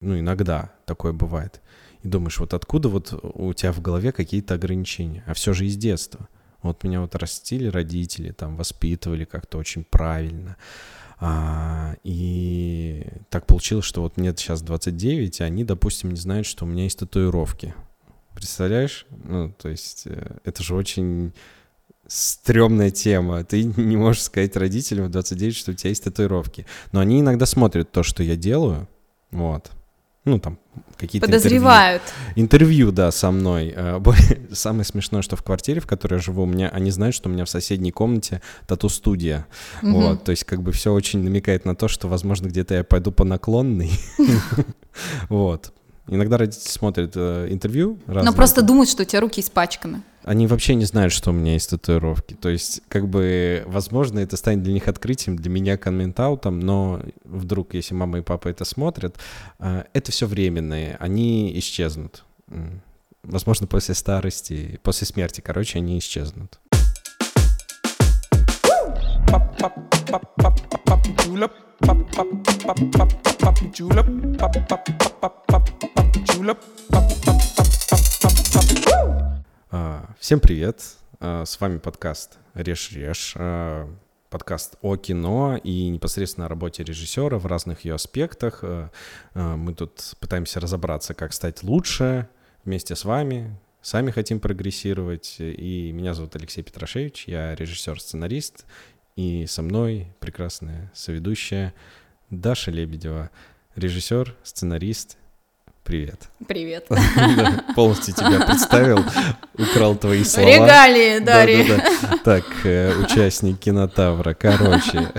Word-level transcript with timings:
Ну, 0.00 0.18
иногда 0.18 0.72
такое 0.86 1.12
бывает. 1.12 1.60
И 2.02 2.08
думаешь, 2.08 2.38
вот 2.38 2.54
откуда 2.54 2.88
вот 2.88 3.12
у 3.22 3.52
тебя 3.52 3.72
в 3.72 3.80
голове 3.82 4.12
какие-то 4.12 4.54
ограничения? 4.54 5.22
А 5.26 5.34
все 5.34 5.52
же 5.52 5.66
из 5.66 5.76
детства. 5.76 6.28
Вот 6.62 6.84
меня 6.84 7.00
вот 7.00 7.14
растили 7.14 7.68
родители, 7.68 8.32
там 8.32 8.56
воспитывали 8.56 9.24
как-то 9.24 9.58
очень 9.58 9.84
правильно. 9.84 10.56
А, 11.18 11.96
и 12.02 13.06
так 13.28 13.46
получилось, 13.46 13.84
что 13.84 14.00
вот 14.00 14.16
мне 14.16 14.30
сейчас 14.30 14.62
29, 14.62 15.40
и 15.40 15.44
они, 15.44 15.64
допустим, 15.64 16.10
не 16.10 16.16
знают, 16.16 16.46
что 16.46 16.64
у 16.64 16.68
меня 16.68 16.84
есть 16.84 16.98
татуировки. 16.98 17.74
Представляешь? 18.34 19.06
Ну, 19.10 19.52
то 19.52 19.68
есть 19.68 20.06
э, 20.06 20.38
это 20.44 20.62
же 20.62 20.74
очень 20.74 21.34
стрёмная 22.06 22.90
тема. 22.90 23.44
Ты 23.44 23.64
не 23.64 23.98
можешь 23.98 24.22
сказать 24.22 24.56
родителям 24.56 25.06
в 25.06 25.10
29, 25.10 25.54
что 25.54 25.72
у 25.72 25.74
тебя 25.74 25.90
есть 25.90 26.04
татуировки. 26.04 26.64
Но 26.92 27.00
они 27.00 27.20
иногда 27.20 27.44
смотрят 27.44 27.92
то, 27.92 28.02
что 28.02 28.22
я 28.22 28.36
делаю. 28.36 28.88
Вот 29.30 29.70
ну, 30.24 30.38
там, 30.38 30.58
какие-то 30.98 31.26
Подозревают. 31.26 32.02
Интервью. 32.36 32.44
интервью, 32.44 32.92
да, 32.92 33.10
со 33.10 33.30
мной. 33.30 33.72
Э, 33.74 34.00
самое 34.52 34.84
смешное, 34.84 35.22
что 35.22 35.36
в 35.36 35.42
квартире, 35.42 35.80
в 35.80 35.86
которой 35.86 36.14
я 36.14 36.20
живу, 36.20 36.42
у 36.42 36.46
меня, 36.46 36.68
они 36.68 36.90
знают, 36.90 37.14
что 37.14 37.28
у 37.28 37.32
меня 37.32 37.44
в 37.44 37.50
соседней 37.50 37.90
комнате 37.90 38.42
тату-студия. 38.66 39.46
Угу. 39.82 39.92
Вот, 39.92 40.24
то 40.24 40.30
есть 40.30 40.44
как 40.44 40.62
бы 40.62 40.72
все 40.72 40.92
очень 40.92 41.20
намекает 41.22 41.64
на 41.64 41.74
то, 41.74 41.88
что, 41.88 42.06
возможно, 42.08 42.48
где-то 42.48 42.74
я 42.74 42.84
пойду 42.84 43.12
по 43.12 43.24
наклонной. 43.24 43.90
Вот. 45.28 45.72
Иногда 46.08 46.36
родители 46.36 46.68
смотрят 46.68 47.12
э, 47.14 47.46
интервью. 47.50 48.00
Но 48.06 48.32
просто 48.32 48.62
думают, 48.62 48.90
что 48.90 49.02
у 49.02 49.06
тебя 49.06 49.20
руки 49.20 49.40
испачканы. 49.40 50.02
Они 50.24 50.46
вообще 50.46 50.74
не 50.74 50.84
знают, 50.84 51.12
что 51.12 51.30
у 51.30 51.32
меня 51.32 51.54
есть 51.54 51.70
татуировки. 51.70 52.34
То 52.34 52.48
есть, 52.50 52.82
как 52.88 53.08
бы, 53.08 53.62
возможно, 53.66 54.18
это 54.18 54.36
станет 54.36 54.62
для 54.62 54.72
них 54.72 54.88
открытием, 54.88 55.36
для 55.36 55.50
меня 55.50 55.76
коммент-аутом, 55.76 56.60
но 56.60 57.00
вдруг, 57.24 57.74
если 57.74 57.94
мама 57.94 58.18
и 58.18 58.22
папа 58.22 58.48
это 58.48 58.64
смотрят, 58.64 59.18
э, 59.58 59.84
это 59.92 60.12
все 60.12 60.26
временные, 60.26 60.96
они 61.00 61.58
исчезнут. 61.58 62.24
Возможно, 63.22 63.66
после 63.66 63.94
старости, 63.94 64.78
после 64.82 65.06
смерти, 65.06 65.40
короче, 65.40 65.78
они 65.78 65.98
исчезнут. 65.98 66.58
Всем 80.18 80.40
привет! 80.40 80.82
А, 81.20 81.44
с 81.44 81.60
вами 81.60 81.78
подкаст 81.78 82.38
«Режь-режь», 82.54 83.34
а, 83.36 83.88
подкаст 84.28 84.74
о 84.82 84.96
кино 84.96 85.60
и 85.62 85.88
непосредственно 85.90 86.46
о 86.46 86.48
работе 86.48 86.82
режиссера 86.82 87.38
в 87.38 87.46
разных 87.46 87.84
ее 87.84 87.94
аспектах. 87.94 88.64
А, 88.64 88.90
мы 89.32 89.72
тут 89.74 90.16
пытаемся 90.18 90.58
разобраться, 90.58 91.14
как 91.14 91.32
стать 91.32 91.62
лучше 91.62 92.28
вместе 92.64 92.96
с 92.96 93.04
вами, 93.04 93.56
сами 93.80 94.10
хотим 94.10 94.40
прогрессировать. 94.40 95.36
И 95.38 95.92
меня 95.92 96.14
зовут 96.14 96.34
Алексей 96.34 96.62
Петрашевич, 96.62 97.28
я 97.28 97.54
режиссер-сценарист, 97.54 98.64
и 99.14 99.46
со 99.46 99.62
мной 99.62 100.12
прекрасная 100.18 100.90
соведущая 100.96 101.74
Даша 102.28 102.72
Лебедева, 102.72 103.30
режиссер, 103.76 104.34
сценарист 104.42 105.16
Привет. 105.90 106.28
Привет. 106.46 106.86
полностью 107.74 108.14
тебя 108.14 108.46
представил, 108.46 109.00
украл 109.58 109.96
твои 109.96 110.22
слова. 110.22 110.46
Регалии, 110.46 111.18
Дарья. 111.18 111.66
Да, 111.66 111.76
да. 112.02 112.18
Так, 112.18 112.44
э, 112.62 112.94
участник 112.94 113.58
кинотавра. 113.58 114.34
Короче, 114.34 115.10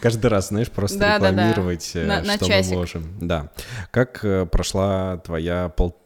каждый 0.00 0.26
раз, 0.26 0.50
знаешь, 0.50 0.70
просто 0.70 1.00
да, 1.00 1.16
рекламировать, 1.16 1.90
да, 1.92 2.00
да. 2.06 2.18
Э, 2.20 2.22
на, 2.22 2.36
что 2.36 2.46
на 2.46 2.62
мы 2.62 2.76
можем. 2.76 3.18
Да. 3.20 3.50
Как 3.90 4.24
э, 4.24 4.46
прошла 4.46 5.16
твоя 5.16 5.70
пол... 5.70 6.00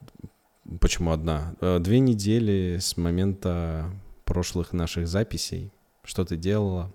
Почему 0.80 1.12
одна? 1.12 1.52
Две 1.60 2.00
недели 2.00 2.78
с 2.80 2.96
момента 2.96 3.90
прошлых 4.24 4.72
наших 4.72 5.06
записей. 5.06 5.74
Что 6.04 6.24
ты 6.24 6.38
делала? 6.38 6.90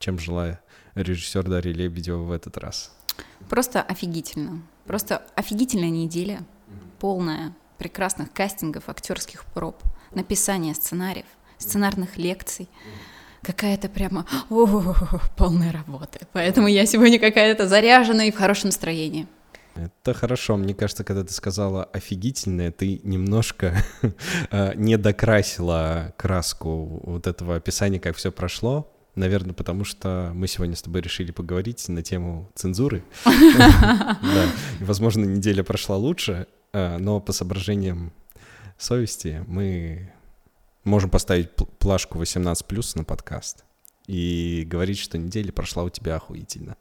Чем 0.00 0.18
жила 0.18 0.58
режиссер 0.96 1.44
Дарья 1.44 1.72
Лебедева 1.72 2.24
в 2.24 2.32
этот 2.32 2.58
раз? 2.58 2.90
Просто 3.48 3.80
офигительно. 3.80 4.62
Просто 4.86 5.22
офигительная 5.34 5.90
неделя, 5.90 6.40
полная 6.98 7.54
прекрасных 7.78 8.32
кастингов, 8.32 8.88
актерских 8.88 9.44
проб, 9.46 9.82
написания 10.12 10.74
сценариев, 10.74 11.26
сценарных 11.58 12.16
лекций. 12.16 12.68
Какая-то 13.42 13.88
прямо 13.88 14.26
о, 14.50 14.94
полная 15.36 15.72
работа. 15.72 16.20
Поэтому 16.32 16.66
я 16.66 16.84
сегодня 16.86 17.18
какая-то 17.18 17.68
заряженная 17.68 18.26
и 18.26 18.30
в 18.32 18.36
хорошем 18.36 18.68
настроении. 18.68 19.28
Это 19.76 20.14
хорошо. 20.14 20.56
Мне 20.56 20.74
кажется, 20.74 21.04
когда 21.04 21.22
ты 21.22 21.32
сказала 21.32 21.84
офигительное, 21.84 22.72
ты 22.72 23.00
немножко 23.04 23.76
э, 24.50 24.72
не 24.74 24.96
докрасила 24.96 26.14
краску 26.16 27.00
вот 27.04 27.26
этого 27.26 27.56
описания, 27.56 28.00
как 28.00 28.16
все 28.16 28.32
прошло. 28.32 28.90
Наверное, 29.16 29.54
потому 29.54 29.84
что 29.84 30.30
мы 30.34 30.46
сегодня 30.46 30.76
с 30.76 30.82
тобой 30.82 31.00
решили 31.00 31.32
поговорить 31.32 31.88
на 31.88 32.02
тему 32.02 32.50
цензуры. 32.54 33.02
Возможно, 34.80 35.24
неделя 35.24 35.64
прошла 35.64 35.96
лучше, 35.96 36.46
а, 36.72 36.98
но 36.98 37.18
по 37.18 37.32
соображениям 37.32 38.12
совести 38.78 39.42
мы 39.46 40.12
можем 40.84 41.10
поставить 41.10 41.54
плашку 41.54 42.18
18+, 42.20 42.92
на 42.94 43.04
подкаст 43.04 43.65
и 44.06 44.64
говорить, 44.66 44.98
что 44.98 45.18
неделя 45.18 45.52
прошла 45.52 45.82
у 45.82 45.90
тебя 45.90 46.16
охуительно. 46.16 46.76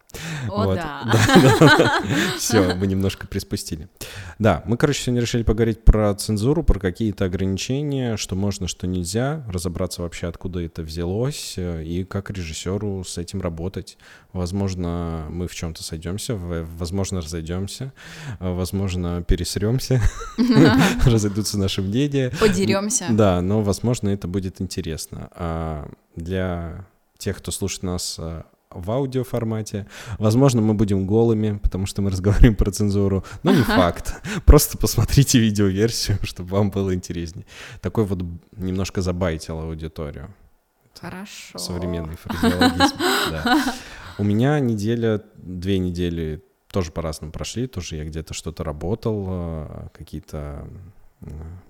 О, 0.48 0.66
вот. 0.66 0.76
да. 0.76 2.04
Все, 2.38 2.76
мы 2.76 2.88
немножко 2.88 3.28
приспустили. 3.28 3.90
Да, 4.38 4.64
мы, 4.66 4.78
короче, 4.78 5.02
сегодня 5.02 5.22
решили 5.22 5.44
поговорить 5.44 5.84
про 5.84 6.14
цензуру, 6.14 6.64
про 6.64 6.80
какие-то 6.80 7.26
ограничения, 7.26 8.18
что 8.18 8.36
можно, 8.36 8.68
что 8.68 8.86
нельзя, 8.86 9.44
разобраться 9.50 10.04
вообще, 10.04 10.28
откуда 10.28 10.62
это 10.62 10.84
взялось, 10.84 11.56
э, 11.58 11.84
и 11.84 12.04
как 12.04 12.30
режиссеру 12.30 13.04
с 13.04 13.18
этим 13.18 13.42
работать. 13.42 13.98
Возможно, 14.32 15.26
мы 15.30 15.48
в 15.48 15.56
чем-то 15.56 15.84
сойдемся, 15.84 16.36
возможно, 16.36 17.22
разойдемся, 17.22 17.92
э, 18.40 18.54
возможно, 18.54 19.24
пересремся, 19.24 20.02
разойдутся 21.06 21.58
наши 21.58 21.82
мнения. 21.82 22.32
Подеремся. 22.40 23.08
Да, 23.10 23.42
но, 23.42 23.62
возможно, 23.62 24.10
это 24.10 24.28
будет 24.28 24.62
интересно. 24.62 25.30
А 25.32 25.90
для 26.16 26.86
тех, 27.26 27.38
кто 27.38 27.52
слушает 27.52 27.84
нас 27.84 28.18
э, 28.20 28.44
в 28.70 28.92
аудиоформате. 28.92 29.88
Возможно, 30.20 30.62
мы 30.62 30.76
будем 30.76 31.08
голыми, 31.08 31.58
потому 31.58 31.88
что 31.88 32.04
мы 32.04 32.12
разговариваем 32.12 32.56
про 32.56 32.70
цензуру, 32.70 33.26
но 33.42 33.52
не 33.52 33.64
факт. 33.64 34.22
Просто 34.46 34.78
посмотрите 34.78 35.40
видеоверсию, 35.40 36.20
чтобы 36.24 36.50
вам 36.50 36.70
было 36.70 36.94
интереснее. 36.94 37.48
Такой 37.82 38.06
вот 38.06 38.24
немножко 38.56 39.02
забайтил 39.02 39.60
аудиторию. 39.60 40.36
Хорошо. 41.02 41.58
Современный 41.58 42.16
фразеологизм, 42.16 42.96
да. 43.32 43.64
У 44.20 44.24
меня 44.24 44.60
неделя, 44.60 45.22
две 45.36 45.80
недели 45.80 46.44
тоже 46.72 46.92
по-разному 46.92 47.32
прошли, 47.32 47.66
тоже 47.66 47.96
я 47.96 48.06
где-то 48.06 48.36
что-то 48.36 48.64
работал, 48.64 49.26
э, 49.28 49.88
какие-то 49.94 50.68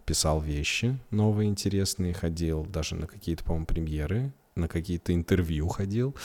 писал 0.05 0.41
вещи 0.41 0.99
новые, 1.11 1.49
интересные, 1.49 2.13
ходил 2.13 2.66
даже 2.66 2.95
на 2.95 3.07
какие-то, 3.07 3.45
по-моему, 3.45 3.66
премьеры 3.66 4.33
на 4.55 4.69
какие-то 4.69 5.13
интервью 5.13 5.67
ходил. 5.67 6.16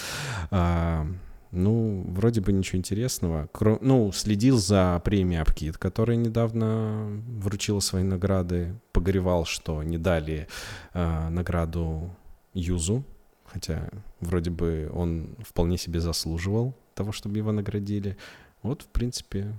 А, 0.53 1.05
ну, 1.51 2.05
вроде 2.07 2.41
бы 2.41 2.53
ничего 2.53 2.79
интересного. 2.79 3.49
Кро... 3.53 3.79
Ну, 3.81 4.13
следил 4.13 4.57
за 4.59 5.03
премией 5.05 5.43
Апкит, 5.43 5.79
которая 5.79 6.17
недавно 6.17 7.21
вручила 7.27 7.81
свои 7.81 8.05
награды. 8.05 8.77
Погоревал, 8.93 9.47
что 9.47 9.83
не 9.83 9.99
дали 9.99 10.47
а, 10.93 11.29
награду 11.29 12.09
Юзу, 12.55 13.03
хотя 13.47 13.89
вроде 14.21 14.51
бы 14.51 14.89
он 14.95 15.35
вполне 15.41 15.77
себе 15.77 16.01
заслуживал 16.01 16.77
того, 16.95 17.11
чтобы 17.11 17.39
его 17.39 17.51
наградили. 17.51 18.17
Вот, 18.63 18.83
в 18.83 18.87
принципе... 18.87 19.53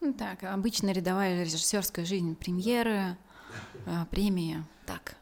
Ну 0.00 0.12
так, 0.12 0.42
обычно 0.42 0.90
рядовая 0.90 1.44
режиссерская 1.44 2.04
жизнь, 2.04 2.34
премьеры, 2.34 3.16
премии 4.10 4.64
так. 4.88 5.16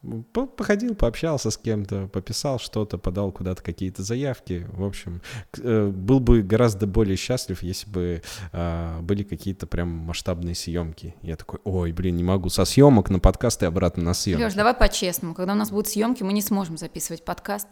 Походил, 0.56 0.94
пообщался 0.94 1.50
с 1.50 1.56
кем-то, 1.56 2.06
пописал 2.06 2.60
что-то, 2.60 2.98
подал 2.98 3.32
куда-то 3.32 3.62
какие-то 3.62 4.04
заявки. 4.04 4.64
В 4.72 4.84
общем, 4.84 5.20
э, 5.58 5.88
был 5.88 6.20
бы 6.20 6.42
гораздо 6.42 6.86
более 6.86 7.16
счастлив, 7.16 7.62
если 7.64 7.90
бы 7.90 8.22
а, 8.52 9.00
были 9.02 9.24
какие-то 9.24 9.66
прям 9.66 9.88
масштабные 9.88 10.54
съемки. 10.54 11.16
Я 11.20 11.36
такой, 11.36 11.58
ой, 11.64 11.90
блин, 11.90 12.16
не 12.16 12.22
могу 12.22 12.48
со 12.48 12.64
съемок 12.64 13.10
на 13.10 13.18
подкаст 13.18 13.64
и 13.64 13.66
обратно 13.66 14.04
на 14.04 14.14
съемки. 14.14 14.44
Леш, 14.44 14.54
давай 14.54 14.74
по-честному. 14.74 15.34
Когда 15.34 15.54
у 15.54 15.56
нас 15.56 15.70
будут 15.70 15.88
съемки, 15.88 16.22
мы 16.22 16.32
не 16.32 16.42
сможем 16.42 16.78
записывать 16.78 17.24
подкаст. 17.24 17.68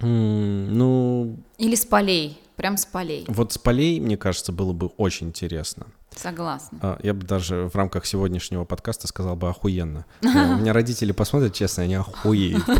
Mm, 0.00 0.68
ну... 0.70 1.36
Или 1.58 1.74
с 1.74 1.84
полей, 1.84 2.40
прям 2.56 2.78
с 2.78 2.86
полей. 2.86 3.26
Вот 3.28 3.52
с 3.52 3.58
полей, 3.58 4.00
мне 4.00 4.16
кажется, 4.16 4.50
было 4.50 4.72
бы 4.72 4.86
очень 4.96 5.28
интересно. 5.28 5.86
Согласна. 6.16 6.78
А, 6.82 6.98
Я 7.02 7.14
бы 7.14 7.24
даже 7.26 7.68
в 7.68 7.74
рамках 7.76 8.06
сегодняшнего 8.06 8.64
подкаста 8.64 9.06
сказал 9.08 9.36
бы 9.36 9.48
охуенно. 9.48 10.04
Э, 10.22 10.26
У 10.54 10.56
меня 10.58 10.72
родители 10.72 11.12
посмотрят, 11.12 11.54
честно, 11.54 11.82
они 11.84 11.94
охуеют. 11.94 12.64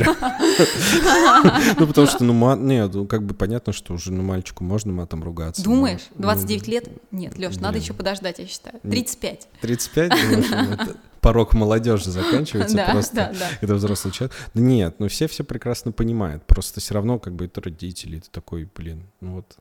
Ну, 1.78 1.86
потому 1.86 2.06
что, 2.06 2.24
ну, 2.24 2.56
нет, 2.56 2.92
ну, 2.94 3.06
как 3.06 3.22
бы 3.24 3.34
понятно, 3.34 3.72
что 3.72 3.94
уже, 3.94 4.12
ну, 4.12 4.22
мальчику 4.22 4.64
можно 4.64 4.92
матом 4.92 5.22
ругаться. 5.22 5.62
Думаешь? 5.62 6.00
ну, 6.14 6.22
29 6.22 6.68
лет? 6.68 6.88
Нет, 7.10 7.38
Леш, 7.38 7.56
надо 7.56 7.78
еще 7.78 7.94
подождать, 7.94 8.38
я 8.38 8.46
считаю. 8.46 8.78
Не- 8.82 8.90
35. 8.90 9.48
35, 9.60 10.10
думаешь, 10.10 10.46
ну, 10.50 10.56
это 10.74 10.96
порог 11.20 11.54
молодежи 11.54 12.10
заканчивается 12.10 12.76
Да, 12.82 12.90
просто. 12.92 13.14
да, 13.14 13.32
да. 13.38 13.46
Это 13.60 13.74
взрослый 13.74 14.12
человек. 14.12 14.36
Да 14.54 14.60
нет, 14.60 14.96
ну 14.98 15.08
все 15.08 15.26
все 15.28 15.44
прекрасно 15.44 15.92
понимают. 15.92 16.44
Просто 16.46 16.80
все 16.80 16.94
равно 16.94 17.18
как 17.18 17.34
бы 17.34 17.46
это 17.46 17.60
родители. 17.60 18.18
Это 18.18 18.30
такой, 18.30 18.68
блин, 18.74 19.06
ну 19.20 19.36
вот 19.36 19.56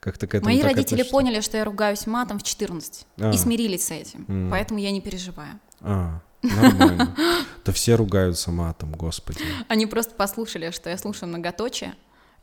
как-то 0.00 0.26
к 0.26 0.34
этому 0.34 0.50
Мои 0.52 0.60
родители 0.62 0.94
относишься. 0.96 1.10
поняли, 1.12 1.40
что 1.40 1.56
я 1.56 1.64
ругаюсь 1.64 2.06
матом 2.06 2.38
в 2.38 2.42
14 2.42 3.06
А. 3.20 3.30
и 3.32 3.36
смирились 3.36 3.86
с 3.86 3.90
этим. 3.90 4.24
М. 4.28 4.50
Поэтому 4.50 4.80
я 4.80 4.90
не 4.90 5.00
переживаю. 5.00 5.58
А, 5.80 6.20
нормально. 6.42 7.14
Да 7.64 7.72
все 7.72 7.94
ругаются 7.94 8.50
матом, 8.50 8.92
господи. 8.92 9.38
Они 9.68 9.86
просто 9.86 10.14
послушали, 10.14 10.72
что 10.72 10.90
я 10.90 10.98
слушаю 10.98 11.28
многоточие, 11.28 11.94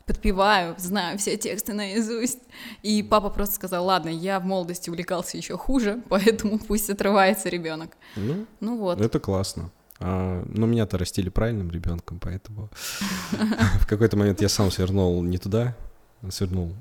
подпеваю, 0.06 0.75
знаю 0.80 1.18
все 1.18 1.36
тексты 1.38 1.74
наизусть. 1.74 2.39
И 2.83 3.04
папа 3.04 3.30
просто 3.30 3.56
сказал, 3.56 3.86
ладно, 3.86 4.07
я 4.10 4.39
в 4.39 4.45
молодости 4.45 4.89
увлекался 4.89 5.36
еще 5.38 5.57
хуже, 5.57 6.01
поэтому 6.10 6.57
пусть 6.57 6.89
отрывается 6.89 7.50
ребенок. 7.50 7.92
Ну, 8.15 8.45
Ну 8.62 8.77
вот. 8.77 9.01
это 9.01 9.19
классно. 9.19 9.72
А, 10.00 10.42
но 10.48 10.65
меня-то 10.65 10.98
растили 10.98 11.27
правильным 11.27 11.69
ребенком, 11.69 12.19
поэтому 12.19 12.69
в 13.81 13.86
какой-то 13.86 14.15
момент 14.15 14.42
я 14.42 14.48
сам 14.48 14.72
свернул 14.72 15.22
не 15.22 15.38
туда, 15.38 15.75
свернул. 16.30 16.74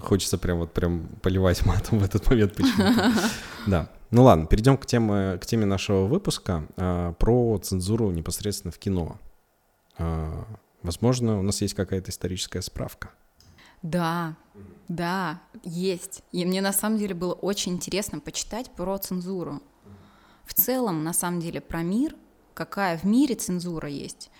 Хочется 0.00 0.38
прям 0.38 0.58
вот 0.58 0.72
прям 0.72 1.08
поливать 1.22 1.64
матом 1.66 1.98
в 1.98 2.04
этот 2.04 2.28
момент 2.28 2.54
почему-то. 2.54 3.12
Да. 3.66 3.90
Ну 4.10 4.22
ладно, 4.24 4.46
перейдем 4.46 4.78
к 4.78 4.86
теме, 4.86 5.36
к 5.36 5.44
теме 5.44 5.66
нашего 5.66 6.06
выпуска 6.06 6.66
а, 6.76 7.12
про 7.12 7.58
цензуру 7.58 8.10
непосредственно 8.10 8.72
в 8.72 8.78
кино. 8.78 9.18
А, 9.98 10.46
возможно, 10.82 11.38
у 11.38 11.42
нас 11.42 11.60
есть 11.60 11.74
какая-то 11.74 12.10
историческая 12.10 12.62
справка. 12.62 13.10
Да, 13.82 14.36
да, 14.88 15.40
есть. 15.62 16.22
И 16.32 16.44
мне 16.46 16.62
на 16.62 16.72
самом 16.72 16.98
деле 16.98 17.14
было 17.14 17.34
очень 17.34 17.74
интересно 17.74 18.20
почитать 18.20 18.70
про 18.70 18.96
цензуру. 18.96 19.62
В 20.46 20.54
целом, 20.54 21.04
на 21.04 21.12
самом 21.12 21.40
деле, 21.40 21.60
про 21.60 21.82
мир, 21.82 22.16
какая 22.54 22.96
в 22.96 23.04
мире 23.04 23.34
цензура 23.34 23.88
есть, 23.88 24.30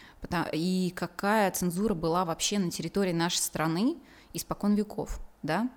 и 0.52 0.92
какая 0.96 1.50
цензура 1.50 1.94
была 1.94 2.24
вообще 2.24 2.58
на 2.58 2.70
территории 2.70 3.12
нашей 3.12 3.38
страны 3.38 3.96
испокон 4.32 4.74
веков, 4.74 5.20
да? 5.42 5.68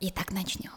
Итак, 0.00 0.32
начнем. 0.32 0.72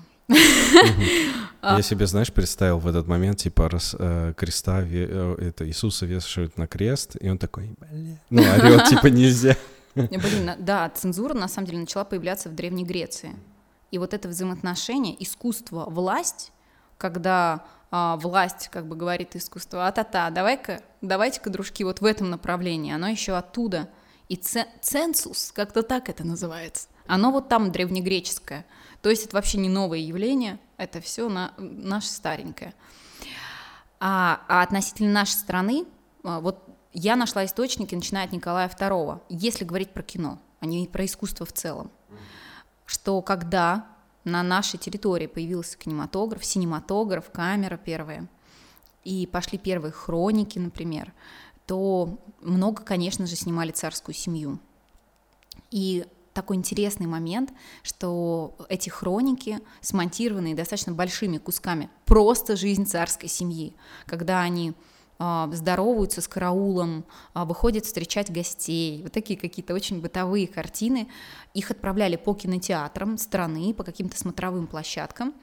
А. 1.62 1.78
Я 1.78 1.82
себе, 1.82 2.06
знаешь, 2.06 2.32
представил 2.32 2.80
в 2.80 2.88
этот 2.88 3.08
момент, 3.08 3.40
типа, 3.40 3.70
раз 3.70 3.96
э, 3.98 4.34
креста, 4.38 4.82
э, 4.82 5.36
это 5.40 5.68
Иисуса 5.68 6.06
вешают 6.06 6.58
на 6.58 6.68
крест, 6.68 7.16
и 7.20 7.30
он 7.30 7.38
такой, 7.38 7.76
бля, 7.80 8.18
ну, 8.30 8.42
орет, 8.42 8.86
типа, 8.90 9.08
нельзя. 9.08 9.56
Блин, 9.96 10.52
да, 10.60 10.90
цензура 10.90 11.34
на 11.34 11.48
самом 11.48 11.68
деле 11.68 11.80
начала 11.80 12.06
появляться 12.06 12.50
в 12.50 12.56
Древней 12.56 12.86
Греции. 12.86 13.36
И 13.90 13.98
вот 13.98 14.14
это 14.14 14.28
взаимоотношение, 14.28 15.22
искусство, 15.22 15.86
власть, 15.90 16.52
когда 16.98 17.66
а, 17.90 18.18
власть 18.18 18.70
как 18.72 18.86
бы 18.86 18.96
говорит 18.96 19.36
искусству, 19.36 19.80
а-та-та, 19.80 20.30
давай-ка, 20.30 20.82
давайте-ка, 21.02 21.50
дружки, 21.50 21.84
вот 21.84 22.02
в 22.02 22.06
этом 22.06 22.30
направлении, 22.30 22.94
оно 22.94 23.08
еще 23.08 23.38
оттуда. 23.38 23.90
И 24.30 24.36
це- 24.36 24.68
ценсус, 24.82 25.52
как-то 25.52 25.82
так 25.82 26.10
это 26.10 26.24
называется, 26.24 26.88
оно 27.08 27.32
вот 27.32 27.50
там 27.50 27.72
древнегреческое. 27.72 28.66
То 29.02 29.10
есть 29.10 29.26
это 29.26 29.36
вообще 29.36 29.58
не 29.58 29.70
новое 29.70 30.00
явление, 30.00 30.60
это 30.78 31.00
все 31.00 31.30
на, 31.30 31.54
наше 31.58 32.08
старенькое. 32.08 32.74
А, 34.00 34.42
а 34.48 34.64
относительно 34.64 35.12
нашей 35.12 35.36
страны, 35.36 35.86
а, 36.24 36.40
вот 36.40 36.64
я 36.94 37.16
нашла 37.16 37.46
источники, 37.46 37.96
начиная 37.96 38.26
от 38.26 38.32
Николая 38.32 38.68
II, 38.68 39.22
если 39.30 39.66
говорить 39.66 39.94
про 39.94 40.04
кино, 40.04 40.40
а 40.60 40.66
не 40.66 40.88
про 40.88 41.06
искусство 41.06 41.46
в 41.46 41.54
целом, 41.54 41.92
что 42.86 43.22
когда 43.22 43.86
на 44.24 44.44
нашей 44.44 44.78
территории 44.78 45.28
появился 45.28 45.78
кинематограф, 45.78 46.44
синематограф, 46.44 47.32
камера 47.32 47.78
первая, 47.78 48.28
и 49.04 49.26
пошли 49.26 49.58
первые 49.58 49.94
хроники, 49.94 50.60
например, 50.60 51.14
то 51.68 52.18
много, 52.42 52.82
конечно 52.82 53.28
же, 53.28 53.36
снимали 53.36 53.72
царскую 53.72 54.16
семью. 54.16 54.60
И 55.70 56.06
такой 56.34 56.56
интересный 56.56 57.08
момент, 57.08 57.52
что 57.84 58.56
эти 58.70 58.90
хроники, 58.90 59.60
смонтированные 59.82 60.56
достаточно 60.56 60.94
большими 60.94 61.38
кусками, 61.38 61.90
просто 62.06 62.56
жизнь 62.56 62.86
царской 62.86 63.28
семьи, 63.28 63.76
когда 64.06 64.42
они 64.42 64.74
а, 65.20 65.50
здороваются 65.52 66.22
с 66.22 66.28
караулом, 66.28 67.06
а, 67.34 67.44
выходят 67.44 67.86
встречать 67.86 68.32
гостей, 68.32 69.02
вот 69.04 69.12
такие 69.12 69.38
какие-то 69.38 69.74
очень 69.74 70.00
бытовые 70.00 70.48
картины. 70.48 71.08
Их 71.54 71.72
отправляли 71.72 72.18
по 72.18 72.34
кинотеатрам 72.36 73.18
страны, 73.18 73.74
по 73.74 73.84
каким-то 73.84 74.18
смотровым 74.18 74.68
площадкам. 74.68 75.34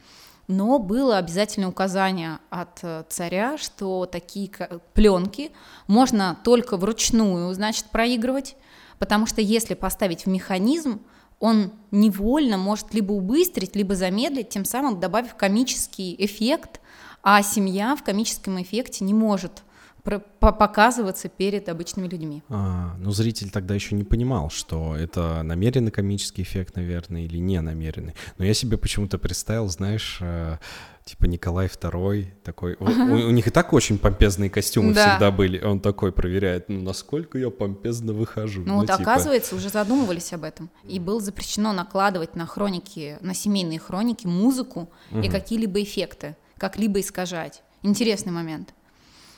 Но 0.46 0.78
было 0.78 1.16
обязательное 1.16 1.68
указание 1.68 2.38
от 2.50 2.80
э, 2.82 3.04
царя, 3.08 3.56
что 3.56 4.04
такие 4.06 4.50
пленки 4.92 5.52
можно 5.86 6.38
только 6.44 6.76
вручную, 6.76 7.52
значит, 7.54 7.86
проигрывать, 7.86 8.56
потому 8.98 9.26
что 9.26 9.40
если 9.40 9.74
поставить 9.74 10.26
в 10.26 10.28
механизм, 10.28 11.00
он 11.40 11.72
невольно 11.90 12.58
может 12.58 12.94
либо 12.94 13.12
убыстрить, 13.12 13.74
либо 13.74 13.94
замедлить, 13.94 14.50
тем 14.50 14.64
самым 14.64 15.00
добавив 15.00 15.34
комический 15.34 16.14
эффект, 16.18 16.80
а 17.22 17.42
семья 17.42 17.96
в 17.96 18.02
комическом 18.04 18.62
эффекте 18.62 19.04
не 19.04 19.14
может 19.14 19.63
показываться 20.04 21.28
перед 21.28 21.68
обычными 21.68 22.08
людьми. 22.08 22.42
А, 22.48 22.94
ну, 22.98 23.10
зритель 23.10 23.50
тогда 23.50 23.74
еще 23.74 23.94
не 23.94 24.04
понимал, 24.04 24.50
что 24.50 24.94
это 24.96 25.42
намеренный 25.42 25.90
комический 25.90 26.42
эффект, 26.42 26.76
наверное, 26.76 27.22
или 27.22 27.38
не 27.38 27.60
намеренный. 27.60 28.14
Но 28.38 28.44
я 28.44 28.54
себе 28.54 28.76
почему-то 28.76 29.18
представил, 29.18 29.68
знаешь, 29.68 30.18
э, 30.20 30.58
типа 31.04 31.24
Николай 31.26 31.66
II 31.68 32.26
такой. 32.42 32.76
У, 32.80 32.84
у- 32.84 33.28
у 33.28 33.30
них 33.30 33.46
и 33.46 33.50
так 33.50 33.72
очень 33.72 33.98
помпезные 33.98 34.50
костюмы 34.50 34.92
Да. 34.92 35.10
всегда 35.12 35.30
были. 35.30 35.58
Он 35.64 35.80
такой 35.80 36.12
проверяет, 36.12 36.68
ну, 36.68 36.80
насколько 36.82 37.38
я 37.38 37.50
помпезно 37.50 38.12
выхожу. 38.12 38.62
Ну, 38.66 38.76
вот 38.76 38.82
типа, 38.86 38.96
оказывается, 39.00 39.56
уже 39.56 39.70
задумывались 39.70 40.32
об 40.34 40.44
этом. 40.44 40.70
И 40.84 40.98
было 41.00 41.20
запрещено 41.20 41.72
накладывать 41.72 42.36
на 42.36 42.46
хроники, 42.46 43.16
на 43.22 43.34
семейные 43.34 43.78
хроники 43.78 44.26
музыку 44.26 44.90
и 45.22 45.28
какие-либо 45.28 45.82
эффекты, 45.82 46.36
как-либо 46.58 47.00
искажать. 47.00 47.62
Интересный 47.82 48.32
момент. 48.32 48.74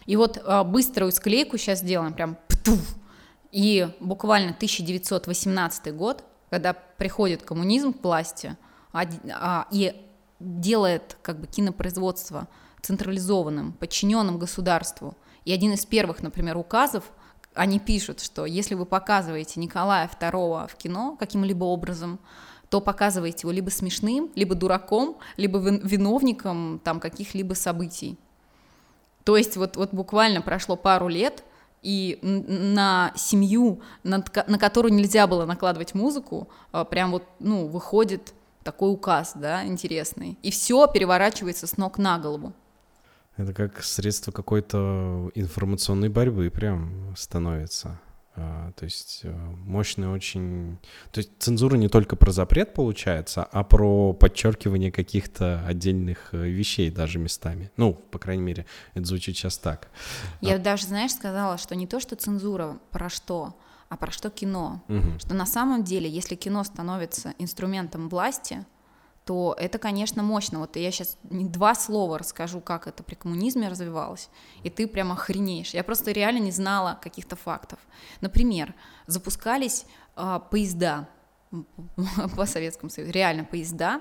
И 0.07 0.17
вот 0.17 0.43
а, 0.45 0.65
быструю 0.65 1.13
склейку 1.13 1.59
сейчас 1.59 1.81
сделаем, 1.81 2.13
прям 2.15 2.37
птуф. 2.49 2.97
И 3.53 3.89
буквально 4.01 4.51
1918 4.51 5.95
год, 5.95 6.25
когда 6.51 6.73
приходит 6.73 7.43
коммунизм 7.43 7.93
к 7.93 8.03
власти 8.03 8.57
оди- 8.93 9.21
а, 9.33 9.67
и 9.71 9.95
делает 10.41 11.17
как 11.23 11.41
бы 11.41 11.47
кинопроизводство 11.47 12.49
централизованным, 12.83 13.73
подчиненным 13.73 14.39
государству. 14.39 15.17
И 15.45 15.53
один 15.53 15.73
из 15.73 15.87
первых, 15.87 16.23
например, 16.23 16.57
указов, 16.57 17.05
они 17.55 17.79
пишут, 17.79 18.21
что 18.21 18.45
если 18.47 18.75
вы 18.75 18.85
показываете 18.85 19.59
Николая 19.61 20.09
II 20.09 20.69
в 20.69 20.75
кино 20.77 21.17
каким-либо 21.19 21.65
образом, 21.65 22.21
то 22.69 22.81
показываете 22.81 23.43
его 23.43 23.53
либо 23.53 23.71
смешным, 23.71 24.31
либо 24.35 24.55
дураком, 24.55 25.19
либо 25.37 25.59
вин- 25.59 25.81
виновником 25.83 26.81
там 26.85 27.01
каких-либо 27.01 27.55
событий. 27.55 28.19
То 29.27 29.37
есть 29.37 29.57
вот, 29.57 29.77
вот 29.77 29.93
буквально 29.93 30.41
прошло 30.41 30.77
пару 30.77 31.09
лет, 31.09 31.43
и 31.83 32.21
на 32.23 33.13
семью, 33.17 33.81
ко- 34.05 34.45
на 34.47 34.57
которую 34.57 34.95
нельзя 34.95 35.27
было 35.27 35.45
накладывать 35.45 35.95
музыку, 35.95 36.49
а, 36.71 36.85
прям 36.85 37.11
вот, 37.11 37.25
ну, 37.41 37.67
выходит 37.67 38.33
такой 38.63 38.93
указ, 38.93 39.33
да, 39.35 39.67
интересный. 39.67 40.39
И 40.45 40.53
все 40.53 40.87
переворачивается 40.87 41.67
с 41.67 41.77
ног 41.77 41.99
на 41.99 42.19
голову. 42.21 42.53
Это 43.37 43.53
как 43.53 43.83
средство 43.83 44.31
какой-то 44.31 45.33
информационной 45.35 46.09
борьбы 46.09 46.49
прям 46.49 47.13
становится. 47.17 47.99
А, 48.37 48.73
то 48.73 48.85
есть 48.85 49.21
э, 49.23 49.33
мощный 49.65 50.09
очень... 50.09 50.79
То 51.11 51.19
есть 51.19 51.31
цензура 51.39 51.77
не 51.77 51.89
только 51.89 52.17
про 52.17 52.33
запрет 52.33 52.75
получается, 52.75 53.43
а 53.45 53.65
про 53.65 54.13
подчеркивание 54.13 54.93
каких-то 54.93 55.65
отдельных 55.67 56.29
э, 56.33 56.49
вещей 56.49 56.91
даже 56.91 57.19
местами. 57.19 57.71
Ну, 57.77 57.95
по 57.95 58.19
крайней 58.19 58.43
мере, 58.43 58.67
это 58.95 59.07
звучит 59.07 59.37
сейчас 59.37 59.57
так. 59.57 59.89
Я 60.43 60.59
даже, 60.59 60.87
знаешь, 60.87 61.13
сказала, 61.13 61.57
что 61.57 61.75
не 61.75 61.87
то, 61.87 61.99
что 61.99 62.15
цензура 62.15 62.79
про 62.91 63.09
что, 63.09 63.57
а 63.89 63.97
про 63.97 64.11
что 64.11 64.29
кино. 64.29 64.83
Мгм. 64.89 65.19
Что 65.19 65.35
на 65.35 65.47
самом 65.47 65.83
деле, 65.83 66.09
если 66.09 66.35
кино 66.35 66.63
становится 66.65 67.35
инструментом 67.39 68.09
власти, 68.09 68.65
то 69.27 69.57
это, 69.59 69.79
конечно, 69.79 70.23
мощно. 70.23 70.61
Вот 70.61 70.77
я 70.77 70.93
сейчас 70.93 71.19
два 71.25 71.75
слова 71.75 72.17
расскажу, 72.17 72.61
как 72.61 72.87
это 72.87 73.03
при 73.03 73.17
коммунизме 73.17 73.69
развивалось, 73.69 74.31
и 74.63 74.71
ты 74.71 74.87
прям 74.87 75.11
охренеешь. 75.11 75.75
Я 75.75 75.83
просто 75.83 76.13
реально 76.13 76.39
не 76.39 76.53
знала 76.53 76.97
каких-то 77.03 77.35
фактов. 77.35 77.81
Например, 78.21 78.73
запускались 79.09 79.85
а, 80.15 80.39
поезда 80.39 81.09
по 82.37 82.47
Советскому 82.47 82.89
Союзу, 82.89 83.13
реально 83.13 83.43
поезда, 83.43 84.01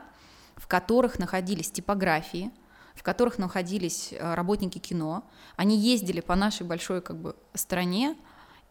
в 0.58 0.67
которых 0.67 1.17
находились 1.17 1.72
типографии, 1.72 2.51
в 2.94 3.01
которых 3.01 3.39
находились 3.39 4.13
э, 4.13 4.36
работники 4.36 4.77
кино. 4.77 5.24
Они 5.58 5.75
ездили 5.75 6.22
по 6.22 6.36
нашей 6.36 6.67
большой 6.67 7.01
как 7.01 7.20
бы 7.20 7.36
стране 7.55 8.15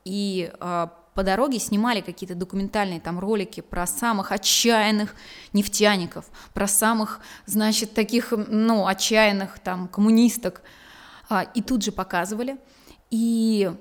и 0.05 0.53
э, 0.59 0.87
по 1.15 1.23
дороге 1.23 1.59
снимали 1.59 2.01
какие-то 2.01 2.35
документальные 2.35 3.01
там 3.01 3.19
ролики 3.19 3.61
про 3.61 3.87
самых 3.87 4.33
отчаянных 4.33 5.15
нефтяников, 5.53 6.27
про 6.53 6.67
самых, 6.67 7.21
значит, 7.47 7.95
таких, 7.95 8.33
ну, 8.33 8.87
отчаянных 8.87 9.61
там 9.61 9.89
коммунисток, 9.89 10.63
а, 11.29 11.43
и 11.43 11.63
тут 11.63 11.83
же 11.83 11.93
показывали. 11.93 12.59
И, 13.11 13.73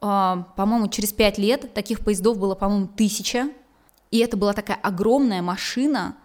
а, 0.00 0.48
по-моему, 0.56 0.88
через 0.88 1.12
пять 1.12 1.38
лет 1.38 1.72
таких 1.74 2.00
поездов 2.00 2.38
было, 2.38 2.54
по-моему, 2.54 2.88
тысяча, 2.88 3.48
и 4.10 4.18
это 4.18 4.36
была 4.36 4.52
такая 4.52 4.78
огромная 4.82 5.42
машина 5.42 6.16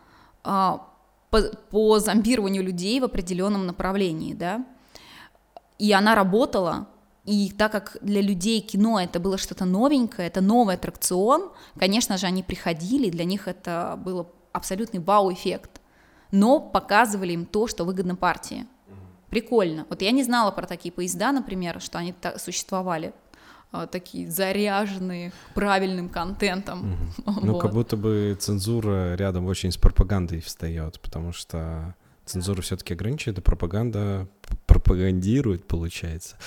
а, 0.43 0.88
по, 1.29 1.41
по 1.69 2.00
зомбированию 2.00 2.63
людей 2.63 3.00
в 3.00 3.03
определенном 3.03 3.67
направлении, 3.67 4.34
да, 4.34 4.65
и 5.77 5.91
она 5.91 6.15
работала 6.15 6.88
и 7.25 7.51
так 7.58 7.72
как 7.72 7.98
для 8.01 8.22
людей 8.22 8.62
кино 8.62 9.00
это 9.00 9.20
было 9.20 9.38
что-то 9.38 9.65
новенькое, 9.65 10.27
это 10.27 10.41
новый 10.41 10.75
аттракцион, 10.75 11.51
конечно 11.77 12.17
же, 12.17 12.27
они 12.27 12.44
приходили, 12.44 13.10
для 13.10 13.25
них 13.25 13.48
это 13.48 14.00
было 14.03 14.27
абсолютный 14.51 15.00
вау-эффект, 15.00 15.82
но 16.32 16.60
показывали 16.60 17.34
им 17.34 17.46
то, 17.46 17.67
что 17.67 17.84
выгодно 17.84 18.15
партии. 18.15 18.67
Прикольно. 19.29 19.86
Вот 19.89 20.01
я 20.01 20.12
не 20.12 20.24
знала 20.24 20.51
про 20.51 20.65
такие 20.65 20.91
поезда, 20.91 21.32
например, 21.32 21.82
что 21.82 21.98
они 21.98 22.13
так 22.13 22.39
существовали 22.39 23.13
а, 23.72 23.88
такие 23.88 24.29
заряженные 24.29 25.34
правильным 25.53 26.10
контентом. 26.10 26.98
Mm-hmm. 27.25 27.39
Ну, 27.41 27.58
как 27.58 27.74
будто 27.74 27.98
бы 27.98 28.38
цензура 28.39 29.15
рядом 29.15 29.46
очень 29.48 29.72
с 29.72 29.77
пропагандой 29.77 30.39
встает, 30.39 31.01
потому 31.01 31.34
что 31.34 31.96
цензура 32.24 32.62
все-таки 32.62 32.94
ограничивает, 32.94 33.39
а 33.39 33.41
пропаганда 33.41 34.27
пропагандирует, 34.67 35.67
получается. 35.67 36.38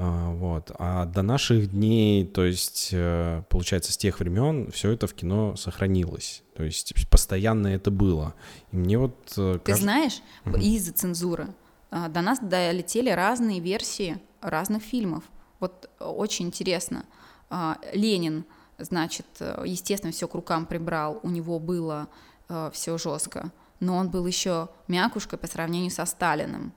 А, 0.00 0.30
вот. 0.30 0.70
А 0.78 1.06
до 1.06 1.22
наших 1.22 1.72
дней, 1.72 2.24
то 2.24 2.44
есть, 2.44 2.90
э, 2.92 3.42
получается, 3.48 3.92
с 3.92 3.96
тех 3.96 4.20
времен 4.20 4.70
все 4.70 4.92
это 4.92 5.08
в 5.08 5.14
кино 5.14 5.56
сохранилось. 5.56 6.44
То 6.56 6.62
есть 6.62 6.94
постоянно 7.10 7.66
это 7.66 7.90
было. 7.90 8.34
И 8.70 8.76
мне 8.76 8.96
вот... 8.96 9.16
Э, 9.36 9.54
Ты 9.54 9.58
кажется... 9.58 9.82
знаешь, 9.82 10.22
угу. 10.46 10.56
из-за 10.56 10.92
цензуры 10.92 11.48
а, 11.90 12.08
до 12.08 12.20
нас 12.20 12.38
долетели 12.40 13.10
разные 13.10 13.58
версии 13.58 14.20
разных 14.40 14.84
фильмов. 14.84 15.24
Вот 15.58 15.90
очень 15.98 16.46
интересно. 16.46 17.04
А, 17.50 17.76
Ленин, 17.92 18.44
значит, 18.78 19.26
естественно, 19.64 20.12
все 20.12 20.28
к 20.28 20.34
рукам 20.34 20.66
прибрал, 20.66 21.18
у 21.24 21.28
него 21.28 21.58
было 21.58 22.08
э, 22.48 22.70
все 22.72 22.98
жестко, 22.98 23.50
но 23.80 23.96
он 23.96 24.10
был 24.10 24.24
еще 24.26 24.68
мякушка 24.86 25.36
по 25.36 25.48
сравнению 25.48 25.90
со 25.90 26.04
Сталиным. 26.06 26.72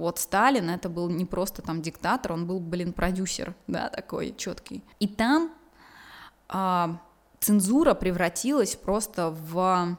Вот 0.00 0.18
Сталин 0.18 0.70
это 0.70 0.88
был 0.88 1.08
не 1.08 1.24
просто 1.24 1.62
там 1.62 1.82
диктатор, 1.82 2.32
он 2.32 2.46
был, 2.46 2.58
блин, 2.58 2.92
продюсер, 2.92 3.54
да, 3.66 3.88
такой 3.88 4.34
четкий. 4.36 4.82
И 4.98 5.06
там 5.06 5.52
а, 6.48 7.00
цензура 7.38 7.94
превратилась 7.94 8.76
просто 8.76 9.30
в 9.30 9.96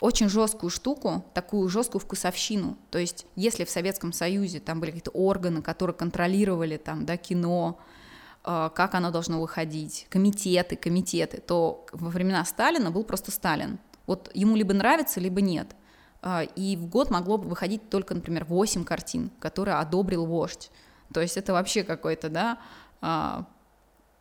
очень 0.00 0.28
жесткую 0.28 0.70
штуку, 0.70 1.24
такую 1.34 1.68
жесткую 1.68 2.00
вкусовщину. 2.00 2.78
То 2.90 2.98
есть, 2.98 3.26
если 3.36 3.64
в 3.64 3.70
Советском 3.70 4.12
Союзе 4.12 4.60
там 4.60 4.80
были 4.80 4.90
какие-то 4.90 5.10
органы, 5.10 5.60
которые 5.60 5.94
контролировали 5.94 6.76
там, 6.76 7.04
да, 7.04 7.16
кино, 7.16 7.78
а, 8.44 8.70
как 8.70 8.94
оно 8.94 9.10
должно 9.10 9.40
выходить, 9.40 10.06
комитеты, 10.08 10.76
комитеты, 10.76 11.38
то 11.38 11.84
во 11.92 12.10
времена 12.10 12.44
Сталина 12.44 12.90
был 12.90 13.04
просто 13.04 13.30
Сталин. 13.30 13.78
Вот 14.06 14.30
ему 14.34 14.56
либо 14.56 14.72
нравится, 14.72 15.20
либо 15.20 15.40
нет. 15.40 15.74
А, 16.22 16.42
и 16.42 16.76
в 16.76 16.86
год 16.86 17.10
могло 17.10 17.38
бы 17.38 17.48
выходить 17.48 17.88
только, 17.88 18.14
например, 18.14 18.44
8 18.44 18.84
картин, 18.84 19.30
которые 19.38 19.76
одобрил 19.76 20.26
вождь. 20.26 20.70
То 21.12 21.20
есть 21.20 21.36
это 21.36 21.52
вообще 21.52 21.82
какой-то, 21.82 22.28
да, 22.28 22.58
а, 23.00 23.46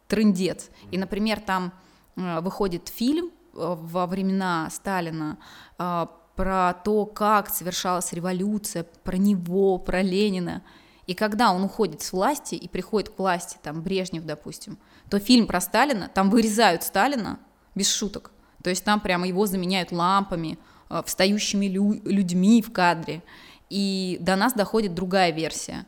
трындец. 0.07 0.69
И, 0.91 0.97
например, 0.97 1.39
там 1.39 1.73
а, 2.15 2.41
выходит 2.41 2.87
фильм 2.87 3.31
во 3.53 4.05
времена 4.05 4.69
Сталина 4.69 5.37
про 5.75 6.73
то, 6.85 7.05
как 7.05 7.49
совершалась 7.49 8.13
революция, 8.13 8.85
про 9.03 9.17
него, 9.17 9.79
про 9.79 10.01
Ленина. 10.01 10.63
И 11.07 11.15
когда 11.15 11.51
он 11.51 11.63
уходит 11.63 12.01
с 12.01 12.13
власти 12.13 12.55
и 12.55 12.69
приходит 12.69 13.09
к 13.09 13.17
власти, 13.17 13.57
там, 13.61 13.81
Брежнев, 13.81 14.23
допустим, 14.23 14.77
то 15.09 15.19
фильм 15.19 15.47
про 15.47 15.59
Сталина, 15.59 16.09
там 16.13 16.29
вырезают 16.29 16.83
Сталина 16.83 17.39
без 17.75 17.91
шуток. 17.91 18.31
То 18.63 18.69
есть 18.69 18.85
там 18.85 18.99
прямо 19.01 19.27
его 19.27 19.47
заменяют 19.47 19.91
лампами, 19.91 20.59
встающими 21.05 21.67
лю- 21.67 22.01
людьми 22.03 22.61
в 22.61 22.71
кадре. 22.71 23.21
И 23.69 24.17
до 24.19 24.35
нас 24.35 24.53
доходит 24.53 24.93
другая 24.93 25.31
версия. 25.31 25.85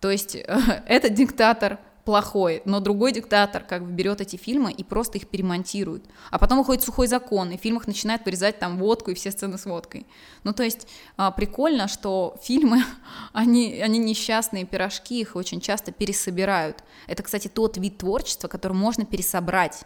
То 0.00 0.10
есть 0.10 0.34
этот 0.86 1.14
диктатор 1.14 1.78
плохой, 2.08 2.62
но 2.64 2.80
другой 2.80 3.12
диктатор 3.12 3.62
как 3.62 3.84
бы 3.84 3.92
берет 3.92 4.22
эти 4.22 4.36
фильмы 4.36 4.72
и 4.72 4.82
просто 4.82 5.18
их 5.18 5.28
перемонтирует. 5.28 6.06
А 6.30 6.38
потом 6.38 6.56
выходит 6.56 6.82
сухой 6.82 7.06
закон, 7.06 7.50
и 7.50 7.58
в 7.58 7.60
фильмах 7.60 7.86
начинает 7.86 8.24
вырезать 8.24 8.58
там 8.58 8.78
водку 8.78 9.10
и 9.10 9.14
все 9.14 9.30
сцены 9.30 9.58
с 9.58 9.66
водкой. 9.66 10.06
Ну, 10.42 10.54
то 10.54 10.62
есть 10.62 10.88
а, 11.18 11.30
прикольно, 11.30 11.86
что 11.86 12.38
фильмы, 12.42 12.82
они, 13.34 13.78
они 13.82 13.98
несчастные 13.98 14.64
пирожки, 14.64 15.20
их 15.20 15.36
очень 15.36 15.60
часто 15.60 15.92
пересобирают. 15.92 16.82
Это, 17.08 17.22
кстати, 17.22 17.48
тот 17.48 17.76
вид 17.76 17.98
творчества, 17.98 18.48
который 18.48 18.72
можно 18.72 19.04
пересобрать. 19.04 19.82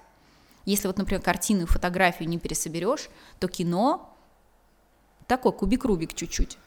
Если 0.65 0.87
вот, 0.87 0.99
например, 0.99 1.23
картину 1.23 1.63
и 1.63 1.67
фотографию 1.67 2.29
не 2.29 2.39
пересоберешь, 2.39 3.09
то 3.41 3.49
кино 3.49 4.12
такой 5.37 5.53
кубик-рубик 5.53 6.15
чуть-чуть. 6.15 6.59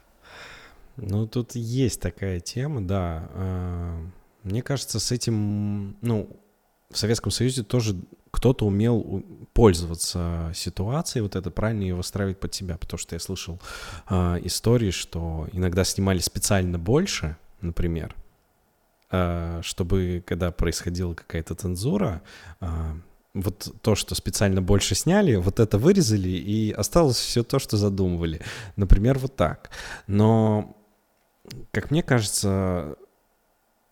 Ну, 0.97 1.27
тут 1.27 1.55
есть 1.55 2.01
такая 2.01 2.39
тема, 2.39 2.81
да. 2.81 3.29
А, 3.33 4.01
мне 4.43 4.61
кажется, 4.63 4.99
с 4.99 5.11
этим, 5.11 5.97
ну, 6.01 6.29
в 6.89 6.97
Советском 6.97 7.31
Союзе 7.31 7.63
тоже 7.63 7.95
кто-то 8.31 8.65
умел 8.65 9.23
пользоваться 9.53 10.51
ситуацией, 10.55 11.21
вот 11.21 11.35
это 11.35 11.51
правильно 11.51 11.83
ее 11.83 11.95
выстраивать 11.95 12.39
под 12.39 12.53
себя, 12.53 12.77
потому 12.77 12.97
что 12.97 13.15
я 13.15 13.19
слышал 13.19 13.59
э, 14.09 14.39
истории, 14.43 14.91
что 14.91 15.47
иногда 15.53 15.83
снимали 15.83 16.19
специально 16.19 16.79
больше, 16.79 17.37
например, 17.61 18.15
э, 19.11 19.61
чтобы 19.63 20.23
когда 20.25 20.51
происходила 20.51 21.13
какая-то 21.13 21.55
цензура, 21.55 22.21
вот 23.35 23.75
то, 23.81 23.95
что 23.95 24.15
специально 24.15 24.61
больше 24.61 24.95
сняли, 24.95 25.35
вот 25.35 25.59
это 25.59 25.77
вырезали, 25.77 26.29
и 26.29 26.71
осталось 26.71 27.17
все 27.17 27.43
то, 27.43 27.59
что 27.59 27.77
задумывали. 27.77 28.41
Например, 28.77 29.19
вот 29.19 29.35
так. 29.35 29.69
Но, 30.07 30.75
как 31.71 31.91
мне 31.91 32.01
кажется, 32.01 32.95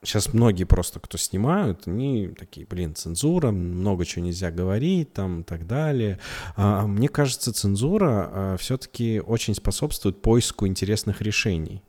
сейчас 0.01 0.33
многие 0.33 0.63
просто, 0.63 0.99
кто 1.01 1.17
снимают, 1.17 1.87
они 1.87 2.29
такие, 2.29 2.65
блин, 2.65 2.95
цензура, 2.95 3.51
много 3.51 4.05
чего 4.05 4.25
нельзя 4.25 4.49
говорить, 4.49 5.13
там, 5.13 5.41
и 5.41 5.43
так 5.43 5.67
далее. 5.67 6.19
А, 6.55 6.87
мне 6.87 7.09
кажется, 7.09 7.53
цензура 7.53 8.29
а, 8.31 8.57
все-таки 8.57 9.19
очень 9.19 9.55
способствует 9.55 10.21
поиску 10.21 10.65
интересных 10.67 11.21
решений. 11.21 11.83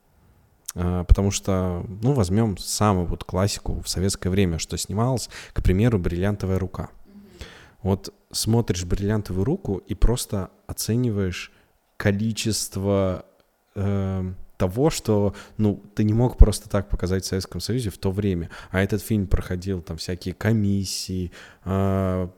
А, 0.75 1.05
потому 1.05 1.31
что, 1.31 1.87
ну, 2.03 2.15
возьмем 2.15 2.59
самую 2.59 3.07
вот 3.07 3.23
классику 3.23 3.81
в 3.81 3.89
советское 3.89 4.31
время, 4.31 4.59
что 4.59 4.77
снималось, 4.77 5.31
к 5.53 5.63
примеру, 5.63 6.01
«Бриллиантовая 6.01 6.59
рука». 6.59 6.91
Вот 7.85 8.13
смотришь 8.33 8.85
бриллиантовую 8.85 9.45
руку 9.45 9.77
и 9.77 9.95
просто 9.95 10.51
оцениваешь 10.67 11.53
количество 11.99 13.27
э, 13.75 14.33
того, 14.57 14.89
что, 14.89 15.35
ну, 15.59 15.83
ты 15.95 16.05
не 16.05 16.15
мог 16.15 16.39
просто 16.39 16.71
так 16.71 16.89
показать 16.89 17.25
в 17.25 17.27
Советском 17.27 17.61
Союзе 17.61 17.91
в 17.91 17.99
то 17.99 18.11
время. 18.11 18.49
А 18.71 18.81
этот 18.81 19.03
фильм 19.03 19.27
проходил 19.27 19.83
там 19.83 19.99
всякие 19.99 20.33
комиссии, 20.33 21.31
э, 21.67 22.29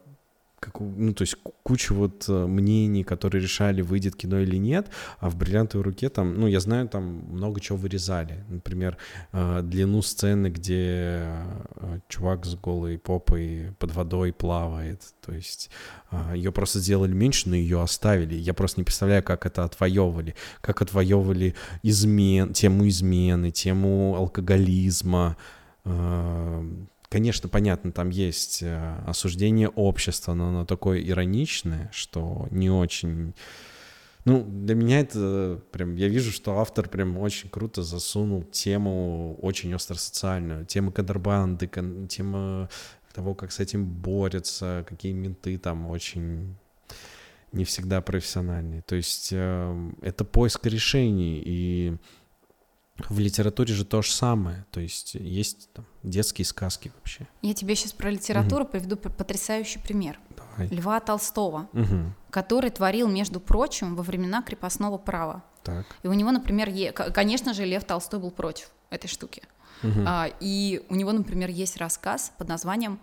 как, 0.59 0.79
ну, 0.79 1.13
то 1.13 1.21
есть 1.21 1.35
куча 1.61 1.93
вот 1.93 2.25
э, 2.27 2.45
мнений, 2.47 3.03
которые 3.03 3.43
решали, 3.43 3.81
выйдет 3.81 4.15
кино 4.15 4.39
или 4.39 4.57
нет, 4.57 4.87
а 5.19 5.29
в 5.29 5.35
«Бриллиантовой 5.35 5.83
руке» 5.83 6.09
там, 6.09 6.33
ну, 6.33 6.47
я 6.47 6.59
знаю, 6.59 6.87
там 6.87 7.03
много 7.29 7.59
чего 7.59 7.77
вырезали. 7.77 8.43
Например, 8.49 8.97
э, 9.33 9.61
длину 9.61 10.01
сцены, 10.01 10.47
где 10.47 11.29
э, 11.75 11.99
чувак 12.07 12.45
с 12.45 12.55
голой 12.55 12.97
попой 12.97 13.73
под 13.77 13.93
водой 13.93 14.33
плавает. 14.33 15.01
То 15.23 15.31
есть 15.31 15.69
ее 16.33 16.51
просто 16.51 16.79
сделали 16.79 17.13
меньше, 17.13 17.49
но 17.49 17.55
ее 17.55 17.81
оставили. 17.81 18.33
Я 18.33 18.53
просто 18.53 18.79
не 18.79 18.85
представляю, 18.85 19.23
как 19.23 19.45
это 19.45 19.63
отвоевывали. 19.63 20.35
Как 20.61 20.81
отвоевывали 20.81 21.53
измен, 21.83 22.53
тему 22.53 22.87
измены, 22.87 23.51
тему 23.51 24.15
алкоголизма, 24.15 25.35
Конечно, 27.09 27.47
понятно, 27.47 27.91
там 27.91 28.09
есть 28.09 28.61
э, 28.61 28.97
осуждение 29.05 29.69
общества, 29.69 30.33
но 30.33 30.49
оно 30.49 30.65
такое 30.65 31.01
ироничное, 31.01 31.89
что 31.93 32.47
не 32.51 32.69
очень... 32.69 33.33
Ну, 34.25 34.43
для 34.43 34.75
меня 34.75 34.99
это 34.99 35.61
прям... 35.71 35.95
Я 35.95 36.09
вижу, 36.09 36.31
что 36.31 36.59
автор 36.59 36.89
прям 36.89 37.17
очень 37.17 37.49
круто 37.49 37.81
засунул 37.81 38.43
тему 38.43 39.37
очень 39.41 39.73
остро-социальную. 39.73 40.65
Тему 40.65 40.91
контрабанды, 40.91 41.69
тема 42.09 42.69
того, 43.17 43.33
как 43.33 43.51
с 43.51 43.59
этим 43.59 43.83
борются, 43.83 44.85
какие 44.87 45.11
менты 45.11 45.57
там 45.57 45.87
очень 45.87 46.55
не 47.51 47.63
всегда 47.63 48.01
профессиональный. 48.01 48.81
То 48.81 48.95
есть 48.95 49.29
э, 49.31 49.91
это 50.01 50.23
поиск 50.23 50.65
решений, 50.67 51.41
и 51.43 51.97
в 53.09 53.19
литературе 53.19 53.73
же 53.73 53.85
то 53.85 54.01
же 54.01 54.11
самое. 54.11 54.65
То 54.71 54.79
есть 54.79 55.15
есть 55.15 55.69
там, 55.73 55.85
детские 56.03 56.45
сказки 56.45 56.91
вообще. 56.95 57.27
Я 57.41 57.53
тебе 57.53 57.75
сейчас 57.75 57.93
про 57.93 58.09
литературу 58.09 58.63
угу. 58.63 58.71
приведу 58.71 58.97
потрясающий 58.97 59.79
пример. 59.79 60.19
Давай. 60.35 60.67
Льва 60.73 60.99
Толстого, 60.99 61.69
угу. 61.73 62.13
который 62.29 62.69
творил, 62.69 63.07
между 63.07 63.39
прочим, 63.39 63.95
во 63.95 64.03
времена 64.03 64.41
крепостного 64.41 64.97
права. 64.97 65.43
Так. 65.63 65.85
И 66.03 66.07
у 66.07 66.13
него, 66.13 66.31
например, 66.31 66.69
е... 66.69 66.91
конечно 66.91 67.53
же, 67.53 67.65
Лев 67.65 67.83
Толстой 67.83 68.19
был 68.19 68.31
против 68.31 68.71
этой 68.89 69.07
штуки. 69.07 69.43
Угу. 69.83 70.01
А, 70.05 70.29
и 70.39 70.83
у 70.89 70.95
него, 70.95 71.11
например, 71.11 71.49
есть 71.49 71.77
рассказ 71.77 72.31
под 72.37 72.47
названием 72.47 72.99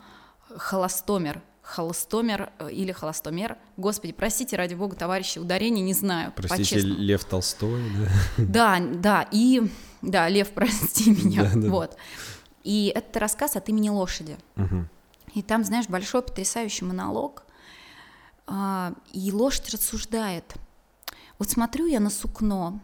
«Холостомер», 0.56 1.42
холостомер 1.64 2.52
э, 2.59 2.71
или 2.71 2.92
холостомер. 2.92 3.56
Господи, 3.76 4.12
простите, 4.12 4.56
ради 4.56 4.75
бога, 4.75 4.94
товарищи, 4.97 5.38
ударение 5.38 5.85
не 5.85 5.94
знаю. 5.94 6.33
Простите, 6.37 6.78
Лев 6.80 7.25
Толстой, 7.25 7.83
да? 8.38 8.78
Да, 8.78 8.80
да, 8.80 9.28
и... 9.33 9.62
Да, 10.02 10.28
Лев, 10.28 10.50
прости 10.50 11.11
меня, 11.25 11.44
да, 11.44 11.61
да. 11.61 11.71
вот. 11.71 11.97
И 12.62 12.92
это 12.94 13.18
рассказ 13.18 13.56
от 13.56 13.68
имени 13.71 13.88
лошади. 13.88 14.37
Угу. 14.56 14.85
И 15.35 15.42
там, 15.42 15.64
знаешь, 15.64 15.88
большой 15.88 16.23
потрясающий 16.23 16.85
монолог, 16.85 17.44
а, 18.47 18.92
и 19.12 19.33
лошадь 19.33 19.71
рассуждает. 19.71 20.54
Вот 21.38 21.50
смотрю 21.50 21.87
я 21.87 21.99
на 21.99 22.11
сукно, 22.11 22.80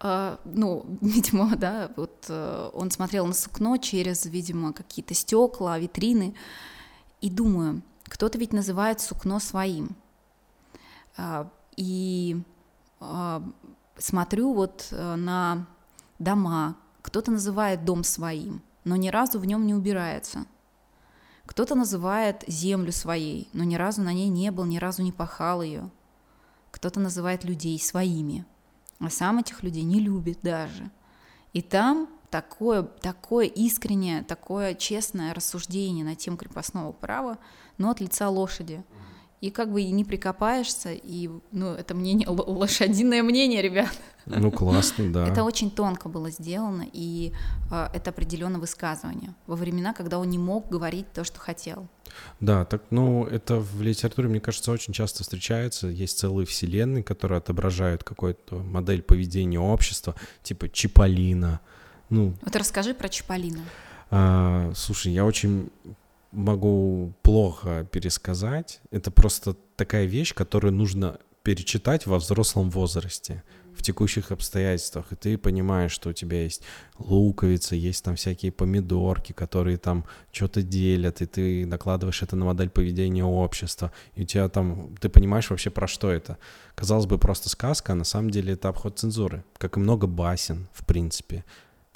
а, 0.00 0.40
ну, 0.44 0.84
видимо, 1.00 1.56
да, 1.56 1.90
вот 1.96 2.26
э, 2.28 2.70
он 2.72 2.90
смотрел 2.90 3.26
на 3.26 3.34
сукно 3.34 3.76
через, 3.78 4.26
видимо, 4.26 4.72
какие-то 4.72 5.14
стекла, 5.14 5.78
витрины, 5.78 6.34
и 7.20 7.30
думаю, 7.30 7.82
кто-то 8.04 8.38
ведь 8.38 8.52
называет 8.52 9.00
сукно 9.00 9.38
своим. 9.38 9.96
А, 11.16 11.50
и 11.76 12.42
а, 13.00 13.42
смотрю 13.98 14.54
вот 14.54 14.88
э, 14.90 15.14
на 15.16 15.66
дома, 16.18 16.76
кто-то 17.02 17.30
называет 17.30 17.84
дом 17.84 18.04
своим, 18.04 18.62
но 18.84 18.96
ни 18.96 19.08
разу 19.08 19.38
в 19.38 19.44
нем 19.44 19.66
не 19.66 19.74
убирается. 19.74 20.46
Кто-то 21.46 21.74
называет 21.74 22.44
землю 22.46 22.92
своей, 22.92 23.48
но 23.52 23.64
ни 23.64 23.76
разу 23.76 24.02
на 24.02 24.12
ней 24.12 24.28
не 24.28 24.50
был, 24.50 24.64
ни 24.64 24.78
разу 24.78 25.02
не 25.02 25.12
пахал 25.12 25.62
ее. 25.62 25.90
Кто-то 26.70 27.00
называет 27.00 27.44
людей 27.44 27.78
своими, 27.80 28.44
а 28.98 29.08
сам 29.08 29.38
этих 29.38 29.62
людей 29.62 29.84
не 29.84 30.00
любит 30.00 30.40
даже. 30.42 30.90
И 31.52 31.62
там 31.62 32.08
такое, 32.30 32.82
такое 32.82 33.46
искреннее, 33.46 34.22
такое 34.22 34.74
честное 34.74 35.34
рассуждение 35.34 36.04
на 36.04 36.14
тему 36.14 36.36
крепостного 36.36 36.92
права, 36.92 37.38
но 37.78 37.90
от 37.90 38.00
лица 38.00 38.28
лошади. 38.28 38.82
И 39.40 39.50
как 39.50 39.72
бы 39.72 39.82
и 39.82 39.90
не 39.90 40.04
прикопаешься, 40.04 40.90
и, 40.92 41.30
ну, 41.52 41.72
это 41.72 41.94
мнение, 41.94 42.28
лошадиное 42.28 43.22
мнение, 43.22 43.62
ребят. 43.62 43.90
Ну, 44.26 44.50
классно, 44.50 45.12
да. 45.12 45.28
Это 45.28 45.44
очень 45.44 45.70
тонко 45.70 46.08
было 46.08 46.30
сделано, 46.30 46.84
и 46.92 47.32
э, 47.70 47.88
это 47.94 48.10
определенное 48.10 48.60
высказывание 48.60 49.34
во 49.46 49.54
времена, 49.54 49.94
когда 49.94 50.18
он 50.18 50.28
не 50.28 50.38
мог 50.38 50.68
говорить 50.68 51.12
то, 51.12 51.24
что 51.24 51.38
хотел. 51.38 51.86
Да, 52.40 52.64
так, 52.64 52.82
ну, 52.90 53.24
это 53.24 53.60
в 53.60 53.80
литературе, 53.80 54.28
мне 54.28 54.40
кажется, 54.40 54.72
очень 54.72 54.92
часто 54.92 55.22
встречается. 55.22 55.86
Есть 55.86 56.18
целые 56.18 56.44
вселенные, 56.44 57.04
которые 57.04 57.38
отображают 57.38 58.02
какую-то 58.02 58.56
модель 58.56 59.02
поведения 59.02 59.60
общества, 59.60 60.14
типа 60.42 60.68
Чиполлино, 60.68 61.60
ну, 62.10 62.34
вот 62.42 62.56
расскажи 62.56 62.94
про 62.94 63.08
Чиполлино. 63.08 63.60
А, 64.10 64.72
слушай, 64.74 65.12
я 65.12 65.24
очень 65.24 65.70
могу 66.32 67.14
плохо 67.22 67.86
пересказать. 67.90 68.80
Это 68.90 69.10
просто 69.10 69.56
такая 69.76 70.06
вещь, 70.06 70.34
которую 70.34 70.72
нужно 70.72 71.18
перечитать 71.42 72.06
во 72.06 72.18
взрослом 72.18 72.68
возрасте, 72.70 73.42
в 73.74 73.82
текущих 73.82 74.32
обстоятельствах, 74.32 75.12
и 75.12 75.16
ты 75.16 75.38
понимаешь, 75.38 75.92
что 75.92 76.10
у 76.10 76.12
тебя 76.12 76.42
есть 76.42 76.62
луковица, 76.98 77.76
есть 77.76 78.04
там 78.04 78.16
всякие 78.16 78.50
помидорки, 78.50 79.32
которые 79.32 79.78
там 79.78 80.04
что-то 80.32 80.62
делят, 80.62 81.22
и 81.22 81.26
ты 81.26 81.64
накладываешь 81.64 82.22
это 82.22 82.34
на 82.34 82.44
модель 82.44 82.68
поведения 82.68 83.24
общества, 83.24 83.92
и 84.14 84.22
у 84.22 84.24
тебя 84.26 84.48
там, 84.48 84.94
ты 85.00 85.08
понимаешь 85.08 85.48
вообще 85.48 85.70
про 85.70 85.86
что 85.86 86.10
это. 86.10 86.38
Казалось 86.74 87.06
бы, 87.06 87.18
просто 87.18 87.48
сказка, 87.48 87.92
а 87.92 87.96
на 87.96 88.04
самом 88.04 88.30
деле 88.30 88.54
это 88.54 88.68
обход 88.68 88.98
цензуры, 88.98 89.44
как 89.58 89.76
и 89.76 89.80
много 89.80 90.08
басен, 90.08 90.68
в 90.72 90.84
принципе. 90.84 91.44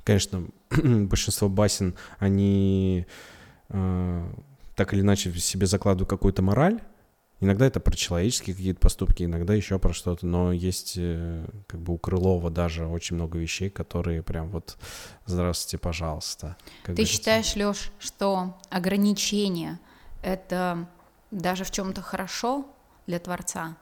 Конечно, 0.05 0.47
большинство 0.71 1.49
басен, 1.49 1.95
они 2.19 3.07
э, 3.73 4.35
так 4.77 4.95
или 4.95 5.01
иначе 5.01 5.31
в 5.31 5.39
себе 5.41 5.67
закладывают 5.67 6.09
какую-то 6.09 6.43
мораль. 6.43 6.81
Иногда 7.41 7.67
это 7.67 7.81
про 7.81 7.97
человеческие 7.97 8.55
какие-то 8.55 8.79
поступки, 8.79 9.25
иногда 9.25 9.53
еще 9.53 9.81
про 9.81 9.93
что-то. 9.93 10.25
Но 10.27 10.53
есть 10.53 10.95
э, 10.97 11.45
как 11.67 11.81
бы 11.81 11.95
у 11.95 11.99
Крылова 11.99 12.51
даже 12.51 12.87
очень 12.87 13.17
много 13.17 13.39
вещей, 13.39 13.69
которые 13.69 14.23
прям 14.23 14.49
вот 14.51 14.79
«здравствуйте, 15.27 15.79
пожалуйста». 15.79 16.57
Ты 16.85 16.93
говорится. 16.93 17.13
считаешь, 17.13 17.57
Лёш, 17.57 17.91
что 17.99 18.57
ограничение— 18.71 19.81
это 20.23 20.89
даже 21.33 21.65
в 21.65 21.73
чем-то 21.73 22.01
хорошо 22.01 22.65
для 23.09 23.19
Творца? 23.19 23.77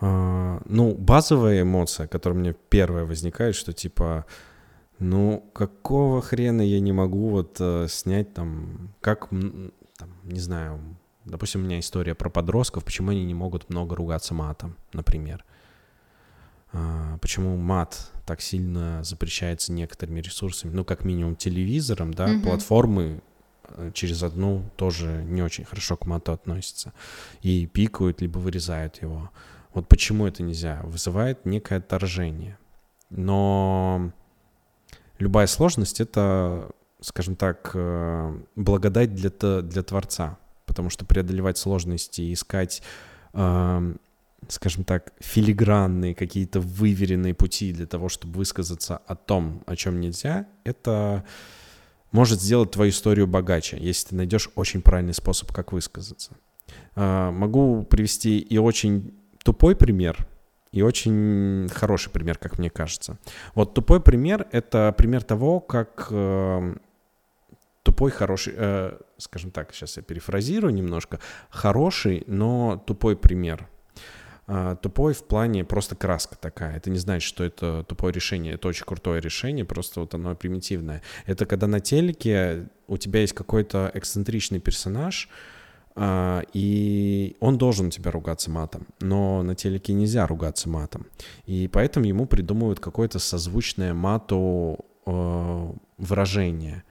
А, 0.00 0.60
ну, 0.66 0.94
базовая 0.94 1.62
эмоция, 1.62 2.08
которая 2.08 2.38
мне 2.38 2.52
первая 2.52 3.04
возникает, 3.04 3.54
что 3.54 3.72
типа 3.72 4.26
ну, 5.02 5.44
какого 5.52 6.22
хрена 6.22 6.62
я 6.62 6.80
не 6.80 6.92
могу 6.92 7.28
вот 7.28 7.56
э, 7.58 7.86
снять 7.88 8.32
там, 8.34 8.94
как, 9.00 9.28
там, 9.30 10.08
не 10.22 10.38
знаю, 10.38 10.80
допустим, 11.24 11.62
у 11.62 11.64
меня 11.64 11.80
история 11.80 12.14
про 12.14 12.30
подростков, 12.30 12.84
почему 12.84 13.10
они 13.10 13.24
не 13.24 13.34
могут 13.34 13.68
много 13.68 13.96
ругаться 13.96 14.32
матом, 14.32 14.76
например. 14.92 15.44
А, 16.72 17.18
почему 17.18 17.56
мат 17.56 18.12
так 18.24 18.40
сильно 18.40 19.02
запрещается 19.02 19.72
некоторыми 19.72 20.20
ресурсами, 20.20 20.72
ну, 20.72 20.84
как 20.84 21.04
минимум 21.04 21.34
телевизором, 21.34 22.14
да, 22.14 22.28
mm-hmm. 22.28 22.42
платформы 22.42 23.22
э, 23.64 23.90
через 23.94 24.22
одну 24.22 24.70
тоже 24.76 25.24
не 25.26 25.42
очень 25.42 25.64
хорошо 25.64 25.96
к 25.96 26.06
мату 26.06 26.32
относятся 26.32 26.92
и 27.42 27.66
пикают, 27.66 28.20
либо 28.20 28.38
вырезают 28.38 29.02
его. 29.02 29.30
Вот 29.74 29.88
почему 29.88 30.26
это 30.26 30.42
нельзя? 30.44 30.80
Вызывает 30.84 31.44
некое 31.44 31.78
отторжение. 31.78 32.56
Но 33.10 34.12
любая 35.22 35.46
сложность— 35.46 36.00
это, 36.00 36.70
скажем 37.00 37.36
так, 37.36 37.70
э, 37.74 38.38
благодать 38.56 39.14
для, 39.14 39.30
для 39.62 39.82
Творца, 39.82 40.38
потому 40.66 40.90
что 40.90 41.04
преодолевать 41.04 41.58
сложности, 41.58 42.32
искать, 42.32 42.82
эм, 43.32 43.98
скажем 44.48 44.84
так, 44.84 45.12
филигранные 45.20 46.14
какие-то 46.14 46.60
выверенные 46.60 47.34
пути 47.34 47.72
для 47.72 47.86
того, 47.86 48.08
чтобы 48.08 48.38
высказаться 48.38 48.96
о 48.96 49.14
том, 49.14 49.62
о 49.66 49.76
чем 49.76 50.00
нельзя, 50.00 50.46
это 50.64 51.24
может 52.10 52.40
сделать 52.40 52.70
твою 52.70 52.90
историю 52.90 53.26
богаче, 53.26 53.78
если 53.80 54.08
ты 54.08 54.14
найдешь 54.16 54.50
очень 54.54 54.82
правильный 54.82 55.14
способ, 55.14 55.52
как 55.52 55.72
высказаться. 55.72 56.32
Э, 56.96 57.30
могу 57.30 57.84
привести 57.84 58.38
и 58.38 58.58
очень 58.58 59.14
тупой 59.44 59.76
пример, 59.76 60.26
и 60.72 60.82
очень 60.82 61.68
хороший 61.72 62.10
пример, 62.10 62.38
как 62.38 62.58
мне 62.58 62.70
кажется. 62.70 63.18
Вот 63.54 63.74
тупой 63.74 64.00
пример— 64.00 64.46
это 64.52 64.94
пример 64.96 65.22
того, 65.22 65.60
как 65.60 66.08
э, 66.10 66.74
тупой, 67.82 68.10
хороший, 68.10 68.54
э, 68.56 68.98
скажем 69.18 69.50
так, 69.50 69.74
сейчас 69.74 69.98
я 69.98 70.02
перефразирую 70.02 70.72
немножко, 70.72 71.20
хороший, 71.50 72.24
но 72.26 72.82
тупой 72.86 73.16
пример. 73.16 73.68
Uh, 74.48 74.76
тупой 74.76 75.14
в 75.14 75.22
плане 75.22 75.64
просто 75.64 75.94
краска 75.94 76.36
такая. 76.36 76.76
Это 76.76 76.90
не 76.90 76.98
значит, 76.98 77.26
что 77.26 77.44
это 77.44 77.84
тупое 77.88 78.12
решение. 78.12 78.54
Это 78.54 78.66
очень 78.66 78.84
крутое 78.84 79.20
решение, 79.20 79.64
просто 79.64 80.00
вот 80.00 80.14
оно 80.14 80.34
примитивное. 80.34 81.00
Это 81.26 81.46
когда 81.46 81.68
на 81.68 81.78
телеке 81.78 82.68
у 82.88 82.96
тебя 82.98 83.20
есть 83.20 83.34
какой-то 83.34 83.92
эксцентричный 83.94 84.58
персонаж, 84.58 85.28
а, 85.94 86.42
и 86.52 86.68
он 87.52 87.58
должен 87.58 87.90
тебя 87.90 88.10
ругаться 88.10 88.50
матом, 88.50 88.86
но 89.00 89.42
на 89.42 89.54
телеке 89.54 89.92
нельзя 89.92 90.26
ругаться 90.26 90.68
матом. 90.68 91.06
И 91.44 91.68
поэтому 91.68 92.06
ему 92.06 92.26
придумывают 92.26 92.80
какое-то 92.80 93.18
созвучное 93.18 93.92
мату 93.92 94.78
э, 95.04 95.72
выражение. 95.98 96.82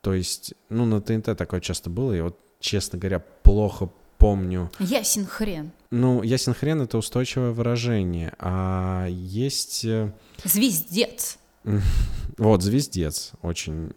То 0.00 0.14
есть, 0.14 0.54
ну, 0.68 0.84
на 0.86 1.00
ТНТ 1.00 1.36
такое 1.36 1.60
часто 1.60 1.90
было, 1.90 2.12
и 2.12 2.20
вот, 2.20 2.38
честно 2.60 2.98
говоря, 2.98 3.18
плохо 3.18 3.90
помню. 4.16 4.70
Ясен 4.78 5.26
хрен. 5.26 5.72
Ну, 5.90 6.22
ясен 6.22 6.54
хрен— 6.54 6.80
это 6.82 6.96
устойчивое 6.96 7.50
выражение, 7.50 8.32
а 8.38 9.06
есть... 9.08 9.84
Э, 9.84 10.12
Звездец. 10.44 11.38
Вот, 12.40 12.62
звездец 12.62 13.32
очень. 13.42 13.92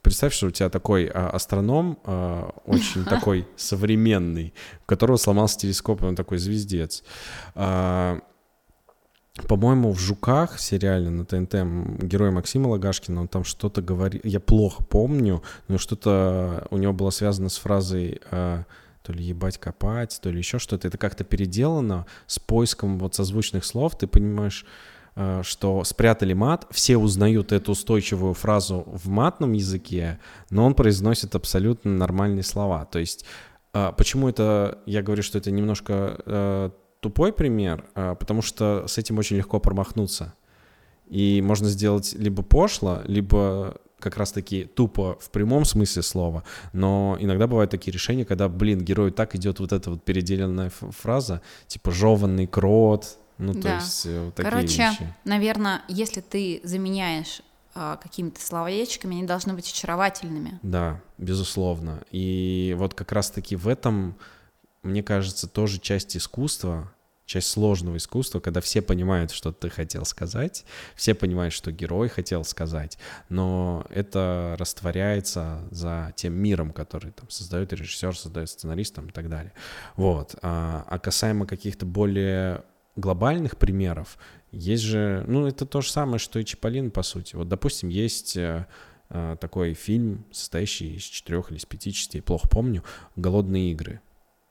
Представь, 0.00 0.32
что 0.32 0.46
у 0.46 0.50
тебя 0.50 0.70
такой 0.70 1.10
а, 1.12 1.28
астроном, 1.28 1.98
а, 2.04 2.54
очень 2.64 3.04
такой 3.08 3.46
современный, 3.56 4.54
у 4.82 4.86
которого 4.86 5.18
сломался 5.18 5.58
телескоп, 5.58 6.00
и 6.02 6.06
он 6.06 6.16
такой 6.16 6.38
звездец. 6.38 7.04
А, 7.54 8.18
по-моему, 9.46 9.92
в 9.92 9.98
«Жуках» 9.98 10.58
сериале 10.58 11.10
на 11.10 11.26
ТНТ 11.26 12.02
герой 12.02 12.30
Максима 12.30 12.68
Лагашкина, 12.68 13.20
он 13.20 13.28
там 13.28 13.44
что-то 13.44 13.82
говорил, 13.82 14.22
я 14.24 14.40
плохо 14.40 14.82
помню, 14.82 15.42
но 15.68 15.76
что-то 15.76 16.66
у 16.70 16.78
него 16.78 16.94
было 16.94 17.10
связано 17.10 17.50
с 17.50 17.58
фразой 17.58 18.22
то 18.30 19.12
ли 19.12 19.24
ебать 19.24 19.58
копать, 19.58 20.18
то 20.22 20.30
ли 20.30 20.38
еще 20.38 20.58
что-то. 20.58 20.88
Это 20.88 20.96
как-то 20.96 21.24
переделано 21.24 22.06
с 22.26 22.38
поиском 22.38 22.98
вот 22.98 23.14
созвучных 23.16 23.64
слов. 23.64 23.98
Ты 23.98 24.06
понимаешь, 24.06 24.64
что 25.42 25.84
спрятали 25.84 26.32
мат, 26.32 26.66
все 26.70 26.96
узнают 26.96 27.52
эту 27.52 27.72
устойчивую 27.72 28.34
фразу 28.34 28.84
в 28.86 29.08
матном 29.08 29.52
языке, 29.52 30.18
но 30.50 30.64
он 30.64 30.74
произносит 30.74 31.34
абсолютно 31.34 31.90
нормальные 31.90 32.42
слова. 32.42 32.86
То 32.86 32.98
есть 32.98 33.26
э, 33.74 33.92
почему 33.96 34.28
это, 34.28 34.78
я 34.86 35.02
говорю, 35.02 35.22
что 35.22 35.38
это 35.38 35.50
немножко 35.50 36.18
э, 36.24 36.70
тупой 37.00 37.32
пример, 37.32 37.84
потому 37.94 38.42
что 38.42 38.86
с 38.86 38.96
этим 38.96 39.18
очень 39.18 39.36
легко 39.36 39.60
промахнуться. 39.60 40.34
И 41.08 41.42
можно 41.42 41.68
сделать 41.68 42.14
либо 42.14 42.42
пошло, 42.42 43.00
либо 43.04 43.76
как 43.98 44.16
раз-таки 44.16 44.64
тупо 44.64 45.16
в 45.20 45.30
прямом 45.30 45.64
смысле 45.64 46.02
слова, 46.02 46.42
но 46.72 47.16
иногда 47.20 47.46
бывают 47.46 47.70
такие 47.70 47.92
решения, 47.92 48.24
когда, 48.24 48.48
блин, 48.48 48.80
герою 48.80 49.12
так 49.12 49.34
идет 49.36 49.60
вот 49.60 49.72
эта 49.72 49.90
вот 49.90 50.04
переделенная 50.04 50.70
фраза, 50.70 51.42
типа 51.66 51.90
«жеванный 51.90 52.46
крот», 52.46 53.18
ну, 53.38 53.54
то 53.54 53.60
да. 53.60 53.74
есть 53.76 54.06
э, 54.06 54.24
вот 54.24 54.34
такие 54.34 54.50
Короче, 54.50 54.88
вещи. 54.88 55.14
наверное, 55.24 55.82
если 55.88 56.20
ты 56.20 56.60
заменяешь 56.64 57.42
э, 57.74 57.96
какими-то 58.02 58.40
словечками, 58.40 59.16
они 59.16 59.26
должны 59.26 59.54
быть 59.54 59.70
очаровательными. 59.70 60.58
Да, 60.62 61.00
безусловно. 61.18 62.02
И 62.10 62.74
вот 62.78 62.94
как 62.94 63.12
раз-таки 63.12 63.56
в 63.56 63.68
этом, 63.68 64.16
мне 64.82 65.02
кажется, 65.02 65.48
тоже 65.48 65.78
часть 65.78 66.16
искусства, 66.16 66.92
часть 67.32 67.48
сложного 67.48 67.96
искусства, 67.96 68.40
когда 68.40 68.60
все 68.60 68.82
понимают, 68.82 69.30
что 69.30 69.52
ты 69.52 69.70
хотел 69.70 70.04
сказать, 70.04 70.64
все 70.94 71.14
понимают, 71.14 71.54
что 71.54 71.72
герой 71.72 72.08
хотел 72.08 72.44
сказать, 72.44 72.98
но 73.28 73.86
это 73.88 74.54
растворяется 74.58 75.60
за 75.70 76.12
тем 76.16 76.34
миром, 76.34 76.72
который 76.72 77.12
там 77.12 77.30
создает 77.30 77.72
режиссер, 77.72 78.16
создает 78.16 78.50
сценарист 78.50 78.94
там, 78.94 79.06
и 79.06 79.12
так 79.12 79.28
далее. 79.30 79.52
Вот. 79.96 80.34
А, 80.42 80.84
а 80.86 80.98
касаемо 80.98 81.46
каких-то 81.46 81.86
более 81.86 82.64
глобальных 82.96 83.56
примеров, 83.56 84.18
есть 84.50 84.82
же, 84.82 85.24
ну, 85.26 85.46
это 85.46 85.64
то 85.64 85.80
же 85.80 85.90
самое, 85.90 86.18
что 86.18 86.38
и 86.38 86.44
Чиполлин, 86.44 86.90
по 86.90 87.02
сути. 87.02 87.36
Вот, 87.36 87.48
допустим, 87.48 87.88
есть 87.88 88.36
э, 88.36 88.66
э, 89.08 89.36
такой 89.40 89.72
фильм, 89.74 90.26
состоящий 90.30 90.96
из 90.96 91.02
четырех 91.02 91.50
или 91.50 91.58
из 91.58 91.64
пяти 91.64 91.92
частей, 91.92 92.20
плохо 92.20 92.48
помню, 92.48 92.84
«Голодные 93.16 93.72
игры». 93.72 94.00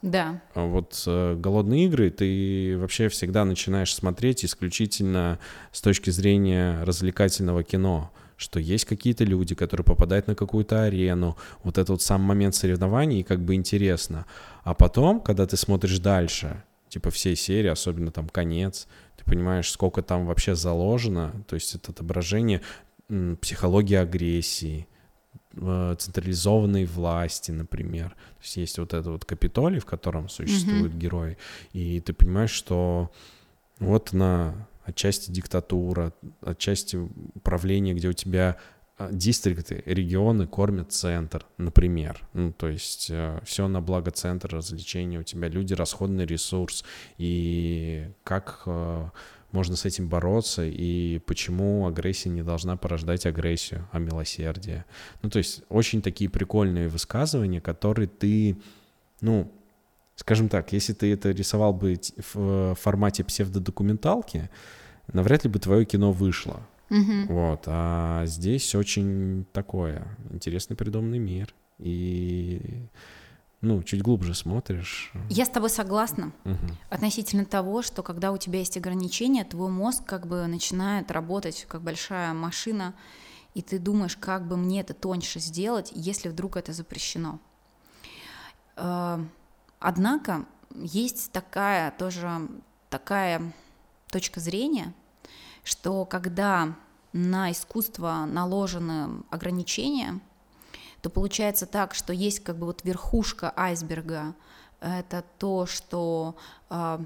Да. 0.02 0.42
А 0.56 0.66
вот 0.66 1.04
э, 1.06 1.36
голодные 1.36 1.86
игры 1.86 2.10
ты 2.10 2.76
вообще 2.80 3.08
всегда 3.10 3.46
начинаешь 3.46 3.94
смотреть 3.94 4.44
исключительно 4.44 5.38
с 5.72 5.82
точки 5.82 6.10
зрения 6.10 6.84
развлекательного 6.84 7.64
кино 7.64 8.12
что 8.42 8.60
есть 8.60 8.86
какие-то 8.86 9.24
люди, 9.24 9.54
которые 9.54 9.86
попадают 9.86 10.26
на 10.26 10.34
какую-то 10.34 10.82
арену, 10.82 11.38
вот 11.62 11.78
этот 11.78 11.90
вот 11.90 12.02
сам 12.02 12.22
момент 12.22 12.56
соревнований, 12.56 13.22
как 13.22 13.40
бы 13.40 13.54
интересно. 13.54 14.26
А 14.64 14.74
потом, 14.74 15.20
когда 15.22 15.46
ты 15.46 15.58
смотришь 15.58 16.00
дальше, 16.00 16.64
типа 16.92 17.10
всей 17.10 17.36
серии, 17.36 17.70
особенно 17.70 18.12
там 18.12 18.30
конец, 18.30 18.88
ты 19.18 19.26
понимаешь, 19.26 19.72
сколько 19.72 20.04
там 20.04 20.28
вообще 20.28 20.54
заложено, 20.54 21.44
то 21.48 21.56
есть 21.56 21.74
это 21.74 21.92
отображение 21.92 22.62
психологии 23.42 23.96
агрессии, 23.96 24.88
Э, 25.58 25.96
централизованной 26.00 26.86
власти, 26.86 27.52
например. 27.52 28.12
То 28.12 28.42
есть 28.42 28.58
есть 28.58 28.78
вот 28.80 28.94
этот 28.94 29.08
вот 29.08 29.26
Капитолий, 29.26 29.80
в 29.80 29.86
котором 29.86 30.30
существуют 30.30 30.94
mm-hmm. 30.94 30.98
герои, 30.98 31.38
и 31.74 32.00
ты 32.00 32.14
понимаешь, 32.14 32.52
что 32.52 33.12
вот 33.80 34.14
на 34.14 34.70
отчасти 34.86 35.30
диктатура, 35.30 36.14
отчасти 36.42 36.96
управление, 36.96 37.94
где 37.94 38.08
у 38.08 38.14
тебя 38.14 38.58
дистрикты, 39.12 39.84
регионы 39.86 40.48
кормят 40.48 40.92
центр, 40.92 41.46
например. 41.58 42.22
Ну, 42.34 42.52
то 42.52 42.68
есть 42.68 43.08
э, 43.10 43.40
все 43.44 43.68
на 43.68 43.82
благо 43.82 44.12
центра 44.12 44.58
развлечения, 44.58 45.20
у 45.20 45.24
тебя 45.24 45.48
люди, 45.48 45.74
расходный 45.74 46.26
ресурс, 46.26 46.84
и 47.18 48.10
как 48.24 48.64
э, 48.66 49.10
можно 49.52 49.76
с 49.76 49.86
этим 49.86 50.08
бороться, 50.08 50.64
и 50.64 51.20
почему 51.20 51.88
агрессия 51.88 52.30
не 52.30 52.44
должна 52.44 52.78
порождать 52.78 53.26
агрессию, 53.26 53.88
а 53.92 54.00
милосердие. 54.00 54.86
Ну, 55.22 55.30
то 55.30 55.38
есть 55.38 55.64
очень 55.70 56.02
такие 56.02 56.30
прикольные 56.30 56.88
высказывания, 56.88 57.62
которые 57.62 58.08
ты, 58.08 58.58
ну, 59.22 59.52
скажем 60.16 60.50
так, 60.50 60.72
если 60.74 60.94
ты 60.94 61.12
это 61.14 61.32
рисовал 61.32 61.74
бы 61.74 62.00
в 62.34 62.76
формате 62.76 63.24
псевдодокументалки, 63.24 64.50
навряд 65.12 65.44
ли 65.44 65.50
бы 65.50 65.60
твое 65.60 65.86
кино 65.86 66.12
вышло. 66.12 66.62
Mm-hmm. 66.92 67.26
Вот, 67.28 67.64
а 67.68 68.26
здесь 68.26 68.76
очень 68.76 69.46
такое 69.54 70.06
интересный 70.30 70.76
придуманный 70.76 71.20
мир. 71.20 71.56
И 71.80 72.86
ну, 73.62 73.82
чуть 73.82 74.02
глубже 74.02 74.34
смотришь. 74.34 75.14
Я 75.30 75.46
с 75.46 75.50
тобой 75.50 75.70
согласна 75.70 76.34
угу. 76.44 76.58
относительно 76.90 77.46
того, 77.46 77.82
что 77.82 78.04
когда 78.04 78.32
у 78.32 78.38
тебя 78.38 78.60
есть 78.60 78.76
ограничения, 78.76 79.46
твой 79.46 79.70
мозг 79.70 80.04
как 80.06 80.28
бы 80.28 80.46
начинает 80.48 81.12
работать 81.12 81.66
как 81.70 81.82
большая 81.82 82.34
машина, 82.34 82.94
и 83.54 83.62
ты 83.62 83.80
думаешь, 83.80 84.18
как 84.18 84.48
бы 84.48 84.58
мне 84.58 84.82
это 84.82 84.94
тоньше 84.94 85.40
сделать, 85.40 85.92
если 85.94 86.28
вдруг 86.28 86.58
это 86.58 86.74
запрещено. 86.74 87.40
Э, 88.76 89.24
однако 89.80 90.46
есть 90.76 91.32
такая 91.32 91.92
тоже 91.92 92.50
такая 92.90 93.54
точка 94.10 94.40
зрения, 94.40 94.94
что 95.64 96.06
когда 96.06 96.76
на 97.14 97.52
искусство 97.52 98.26
наложены 98.28 99.24
ограничения, 99.30 100.20
то 101.02 101.10
получается 101.10 101.66
так, 101.66 101.94
что 101.94 102.14
есть 102.14 102.42
как 102.42 102.58
бы 102.58 102.68
вот 102.68 102.84
верхушка 102.84 103.54
айсберга, 103.56 104.36
это 104.80 105.24
то, 105.38 105.66
что 105.66 106.36
э, 106.70 107.00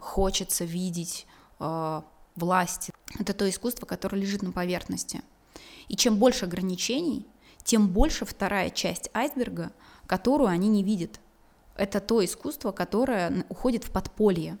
хочется 0.00 0.64
видеть 0.64 1.26
э, 1.58 2.02
власти, 2.36 2.92
это 3.18 3.34
то 3.34 3.48
искусство, 3.48 3.86
которое 3.86 4.18
лежит 4.18 4.42
на 4.42 4.52
поверхности. 4.52 5.22
И 5.88 5.96
чем 5.96 6.16
больше 6.16 6.44
ограничений, 6.44 7.26
тем 7.64 7.88
больше 7.88 8.24
вторая 8.24 8.70
часть 8.70 9.10
айсберга, 9.14 9.72
которую 10.06 10.48
они 10.48 10.68
не 10.68 10.82
видят. 10.82 11.20
Это 11.76 12.00
то 12.00 12.24
искусство, 12.24 12.72
которое 12.72 13.44
уходит 13.48 13.84
в 13.84 13.90
подполье. 13.90 14.58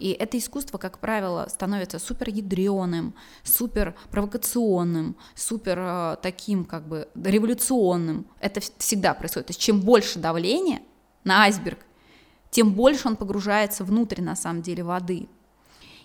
И 0.00 0.12
это 0.12 0.38
искусство, 0.38 0.78
как 0.78 0.98
правило, 0.98 1.46
становится 1.50 1.98
супер 1.98 2.30
ядреным, 2.30 3.14
супер 3.44 3.94
провокационным, 4.10 5.14
супер 5.34 5.78
э, 5.78 6.16
таким 6.22 6.64
как 6.64 6.88
бы 6.88 7.06
революционным. 7.14 8.26
Это 8.40 8.60
всегда 8.78 9.12
происходит. 9.12 9.48
То 9.48 9.50
есть 9.50 9.60
чем 9.60 9.82
больше 9.82 10.18
давления 10.18 10.80
на 11.22 11.42
айсберг, 11.42 11.78
тем 12.50 12.72
больше 12.72 13.08
он 13.08 13.16
погружается 13.16 13.84
внутрь, 13.84 14.22
на 14.22 14.36
самом 14.36 14.62
деле, 14.62 14.82
воды. 14.82 15.28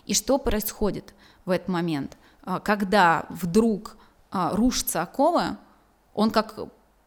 И 0.04 0.12
что 0.12 0.36
происходит 0.36 1.14
в 1.46 1.50
этот 1.50 1.68
момент? 1.68 2.18
А, 2.42 2.60
когда 2.60 3.24
вдруг 3.30 3.96
а, 4.30 4.54
рушится 4.54 5.00
окова, 5.00 5.58
он 6.12 6.30
как 6.30 6.54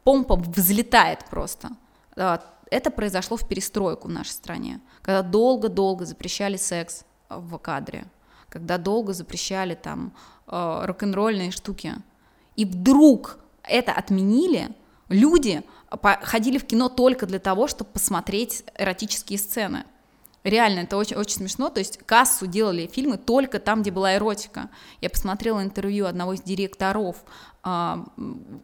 помпа 0.03 0.35
взлетает 0.35 1.23
просто 1.29 1.69
а, 2.15 2.43
это 2.71 2.91
произошло 2.91 3.37
в 3.37 3.47
перестройку 3.47 4.07
в 4.07 4.11
нашей 4.11 4.31
стране, 4.31 4.81
когда 5.01 5.21
долго-долго 5.21 6.05
запрещали 6.05 6.57
секс 6.57 7.03
в 7.29 7.57
кадре, 7.57 8.05
когда 8.49 8.77
долго 8.77 9.13
запрещали 9.13 9.75
там 9.75 10.13
э, 10.47 10.81
рок-н-ролльные 10.85 11.51
штуки. 11.51 11.95
И 12.55 12.65
вдруг 12.65 13.39
это 13.63 13.91
отменили, 13.93 14.69
люди 15.09 15.63
ходили 16.21 16.57
в 16.57 16.65
кино 16.65 16.89
только 16.89 17.25
для 17.25 17.39
того, 17.39 17.67
чтобы 17.67 17.91
посмотреть 17.91 18.63
эротические 18.77 19.39
сцены. 19.39 19.85
Реально, 20.43 20.81
это 20.81 20.95
очень, 20.97 21.17
очень 21.17 21.35
смешно. 21.35 21.69
То 21.69 21.79
есть 21.79 21.97
кассу 22.05 22.47
делали 22.47 22.87
фильмы 22.87 23.17
только 23.17 23.59
там, 23.59 23.81
где 23.81 23.91
была 23.91 24.15
эротика. 24.15 24.69
Я 25.01 25.09
посмотрела 25.09 25.61
интервью 25.61 26.05
одного 26.05 26.33
из 26.33 26.41
директоров 26.41 27.17
э, 27.63 27.95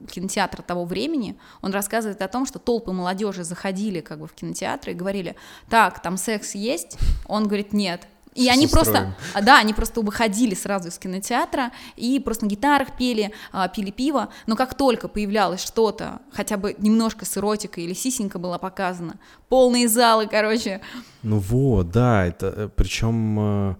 кинотеатра 0.09 0.61
того 0.61 0.85
времени. 0.85 1.37
Он 1.61 1.71
рассказывает 1.73 2.21
о 2.21 2.27
том, 2.27 2.45
что 2.45 2.59
толпы 2.59 2.93
молодежи 2.93 3.43
заходили 3.43 3.99
как 3.99 4.19
бы 4.19 4.27
в 4.27 4.33
кинотеатры 4.33 4.93
и 4.93 4.95
говорили, 4.95 5.35
так, 5.69 6.01
там 6.01 6.17
секс 6.17 6.55
есть? 6.55 6.97
Он 7.27 7.45
говорит, 7.45 7.73
нет. 7.73 8.07
И 8.35 8.49
они 8.49 8.65
устроим. 8.65 8.85
просто, 8.85 9.15
а, 9.33 9.41
да, 9.41 9.59
они 9.59 9.73
просто 9.73 10.01
выходили 10.01 10.53
сразу 10.55 10.89
из 10.89 10.99
кинотеатра 10.99 11.71
и 11.95 12.19
просто 12.19 12.45
на 12.45 12.49
гитарах 12.49 12.97
пели, 12.97 13.31
а, 13.53 13.69
пили 13.69 13.91
пиво, 13.91 14.27
но 14.45 14.57
как 14.57 14.75
только 14.75 15.07
появлялось 15.07 15.63
что-то, 15.63 16.19
хотя 16.31 16.57
бы 16.57 16.75
немножко 16.77 17.25
с 17.25 17.37
эротикой 17.37 17.85
или 17.85 17.93
сисенька 17.93 18.37
была 18.37 18.57
показана, 18.57 19.19
полные 19.47 19.87
залы, 19.87 20.27
короче. 20.27 20.81
Ну 21.23 21.39
вот, 21.39 21.91
да, 21.91 22.25
это 22.25 22.47
э, 22.47 22.69
причем 22.75 23.39
э, 23.39 23.75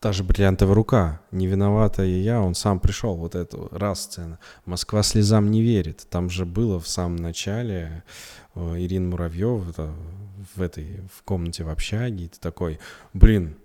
та 0.00 0.12
же 0.12 0.24
бриллиантовая 0.24 0.74
рука, 0.74 1.20
не 1.30 1.46
виновата 1.46 2.02
и 2.04 2.18
я, 2.18 2.40
он 2.40 2.54
сам 2.54 2.80
пришел, 2.80 3.14
вот 3.14 3.34
эту 3.34 3.68
раз 3.72 4.04
сцена. 4.04 4.38
Москва 4.64 5.02
слезам 5.02 5.50
не 5.50 5.60
верит. 5.62 6.06
Там 6.10 6.30
же 6.30 6.44
было 6.44 6.80
в 6.80 6.88
самом 6.88 7.16
начале 7.16 8.02
э, 8.54 8.74
Ирина 8.78 9.10
Муравьева 9.10 9.94
в 10.54 10.62
этой 10.62 11.00
в 11.12 11.22
комнате 11.22 11.64
в 11.64 11.68
общаге, 11.68 12.24
и 12.24 12.28
ты 12.28 12.38
такой, 12.38 12.78
блин, 13.12 13.56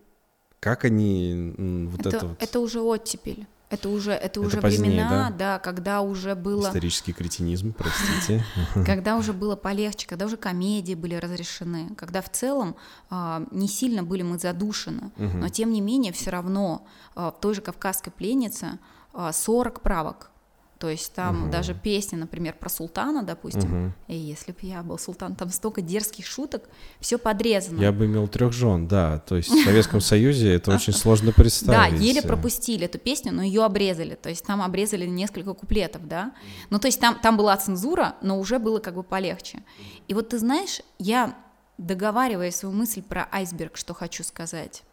как 0.59 0.85
они 0.85 1.53
вот 1.91 2.01
это, 2.01 2.17
это 2.17 2.27
вот... 2.27 2.43
Это 2.43 2.59
уже 2.59 2.81
оттепель. 2.81 3.47
Это 3.69 3.89
уже, 3.89 4.11
это, 4.11 4.25
Это 4.25 4.41
уже 4.41 4.61
позднее, 4.61 4.91
времена, 4.91 5.29
да? 5.29 5.55
да, 5.55 5.59
когда 5.59 6.01
уже 6.01 6.35
было, 6.35 6.67
Исторический 6.67 7.11
кретинизм, 7.11 7.73
простите. 7.73 8.45
когда 8.85 9.17
уже 9.17 9.33
было 9.33 9.57
полегче, 9.57 10.07
когда 10.07 10.25
уже 10.25 10.37
комедии 10.37 10.93
были 10.93 11.15
разрешены, 11.15 11.93
когда 11.97 12.21
в 12.21 12.29
целом 12.29 12.77
а, 13.09 13.45
не 13.51 13.67
сильно 13.67 14.03
были 14.03 14.21
мы 14.21 14.39
задушены, 14.39 15.11
но 15.17 15.49
тем 15.49 15.71
не 15.71 15.81
менее 15.81 16.13
все 16.13 16.29
равно 16.29 16.87
а, 17.13 17.31
в 17.31 17.41
той 17.41 17.55
же 17.55 17.61
«Кавказской 17.61 18.09
пленнице» 18.09 18.79
а, 19.13 19.33
40 19.33 19.81
правок. 19.81 20.31
То 20.79 20.89
есть 20.89 21.11
там 21.13 21.41
Мгм. 21.43 21.51
даже 21.51 21.73
песня, 21.73 22.19
например, 22.19 22.53
про 22.53 22.69
султана, 22.69 23.23
допустим, 23.23 23.85
Мгм. 23.85 23.93
и 24.07 24.15
если 24.15 24.51
бы 24.51 24.59
я 24.61 24.83
был 24.83 24.99
султан, 24.99 25.35
там 25.35 25.49
столько 25.49 25.81
дерзких 25.81 26.25
шуток, 26.25 26.63
все 26.99 27.17
подрезано. 27.17 27.81
Я 27.81 27.91
бы 27.91 28.05
имел 28.05 28.27
трех 28.27 28.53
жен, 28.53 28.87
да. 28.87 29.17
То 29.19 29.37
есть 29.37 29.49
в 29.49 29.63
Советском 29.63 30.01
Союзе 30.01 30.53
это 30.53 30.75
очень 30.75 30.93
сложно 30.93 31.27
Да, 31.31 31.33
представить. 31.41 31.99
еле 31.99 32.21
пропустили 32.21 32.85
эту 32.85 32.99
песню, 32.99 33.31
но 33.33 33.41
ее 33.41 33.63
обрезали. 33.65 34.13
То 34.15 34.29
есть 34.29 34.45
там 34.45 34.61
обрезали 34.61 35.07
несколько 35.07 35.53
куплетов, 35.55 36.07
да. 36.07 36.31
Ну, 36.69 36.77
то 36.77 36.87
есть 36.87 36.99
там, 36.99 37.17
там 37.19 37.37
была 37.37 37.57
цензура, 37.57 38.15
но 38.21 38.39
уже 38.39 38.59
было 38.59 38.79
как 38.79 38.93
бы 38.93 39.01
полегче. 39.03 39.63
И 40.07 40.13
вот 40.13 40.29
ты 40.29 40.37
знаешь, 40.37 40.81
я 40.99 41.35
договаривая 41.79 42.51
свою 42.51 42.75
мысль 42.75 43.01
про 43.01 43.27
айсберг, 43.31 43.77
что 43.77 43.93
хочу 43.95 44.23
сказать. 44.23 44.83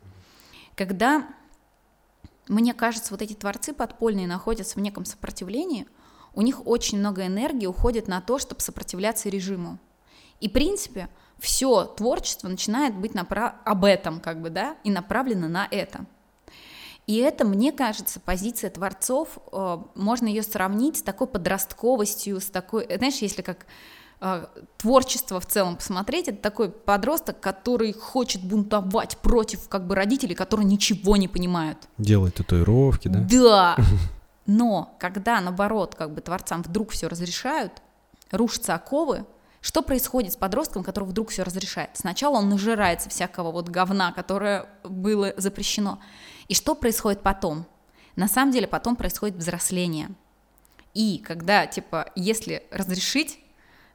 Когда, 0.77 1.27
мне 2.49 2.75
кажется, 2.75 3.13
вот 3.13 3.23
эти 3.23 3.33
творцы 3.33 3.73
подпольные 3.73 4.27
находятся 4.27 4.79
в 4.79 4.83
неком 4.83 5.05
сопротивлении, 5.05 5.87
у 6.35 6.43
них 6.43 6.67
очень 6.67 6.99
много 6.99 7.27
энергии 7.27 7.67
уходит 7.67 8.09
на 8.09 8.21
то, 8.21 8.39
чтобы 8.39 8.61
сопротивляться 8.61 9.29
режиму. 9.29 9.79
И, 10.41 10.49
в 10.49 10.53
принципе, 10.53 11.09
все 11.39 11.85
творчество 11.85 12.49
начинает 12.49 12.95
быть 12.95 13.13
напра- 13.13 13.55
об 13.65 13.85
этом, 13.85 14.21
как 14.21 14.43
бы, 14.43 14.51
да, 14.51 14.77
и 14.85 14.91
направлено 14.91 15.49
на 15.49 15.69
это. 15.71 16.07
И 17.07 17.19
это, 17.19 17.45
мне 17.45 17.71
кажется, 17.71 18.19
позиция 18.19 18.71
творцов, 18.71 19.39
э, 19.53 19.79
можно 19.95 20.27
ее 20.27 20.43
сравнить 20.43 20.99
с 20.99 21.03
такой 21.03 21.27
подростковостью, 21.27 22.41
с 22.41 22.47
такой, 22.47 22.85
э, 22.85 22.97
знаешь, 22.97 23.19
если 23.19 23.43
как 23.43 23.67
творчество 24.77 25.41
в 25.41 25.47
целом 25.47 25.77
посмотреть, 25.77 26.29
это 26.29 26.39
такой 26.39 26.71
подросток, 26.71 27.41
который 27.41 27.93
хочет 27.93 28.43
бунтовать 28.43 29.19
против 29.19 29.69
как 29.69 29.87
бы 29.87 29.95
родителей, 29.95 30.35
которые 30.35 30.67
ничего 30.67 31.17
не 31.17 31.29
понимают. 31.29 31.79
Делать 31.99 32.35
татуировки, 32.35 33.09
да? 33.09 33.27
Да. 33.31 33.77
Но 34.47 34.95
когда, 34.99 35.41
наоборот, 35.41 35.95
как 35.95 36.13
бы 36.13 36.21
творцам 36.21 36.63
вдруг 36.63 36.91
все 36.91 37.09
разрешают, 37.09 37.83
рушатся 38.31 38.75
оковы, 38.75 39.25
что 39.61 39.81
происходит 39.81 40.35
с 40.35 40.37
подростком, 40.37 40.85
который 40.85 41.09
вдруг 41.09 41.31
все 41.31 41.43
разрешает? 41.43 41.91
Сначала 41.95 42.37
он 42.37 42.51
нажирается 42.51 43.09
всякого 43.09 43.51
вот 43.51 43.71
говна, 43.71 44.13
которое 44.13 44.67
было 44.83 45.33
запрещено. 45.39 45.99
И 46.49 46.55
что 46.55 46.75
происходит 46.75 47.23
потом? 47.23 47.67
На 48.17 48.29
самом 48.29 48.53
деле 48.53 48.67
потом 48.67 48.95
происходит 48.95 49.37
взросление. 49.37 50.11
И 50.93 51.19
когда, 51.19 51.67
типа, 51.67 52.11
если 52.15 52.67
разрешить, 52.71 53.39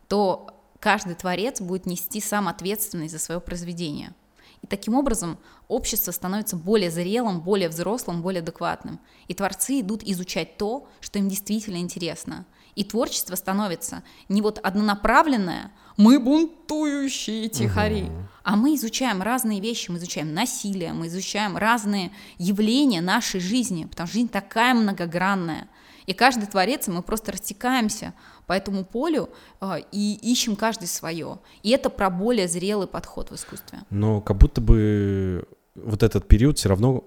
то 0.09 0.49
каждый 0.79 1.15
творец 1.15 1.61
будет 1.61 1.85
нести 1.85 2.19
сам 2.19 2.49
ответственность 2.49 3.13
за 3.13 3.19
свое 3.19 3.39
произведение. 3.39 4.13
И 4.61 4.67
таким 4.67 4.95
образом 4.95 5.37
общество 5.69 6.11
становится 6.11 6.57
более 6.57 6.91
зрелым, 6.91 7.39
более 7.39 7.69
взрослым, 7.69 8.21
более 8.21 8.41
адекватным. 8.41 8.99
И 9.29 9.33
творцы 9.33 9.79
идут 9.79 10.03
изучать 10.03 10.57
то, 10.57 10.89
что 10.99 11.19
им 11.19 11.29
действительно 11.29 11.77
интересно. 11.77 12.45
И 12.75 12.83
творчество 12.83 13.35
становится 13.35 14.03
не 14.27 14.41
вот 14.41 14.59
однонаправленное, 14.59 15.71
мы 15.97 16.19
бунтующие 16.19 17.49
тихари, 17.49 18.09
а 18.43 18.55
мы 18.55 18.75
изучаем 18.75 19.21
разные 19.21 19.59
вещи, 19.59 19.91
мы 19.91 19.97
изучаем 19.97 20.33
насилие, 20.33 20.93
мы 20.93 21.07
изучаем 21.07 21.57
разные 21.57 22.11
явления 22.37 23.01
нашей 23.01 23.41
жизни, 23.41 23.85
потому 23.85 24.07
что 24.07 24.15
жизнь 24.15 24.29
такая 24.29 24.73
многогранная. 24.73 25.67
И 26.05 26.13
каждый 26.13 26.47
творец, 26.47 26.87
мы 26.87 27.03
просто 27.03 27.33
растекаемся 27.33 28.13
по 28.49 28.53
этому 28.53 28.83
полю 28.83 29.29
э, 29.61 29.81
и 29.91 30.15
ищем 30.23 30.55
каждый 30.55 30.87
свое. 30.87 31.37
И 31.61 31.69
это 31.69 31.91
про 31.91 32.09
более 32.09 32.47
зрелый 32.47 32.87
подход 32.87 33.29
в 33.29 33.35
искусстве. 33.35 33.81
Но 33.91 34.21
как 34.21 34.37
будто 34.37 34.59
бы 34.59 35.45
вот 35.75 36.01
этот 36.01 36.27
период 36.27 36.57
все 36.57 36.69
равно 36.69 37.03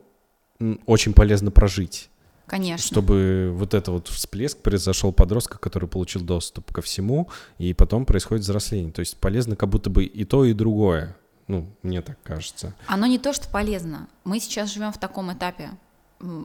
очень 0.87 1.13
полезно 1.13 1.51
прожить. 1.51 2.11
Конечно. 2.47 2.87
Чтобы 2.87 3.51
вот 3.55 3.75
это 3.75 3.91
вот 3.91 4.07
всплеск 4.07 4.59
произошел 4.59 5.13
подростка, 5.13 5.59
который 5.59 5.89
получил 5.89 6.23
доступ 6.23 6.71
ко 6.71 6.81
всему, 6.81 7.29
и 7.59 7.75
потом 7.75 8.07
происходит 8.07 8.45
взросление. 8.45 8.93
То 8.93 9.01
есть 9.01 9.17
полезно 9.17 9.57
как 9.57 9.69
будто 9.69 9.91
бы 9.91 10.05
и 10.05 10.25
то, 10.25 10.45
и 10.45 10.53
другое. 10.53 11.17
Ну, 11.49 11.67
мне 11.83 12.03
так 12.03 12.23
кажется. 12.23 12.73
Оно 12.87 13.07
не 13.07 13.19
то, 13.19 13.33
что 13.33 13.49
полезно. 13.49 14.09
Мы 14.23 14.39
сейчас 14.39 14.73
живем 14.73 14.93
в 14.93 14.99
таком 14.99 15.33
этапе. 15.33 15.71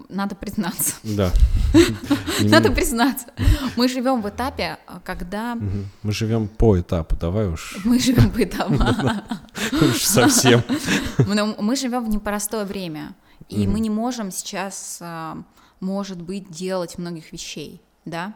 Надо 0.09 0.35
признаться. 0.35 0.95
Да. 1.03 1.31
Надо 2.41 2.71
признаться. 2.71 3.27
Мы 3.75 3.87
живем 3.87 4.21
в 4.23 4.29
этапе, 4.29 4.79
а, 4.87 4.99
когда. 5.03 5.55
Мы 5.55 6.11
живем 6.11 6.47
по 6.47 6.79
этапу, 6.79 7.15
давай 7.15 7.47
уж, 7.47 7.77
мы 7.83 7.99
живем 7.99 8.31
в 8.31 8.39
этапе. 8.39 8.73
уж 9.85 10.03
совсем. 10.03 10.63
Мы, 11.59 11.75
живем 11.75 12.05
в 12.05 12.09
непростое 12.09 12.65
время, 12.65 13.15
и 13.49 13.67
мы 13.67 13.79
не 13.79 13.89
можем 13.89 14.31
сейчас, 14.31 14.97
а, 15.01 15.43
может 15.79 16.21
быть, 16.21 16.49
делать 16.49 16.97
многих 16.97 17.31
вещей, 17.31 17.81
да. 18.05 18.33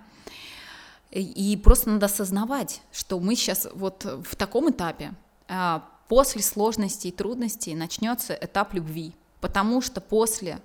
И, 1.10 1.54
и 1.54 1.58
просто 1.58 1.89
надо 1.89 2.06
осознавать, 2.06 2.82
что 2.91 3.19
мы 3.19 3.36
сейчас 3.36 3.67
вот 3.73 4.06
в 4.06 4.36
таком 4.36 4.69
этапе. 4.69 5.13
а, 5.47 5.84
После 6.08 6.41
сложностей 6.41 7.10
и 7.10 7.13
трудностей 7.13 7.73
начнется 7.73 8.34
этап 8.34 8.73
любви, 8.73 9.15
потому 9.39 9.82
что 9.82 10.01
после 10.01 10.60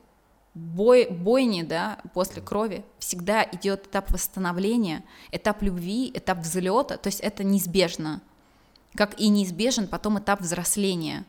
бой, 0.56 1.06
бойни, 1.10 1.62
да, 1.62 1.98
после 2.14 2.40
крови 2.40 2.82
всегда 2.98 3.44
идет 3.44 3.86
этап 3.86 4.10
восстановления, 4.10 5.04
этап 5.30 5.62
любви, 5.62 6.10
этап 6.14 6.38
взлета, 6.38 6.96
то 6.96 7.08
есть 7.08 7.20
это 7.20 7.44
неизбежно, 7.44 8.22
как 8.94 9.20
и 9.20 9.28
неизбежен 9.28 9.86
потом 9.86 10.18
этап 10.18 10.40
взросления, 10.40 11.26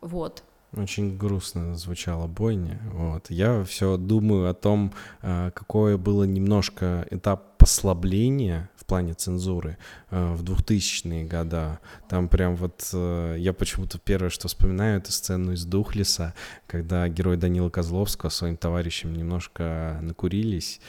вот. 0.00 0.44
Очень 0.74 1.18
грустно 1.18 1.76
звучала 1.76 2.26
бойня. 2.26 2.80
Вот. 2.92 3.30
Я 3.30 3.62
все 3.64 3.98
думаю 3.98 4.48
о 4.48 4.54
том, 4.54 4.92
э, 5.20 5.50
какое 5.54 5.98
было 5.98 6.24
немножко 6.24 7.06
этап 7.10 7.51
послабления 7.62 8.68
в 8.74 8.84
плане 8.84 9.14
цензуры 9.14 9.78
э, 10.10 10.34
в 10.34 10.42
2000-е 10.42 11.24
года. 11.24 11.78
Там 12.08 12.28
прям 12.28 12.56
вот 12.56 12.90
э, 12.92 13.36
я 13.38 13.52
почему-то 13.52 14.00
первое, 14.00 14.30
что 14.30 14.48
вспоминаю, 14.48 14.98
это 14.98 15.12
сцену 15.12 15.52
из 15.52 15.64
Духлеса, 15.64 16.34
когда 16.66 17.08
герой 17.08 17.36
Данила 17.36 17.70
Козловского 17.70 18.30
своим 18.30 18.56
товарищем 18.56 19.14
немножко 19.14 20.00
накурились, 20.02 20.80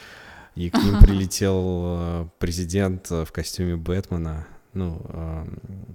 и 0.56 0.68
к 0.68 0.74
ним 0.74 0.98
прилетел 1.00 1.62
э, 1.64 2.28
президент 2.40 3.08
в 3.08 3.28
костюме 3.30 3.76
Бэтмена. 3.76 4.44
Ну, 4.74 5.00
э, 5.08 5.44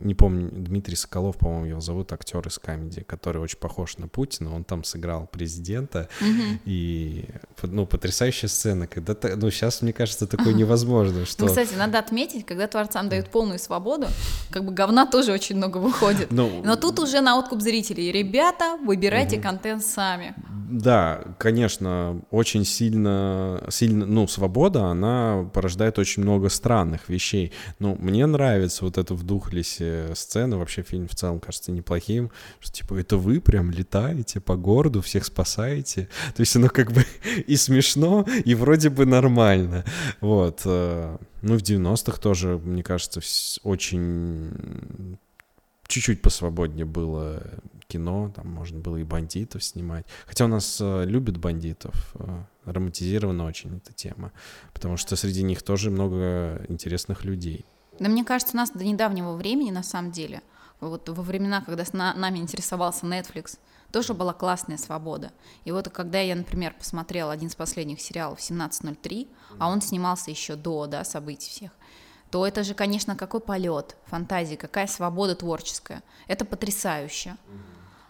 не 0.01 0.15
помню, 0.15 0.49
Дмитрий 0.51 0.95
Соколов, 0.95 1.37
по-моему, 1.37 1.65
его 1.65 1.81
зовут, 1.81 2.13
актер 2.13 2.47
из 2.47 2.57
комедии, 2.57 3.01
который 3.01 3.41
очень 3.41 3.59
похож 3.59 3.97
на 3.97 4.07
Путина. 4.07 4.55
Он 4.55 4.63
там 4.63 4.83
сыграл 4.83 5.27
президента. 5.27 6.07
Мгм. 6.21 6.59
И, 6.65 7.25
ну, 7.63 7.85
потрясающая 7.85 8.47
сцена. 8.47 8.87
Когда 8.87 9.15
ну, 9.35 9.51
сейчас, 9.51 9.81
мне 9.81 9.93
кажется, 9.93 10.27
такое 10.27 10.53
невозможно, 10.53 11.25
что... 11.25 11.43
Ну, 11.43 11.49
кстати, 11.49 11.73
надо 11.75 11.99
отметить, 11.99 12.45
когда 12.45 12.67
творцам 12.67 13.09
дают 13.09 13.29
полную 13.29 13.59
свободу, 13.59 14.07
как 14.49 14.65
бы 14.65 14.73
говна 14.73 15.05
тоже 15.05 15.33
очень 15.33 15.57
много 15.57 15.77
выходит. 15.77 16.31
Ну, 16.31 16.61
Но 16.63 16.75
тут 16.75 16.99
уже 16.99 17.21
на 17.21 17.37
откуп 17.37 17.61
зрителей. 17.61 18.11
Ребята, 18.11 18.77
выбирайте 18.83 19.39
контент 19.39 19.83
сами. 19.83 20.33
Да, 20.69 21.23
конечно, 21.39 22.21
очень 22.29 22.63
сильно, 22.63 23.63
сильно, 23.69 24.05
ну, 24.05 24.27
свобода, 24.27 24.85
она 24.85 25.49
порождает 25.51 25.97
очень 25.97 26.21
много 26.21 26.49
странных 26.49 27.09
вещей. 27.09 27.51
Ну, 27.79 27.97
мне 27.99 28.27
нравится 28.27 28.68
вот 28.81 28.97
эта 28.97 29.13
в 29.13 29.23
Духлесе 29.23 30.13
сцена, 30.15 30.57
вообще 30.57 30.81
фильм 30.83 31.07
в 31.07 31.15
целом 31.15 31.39
кажется 31.39 31.71
неплохим, 31.71 32.31
что, 32.59 32.73
типа, 32.73 32.95
это 32.95 33.17
вы 33.17 33.41
прям 33.41 33.71
летаете 33.71 34.39
по 34.39 34.55
городу, 34.55 35.01
всех 35.01 35.25
спасаете. 35.25 36.09
То 36.35 36.41
есть 36.41 36.55
оно 36.55 36.69
как 36.69 36.91
бы 36.91 37.05
и 37.47 37.55
смешно, 37.55 38.25
и 38.45 38.55
вроде 38.55 38.89
бы 38.89 39.05
нормально. 39.05 39.85
Вот. 40.21 40.61
э, 40.65 41.17
Ну, 41.41 41.57
в 41.57 41.61
90-х 41.61 42.19
тоже, 42.19 42.57
мне 42.57 42.83
кажется, 42.83 43.21
очень 43.63 45.17
чуть-чуть 45.87 46.21
посвободнее 46.21 46.85
было 46.85 47.43
кино, 47.87 48.31
там 48.35 48.47
можно 48.47 48.79
было 48.79 48.97
и 48.97 49.03
бандитов 49.03 49.63
снимать. 49.63 50.05
Хотя 50.27 50.45
у 50.45 50.47
нас 50.47 50.77
э, 50.79 51.05
любят 51.05 51.37
бандитов, 51.37 52.15
э, 52.19 52.43
романтизирована 52.65 53.45
очень 53.45 53.77
эта 53.77 53.93
тема, 53.93 54.31
потому 54.73 54.95
что 54.95 55.15
среди 55.15 55.43
них 55.43 55.63
тоже 55.63 55.89
много 55.89 56.63
интересных 56.69 57.25
людей. 57.25 57.65
Да 57.99 58.09
мне 58.09 58.23
кажется, 58.23 58.55
у 58.55 58.57
нас 58.57 58.71
до 58.71 58.83
недавнего 58.83 59.33
времени, 59.33 59.71
на 59.71 59.83
самом 59.83 60.11
деле, 60.11 60.41
вот 60.79 61.09
во 61.09 61.21
времена, 61.21 61.61
когда 61.61 61.83
с 61.83 61.93
на- 61.93 62.13
нами 62.13 62.39
интересовался 62.39 63.05
Netflix, 63.05 63.57
тоже 63.91 64.13
была 64.13 64.33
классная 64.33 64.77
свобода. 64.77 65.31
И 65.65 65.71
вот 65.71 65.89
когда 65.89 66.19
я, 66.19 66.35
например, 66.35 66.73
посмотрела 66.77 67.31
один 67.31 67.49
из 67.49 67.55
последних 67.55 68.01
сериалов 68.01 68.39
«1703», 68.39 69.27
а 69.57 69.69
он 69.69 69.81
снимался 69.81 70.29
еще 70.31 70.55
до 70.55 70.85
да, 70.85 71.03
событий 71.03 71.49
всех, 71.49 71.71
то 72.31 72.45
это 72.45 72.63
же, 72.63 72.75
конечно, 72.75 73.15
какой 73.15 73.39
полет 73.39 73.97
фантазии, 74.05 74.55
какая 74.55 74.87
свобода 74.87 75.35
творческая. 75.35 76.03
Это 76.27 76.45
потрясающе. 76.45 77.35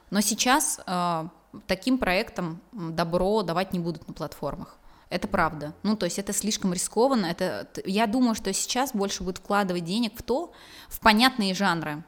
Но 0.09 0.21
сейчас 0.21 0.81
э, 0.85 1.27
таким 1.67 1.97
проектам 1.97 2.59
добро 2.73 3.43
давать 3.43 3.71
не 3.71 3.79
будут 3.79 4.07
на 4.07 4.13
платформах. 4.13 4.75
Это 5.09 5.27
правда. 5.27 5.73
Ну, 5.83 5.95
то 5.95 6.05
есть 6.05 6.19
это 6.19 6.33
слишком 6.33 6.71
рискованно. 6.71 7.25
Это, 7.25 7.67
я 7.85 8.05
думаю, 8.05 8.35
что 8.35 8.53
сейчас 8.53 8.91
больше 8.93 9.23
будет 9.23 9.39
вкладывать 9.39 9.83
денег 9.83 10.13
в 10.15 10.21
то, 10.21 10.51
в 10.87 10.99
понятные 10.99 11.53
жанры. 11.55 12.03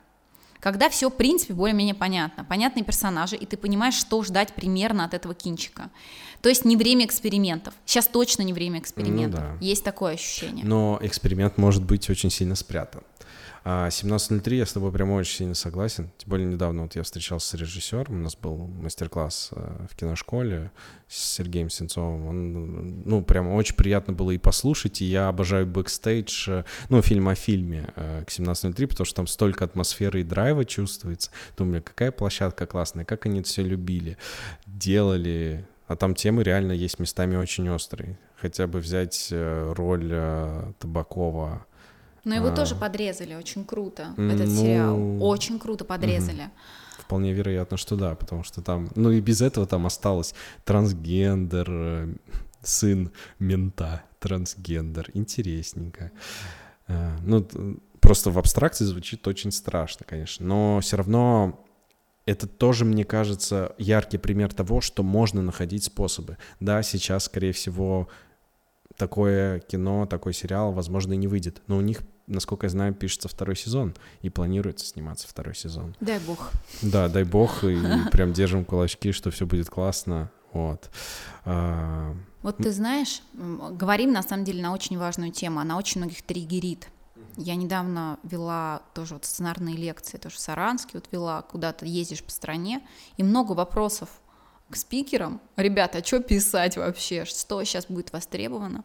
Когда 0.60 0.90
все, 0.90 1.10
в 1.10 1.16
принципе, 1.16 1.56
более-менее 1.56 1.96
понятно. 1.96 2.46
Понятные 2.46 2.84
персонажи, 2.84 3.36
и 3.36 3.48
ты 3.48 3.58
понимаешь, 3.58 3.96
что 3.96 4.24
ждать 4.24 4.54
примерно 4.54 5.04
от 5.04 5.16
этого 5.16 5.34
кинчика. 5.34 5.90
То 6.44 6.50
есть 6.50 6.66
не 6.66 6.78
время 6.78 7.06
экспериментов. 7.08 7.74
Сейчас 7.86 8.08
точно 8.08 8.44
не 8.44 8.54
время 8.54 8.80
экспериментов. 8.80 9.40
Ну, 9.40 9.58
да. 9.60 9.66
Есть 9.66 9.84
такое 9.84 10.14
ощущение. 10.14 10.64
Но 10.64 11.00
эксперимент 11.02 11.58
может 11.58 11.84
быть 11.84 12.08
очень 12.12 12.30
сильно 12.30 12.54
спрятан. 12.54 13.02
17.03 13.63 14.41
а, 14.52 14.56
я 14.56 14.65
с 14.65 14.74
тобой 14.74 14.91
прямо 14.91 15.13
очень 15.13 15.38
сильно 15.38 15.54
согласен. 15.54 16.10
Тем 16.17 16.30
более 16.30 16.47
недавно 16.47 16.84
вот 16.84 16.95
я 16.95 17.04
встречался 17.04 17.50
с 17.50 17.54
режиссером, 17.54 18.15
у 18.15 18.24
нас 18.24 18.36
был 18.36 18.58
мастер-класс 18.58 19.50
э, 19.52 19.86
в 19.91 19.95
киношколе 19.95 20.71
с 21.08 21.36
Сергеем 21.36 21.69
Сенцовым. 21.69 22.26
Он, 22.26 23.02
ну, 23.04 23.21
прямо 23.21 23.54
очень 23.54 23.76
приятно 23.76 24.13
было 24.13 24.32
и 24.32 24.39
послушать, 24.39 25.02
и 25.02 25.06
я 25.06 25.28
обожаю 25.28 25.67
бэкстейдж, 25.67 26.50
э, 26.50 26.63
ну, 26.89 27.04
фильм 27.04 27.28
о 27.30 27.36
фильме 27.36 27.93
э, 27.95 28.24
к 28.26 28.30
17.03, 28.30 28.88
потому 28.88 29.06
что 29.06 29.15
там 29.15 29.28
столько 29.28 29.65
атмосферы 29.65 30.21
и 30.21 30.24
драйва 30.24 30.65
чувствуется. 30.65 31.30
Думаю, 31.56 31.84
какая 31.84 32.12
площадка 32.12 32.65
классная, 32.65 33.06
как 33.06 33.28
они 33.28 33.41
это 33.41 33.47
все 33.47 33.62
любили, 33.62 34.17
делали, 34.65 35.67
а 35.88 35.95
там 35.95 36.15
темы 36.15 36.41
реально 36.41 36.71
есть 36.71 36.97
местами 36.97 37.36
очень 37.36 37.69
острые. 37.69 38.17
Хотя 38.38 38.65
бы 38.65 38.80
взять 38.80 39.32
роль 39.32 40.10
Табакова 40.80 41.67
но 42.24 42.36
его 42.36 42.48
а... 42.48 42.56
тоже 42.56 42.76
подрезали 42.76 43.34
очень 43.36 43.66
круто, 43.66 44.14
этот 44.18 44.48
ну... 44.48 44.56
сериал. 44.56 45.24
Очень 45.24 45.60
круто 45.60 45.86
подрезали. 45.86 46.44
Угу. 46.44 46.52
Вполне 47.00 47.34
вероятно, 47.34 47.78
что 47.78 47.96
да, 47.96 48.16
потому 48.16 48.44
что 48.44 48.62
там, 48.62 48.90
ну 48.96 49.12
и 49.12 49.20
без 49.20 49.42
этого 49.42 49.66
там 49.66 49.86
осталось 49.86 50.34
трансгендер, 50.64 51.68
э, 51.70 52.14
сын 52.62 53.12
мента, 53.40 54.04
трансгендер, 54.20 55.10
интересненько. 55.14 56.12
А, 56.88 57.18
ну, 57.24 57.46
просто 58.00 58.30
в 58.30 58.38
абстракции 58.38 58.86
звучит 58.86 59.28
очень 59.28 59.52
страшно, 59.52 60.06
конечно, 60.08 60.46
но 60.46 60.80
все 60.82 60.98
равно 60.98 61.66
это 62.26 62.48
тоже, 62.48 62.86
мне 62.86 63.04
кажется, 63.04 63.76
яркий 63.78 64.18
пример 64.18 64.54
того, 64.54 64.80
что 64.80 65.04
можно 65.04 65.42
находить 65.42 65.84
способы. 65.84 66.38
Да, 66.60 66.84
сейчас, 66.84 67.26
скорее 67.26 67.52
всего, 67.52 68.08
такое 69.02 69.62
кино, 69.62 70.06
такой 70.06 70.32
сериал, 70.32 70.74
возможно, 70.74 71.14
и 71.14 71.18
не 71.18 71.28
выйдет. 71.28 71.64
Но 71.66 71.78
у 71.78 71.82
них, 71.82 72.02
насколько 72.28 72.68
я 72.68 72.70
знаю, 72.70 72.94
пишется 72.94 73.28
второй 73.28 73.56
сезон 73.56 73.96
и 74.22 74.30
планируется 74.30 74.86
сниматься 74.86 75.28
второй 75.28 75.56
сезон. 75.56 75.96
Дай 76.00 76.20
бог. 76.20 76.52
Да, 76.84 77.08
дай 77.08 77.24
бог, 77.24 77.64
и 77.64 77.80
прям 78.12 78.32
держим 78.32 78.64
кулачки, 78.64 79.12
что 79.12 79.32
все 79.32 79.48
будет 79.48 79.72
классно. 79.72 80.30
Вот. 80.54 80.92
А... 81.46 82.16
Вот 82.44 82.58
ты 82.58 82.72
знаешь, 82.72 83.24
говорим 83.34 84.12
на 84.12 84.22
самом 84.22 84.46
деле 84.46 84.62
на 84.62 84.72
очень 84.72 85.00
важную 85.00 85.32
тему, 85.32 85.60
она 85.60 85.80
очень 85.80 86.00
многих 86.00 86.22
триггерит. 86.22 86.88
Я 87.38 87.56
недавно 87.56 88.20
вела 88.22 88.84
тоже 88.94 89.16
вот 89.16 89.26
сценарные 89.26 89.78
лекции, 89.78 90.18
тоже 90.18 90.36
в 90.36 90.40
Саранске 90.40 90.92
вот 90.94 91.08
вела, 91.12 91.42
куда-то 91.42 91.88
ездишь 91.88 92.24
по 92.24 92.30
стране, 92.30 92.86
и 93.18 93.24
много 93.24 93.54
вопросов 93.54 94.10
к 94.72 94.76
спикерам, 94.76 95.40
ребята, 95.58 96.00
а 96.00 96.04
что 96.04 96.20
писать 96.20 96.78
вообще, 96.78 97.26
что 97.26 97.64
сейчас 97.64 97.86
будет 97.88 98.12
востребовано? 98.14 98.84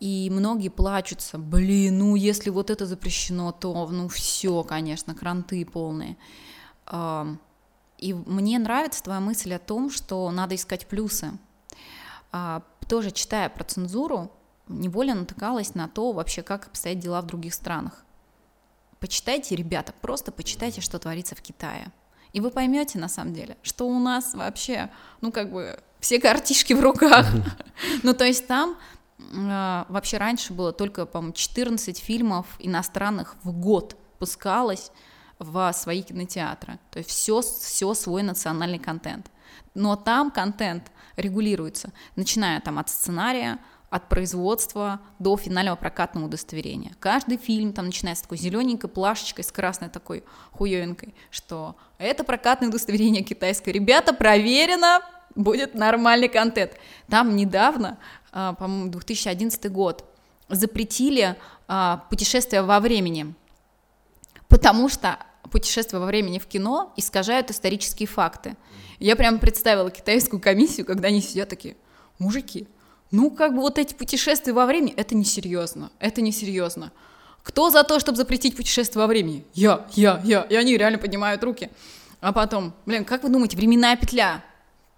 И 0.00 0.30
многие 0.30 0.68
плачутся, 0.68 1.38
блин, 1.38 1.98
ну 1.98 2.16
если 2.16 2.50
вот 2.50 2.70
это 2.70 2.86
запрещено, 2.86 3.52
то 3.52 3.86
ну 3.88 4.08
все, 4.08 4.64
конечно, 4.64 5.14
кранты 5.14 5.64
полные. 5.64 6.16
И 7.98 8.14
мне 8.14 8.58
нравится 8.58 9.02
твоя 9.04 9.20
мысль 9.20 9.54
о 9.54 9.60
том, 9.60 9.90
что 9.90 10.28
надо 10.32 10.56
искать 10.56 10.88
плюсы. 10.88 11.30
А, 12.32 12.62
тоже 12.88 13.12
читая 13.12 13.48
про 13.48 13.62
цензуру, 13.62 14.32
невольно 14.66 15.14
натыкалась 15.14 15.76
на 15.76 15.86
то 15.86 16.10
вообще, 16.10 16.42
как 16.42 16.66
обстоят 16.66 16.98
дела 16.98 17.20
в 17.20 17.26
других 17.26 17.54
странах. 17.54 18.04
Почитайте, 18.98 19.54
ребята, 19.54 19.94
просто 20.00 20.32
почитайте, 20.32 20.80
что 20.80 20.98
творится 20.98 21.36
в 21.36 21.42
Китае. 21.42 21.92
И 22.32 22.40
вы 22.40 22.50
поймете 22.50 22.98
на 22.98 23.08
самом 23.08 23.34
деле, 23.34 23.56
что 23.62 23.86
у 23.86 23.98
нас 23.98 24.34
вообще, 24.34 24.90
ну 25.20 25.32
как 25.32 25.52
бы 25.52 25.78
все 26.00 26.20
картишки 26.20 26.72
в 26.72 26.80
руках. 26.80 27.26
Ну 28.02 28.14
то 28.14 28.24
есть 28.24 28.46
там 28.46 28.76
а, 29.34 29.86
вообще 29.88 30.18
раньше 30.18 30.52
было 30.52 30.72
только, 30.72 31.06
по-моему, 31.06 31.32
14 31.32 31.98
фильмов 31.98 32.46
иностранных 32.58 33.36
в 33.42 33.52
год 33.52 33.96
пускалось 34.18 34.90
в 35.38 35.72
свои 35.72 36.02
кинотеатры. 36.02 36.78
То 36.90 36.98
есть 36.98 37.10
все, 37.10 37.40
все 37.40 37.94
свой 37.94 38.22
национальный 38.22 38.78
контент. 38.78 39.30
Но 39.74 39.96
там 39.96 40.30
контент 40.30 40.90
регулируется, 41.16 41.92
начиная 42.16 42.60
там 42.60 42.78
от 42.78 42.88
сценария, 42.88 43.58
от 43.90 44.08
производства 44.08 45.00
до 45.18 45.36
финального 45.36 45.76
прокатного 45.76 46.24
удостоверения. 46.24 46.92
Каждый 46.98 47.36
фильм 47.36 47.74
там 47.74 47.86
начинается 47.86 48.24
такой 48.24 48.38
зелененькой 48.38 48.88
плашечкой, 48.88 49.44
с 49.44 49.52
красной 49.52 49.90
такой 49.90 50.24
хуевенькой, 50.52 51.14
что 51.30 51.76
это 51.98 52.24
прокатное 52.24 52.70
удостоверение 52.70 53.22
китайское. 53.22 53.74
Ребята, 53.74 54.14
проверено, 54.14 55.00
будет 55.34 55.74
нормальный 55.74 56.28
контент. 56.28 56.72
Там 57.10 57.36
недавно, 57.36 57.98
а, 58.32 58.54
по-моему, 58.54 58.90
2011 58.90 59.70
год, 59.70 60.04
запретили 60.48 61.36
а, 61.68 61.98
путешествия 62.08 62.62
во 62.62 62.80
времени, 62.80 63.34
потому 64.48 64.88
что 64.88 65.18
путешествия 65.52 65.98
во 65.98 66.06
времени 66.06 66.38
в 66.38 66.46
кино 66.46 66.92
искажают 66.96 67.50
исторические 67.50 68.08
факты. 68.08 68.56
Я 68.98 69.14
прям 69.14 69.38
представила 69.38 69.90
китайскую 69.90 70.40
комиссию, 70.40 70.86
когда 70.86 71.08
они 71.08 71.20
сидят 71.20 71.48
такие, 71.48 71.76
мужики, 72.18 72.66
ну, 73.12 73.30
как 73.30 73.54
бы 73.54 73.60
вот 73.60 73.78
эти 73.78 73.94
путешествия 73.94 74.52
во 74.52 74.66
времени, 74.66 74.94
это 74.96 75.14
несерьезно, 75.14 75.92
это 76.00 76.22
несерьезно. 76.22 76.92
Кто 77.42 77.70
за 77.70 77.84
то, 77.84 78.00
чтобы 78.00 78.16
запретить 78.16 78.56
путешествие 78.56 79.02
во 79.02 79.06
времени? 79.06 79.44
Я, 79.52 79.86
я, 79.94 80.20
я. 80.24 80.42
И 80.42 80.54
они 80.54 80.76
реально 80.76 80.98
поднимают 80.98 81.42
руки. 81.44 81.70
А 82.20 82.32
потом, 82.32 82.72
блин, 82.86 83.04
как 83.04 83.24
вы 83.24 83.28
думаете, 83.28 83.56
временная 83.56 83.96
петля? 83.96 84.44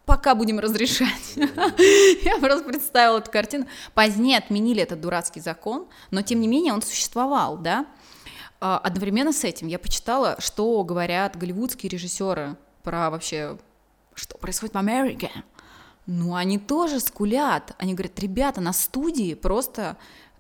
Пока 0.05 0.35
будем 0.35 0.59
разрешать. 0.59 1.09
Я 1.37 2.39
просто 2.39 2.65
представила 2.65 3.19
эту 3.19 3.31
картину. 3.31 3.67
Позднее 3.95 4.37
отменили 4.37 4.83
этот 4.83 5.01
дурацкий 5.01 5.41
закон, 5.41 5.87
но 6.11 6.21
тем 6.21 6.41
не 6.41 6.49
менее 6.49 6.75
он 6.75 6.83
существовал, 6.83 7.57
да? 7.57 7.87
А, 8.67 8.79
одновременно 8.79 9.31
с 9.31 9.45
этим 9.45 9.67
я 9.67 9.79
почитала, 9.79 10.37
что 10.39 10.83
говорят 10.85 11.37
голливудские 11.37 11.91
режиссеры 11.91 12.57
про 12.83 13.11
вообще, 13.11 13.59
что 14.15 14.39
происходит 14.39 14.75
в 14.75 14.79
Америке. 14.79 15.31
Ну, 16.07 16.35
они 16.35 16.59
тоже 16.59 16.99
скулят. 17.01 17.75
Они 17.77 17.93
говорят, 17.93 18.19
ребята, 18.21 18.63
на 18.63 18.73
студии 18.73 19.35
просто 19.35 19.99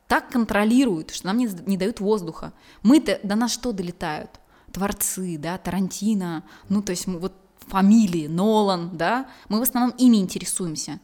так 0.08 0.30
контролируют, 0.30 1.10
что 1.10 1.26
нам 1.26 1.36
не, 1.36 1.50
не 1.66 1.76
дают 1.76 2.00
воздуха. 2.00 2.54
Мы-то 2.82 3.20
до 3.22 3.34
нас 3.34 3.52
что 3.52 3.72
долетают? 3.72 4.30
Творцы, 4.72 5.36
да, 5.36 5.58
Тарантино, 5.58 6.44
ну, 6.70 6.80
то 6.80 6.92
есть 6.92 7.06
мы 7.06 7.18
вот 7.18 7.34
фамилии, 7.58 8.26
Нолан, 8.26 8.96
да, 8.96 9.28
мы 9.50 9.58
в 9.58 9.62
основном 9.62 9.94
ими 9.98 10.16
интересуемся. 10.16 10.98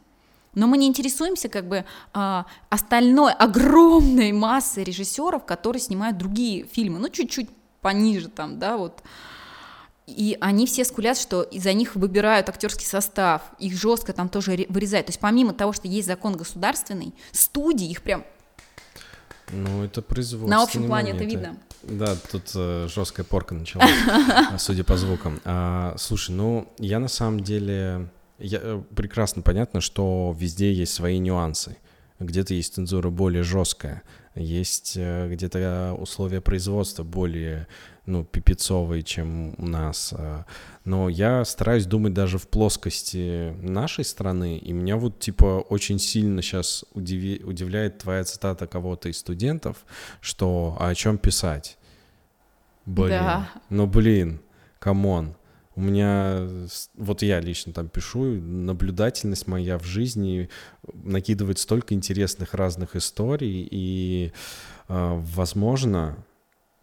Но 0.55 0.67
мы 0.67 0.79
не 0.79 0.87
интересуемся 0.87 1.49
как 1.49 1.69
бы 1.69 1.85
а, 2.13 2.47
остальной 2.69 3.33
огромной 3.33 4.33
массой 4.33 4.85
режиссеров, 4.85 5.45
которые 5.45 5.81
снимают 5.81 6.19
другие 6.19 6.67
фильмы, 6.67 6.99
ну 6.99 7.09
чуть-чуть 7.09 7.49
пониже 7.81 8.29
там, 8.29 8.59
да, 8.59 8.77
вот 8.77 9.03
и 10.17 10.37
они 10.41 10.67
все 10.67 10.85
скулят, 10.85 11.17
что 11.17 11.43
из-за 11.43 11.73
них 11.73 11.95
выбирают 11.95 12.49
актерский 12.49 12.87
состав, 12.87 13.43
их 13.59 13.75
жестко 13.75 14.13
там 14.13 14.29
тоже 14.29 14.67
вырезают. 14.69 15.07
То 15.07 15.11
есть 15.11 15.21
помимо 15.21 15.53
того, 15.53 15.73
что 15.73 15.89
есть 15.89 16.09
закон 16.09 16.37
государственный, 16.37 17.15
студии 17.33 17.89
их 17.89 18.03
прям... 18.03 18.25
Ну, 19.53 19.85
это 19.85 20.03
производство. 20.03 20.51
На 20.51 20.63
общем 20.63 20.87
плане 20.87 21.13
это 21.13 21.25
видно. 21.25 21.57
Да, 21.83 22.15
тут 22.31 22.51
э, 22.55 22.89
жесткая 22.89 23.25
порка 23.25 23.55
началась, 23.55 23.91
судя 24.59 24.85
по 24.85 24.97
звукам. 24.97 25.41
А, 25.45 25.95
слушай, 25.97 26.33
ну, 26.33 26.69
я 26.79 26.99
на 26.99 27.09
самом 27.09 27.41
деле... 27.41 28.09
Я, 28.41 28.59
э, 28.63 28.83
прекрасно 28.95 29.43
понятно, 29.43 29.81
что 29.81 30.35
везде 30.39 30.73
есть 30.73 30.93
свои 30.93 31.19
нюансы. 31.19 31.77
Где-то 32.19 32.53
есть 32.53 32.75
цензура 32.75 33.09
более 33.09 33.43
жесткая, 33.43 34.03
есть 34.35 34.95
э, 34.97 35.29
где-то 35.31 35.97
условия 35.99 36.41
производства 36.41 37.03
более 37.03 37.67
ну, 38.05 38.25
пипецовые, 38.25 39.03
чем 39.03 39.55
у 39.57 39.67
нас. 39.67 40.13
Но 40.85 41.09
я 41.09 41.45
стараюсь 41.45 41.87
думать 41.87 42.13
даже 42.13 42.39
в 42.39 42.49
плоскости 42.49 43.55
нашей 43.63 44.05
страны, 44.05 44.59
и 44.59 44.73
меня 44.73 44.97
вот, 44.97 45.21
типа, 45.21 45.65
очень 45.69 45.99
сильно 45.99 46.43
сейчас 46.43 46.85
удиви... 46.93 47.41
удивляет 47.45 47.99
твоя 47.99 48.25
цитата 48.25 48.67
кого-то 48.67 49.09
из 49.09 49.19
студентов, 49.19 49.85
что 50.21 50.77
«а 50.81 50.89
о 50.89 50.95
чем 50.95 51.19
писать?» 51.19 51.79
Блин, 52.87 53.11
да. 53.11 53.51
ну, 53.69 53.87
блин, 53.87 54.41
come 54.79 55.12
on. 55.12 55.37
У 55.81 55.83
меня, 55.83 56.47
вот 56.95 57.23
я 57.23 57.41
лично 57.41 57.73
там 57.73 57.89
пишу, 57.89 58.23
наблюдательность 58.23 59.47
моя 59.47 59.79
в 59.79 59.85
жизни 59.85 60.51
накидывает 60.93 61.59
столько 61.59 61.95
интересных 61.95 62.53
разных 62.53 62.97
историй, 62.97 63.67
и, 63.71 64.31
э, 64.89 65.23
возможно, 65.35 66.23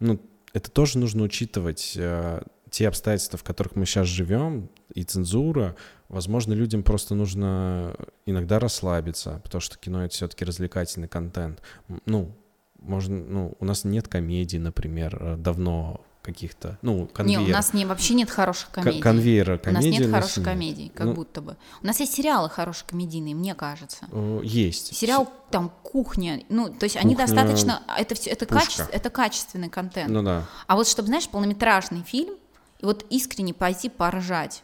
ну, 0.00 0.20
это 0.52 0.68
тоже 0.72 0.98
нужно 0.98 1.22
учитывать. 1.22 1.94
Э, 1.96 2.42
те 2.70 2.88
обстоятельства, 2.88 3.38
в 3.38 3.44
которых 3.44 3.76
мы 3.76 3.86
сейчас 3.86 4.08
живем, 4.08 4.68
и 4.92 5.04
цензура, 5.04 5.76
возможно, 6.08 6.52
людям 6.52 6.82
просто 6.82 7.14
нужно 7.14 7.94
иногда 8.26 8.58
расслабиться, 8.58 9.40
потому 9.44 9.60
что 9.60 9.78
кино 9.78 10.06
это 10.06 10.14
все-таки 10.14 10.44
развлекательный 10.44 11.06
контент. 11.06 11.62
Ну, 12.04 12.36
можно, 12.80 13.16
ну, 13.16 13.56
у 13.60 13.64
нас 13.64 13.84
нет 13.84 14.08
комедий, 14.08 14.58
например, 14.58 15.18
э, 15.20 15.36
давно 15.36 16.04
каких-то, 16.22 16.78
ну, 16.82 17.06
конвейер. 17.06 17.40
Не, 17.40 17.46
у 17.46 17.52
нас 17.52 17.72
не, 17.72 17.86
вообще 17.86 18.14
нет 18.14 18.30
хороших 18.30 18.70
комедий. 18.70 19.00
Конвейера 19.00 19.58
комедий. 19.58 19.88
У 19.88 19.92
нас 19.92 20.00
нет 20.00 20.10
хороших 20.10 20.36
нет. 20.38 20.46
комедий, 20.46 20.92
как 20.94 21.06
ну, 21.06 21.14
будто 21.14 21.40
бы. 21.40 21.56
У 21.82 21.86
нас 21.86 22.00
есть 22.00 22.14
сериалы 22.14 22.50
хорошие 22.50 22.86
комедийные, 22.86 23.34
мне 23.34 23.54
кажется. 23.54 24.06
Есть. 24.42 24.94
Сериал 24.94 25.32
там 25.50 25.72
«Кухня», 25.82 26.42
ну, 26.48 26.68
то 26.68 26.84
есть 26.84 26.96
Кухня, 26.96 27.06
они 27.06 27.16
достаточно, 27.16 27.82
это 27.96 28.14
все, 28.14 28.30
это, 28.30 28.46
каче, 28.46 28.84
это 28.92 29.10
качественный 29.10 29.70
контент. 29.70 30.10
Ну 30.10 30.22
да. 30.22 30.46
А 30.66 30.76
вот 30.76 30.86
чтобы, 30.86 31.08
знаешь, 31.08 31.28
полнометражный 31.28 32.02
фильм, 32.02 32.34
и 32.78 32.84
вот 32.84 33.04
искренне 33.10 33.54
пойти 33.54 33.88
поржать, 33.88 34.62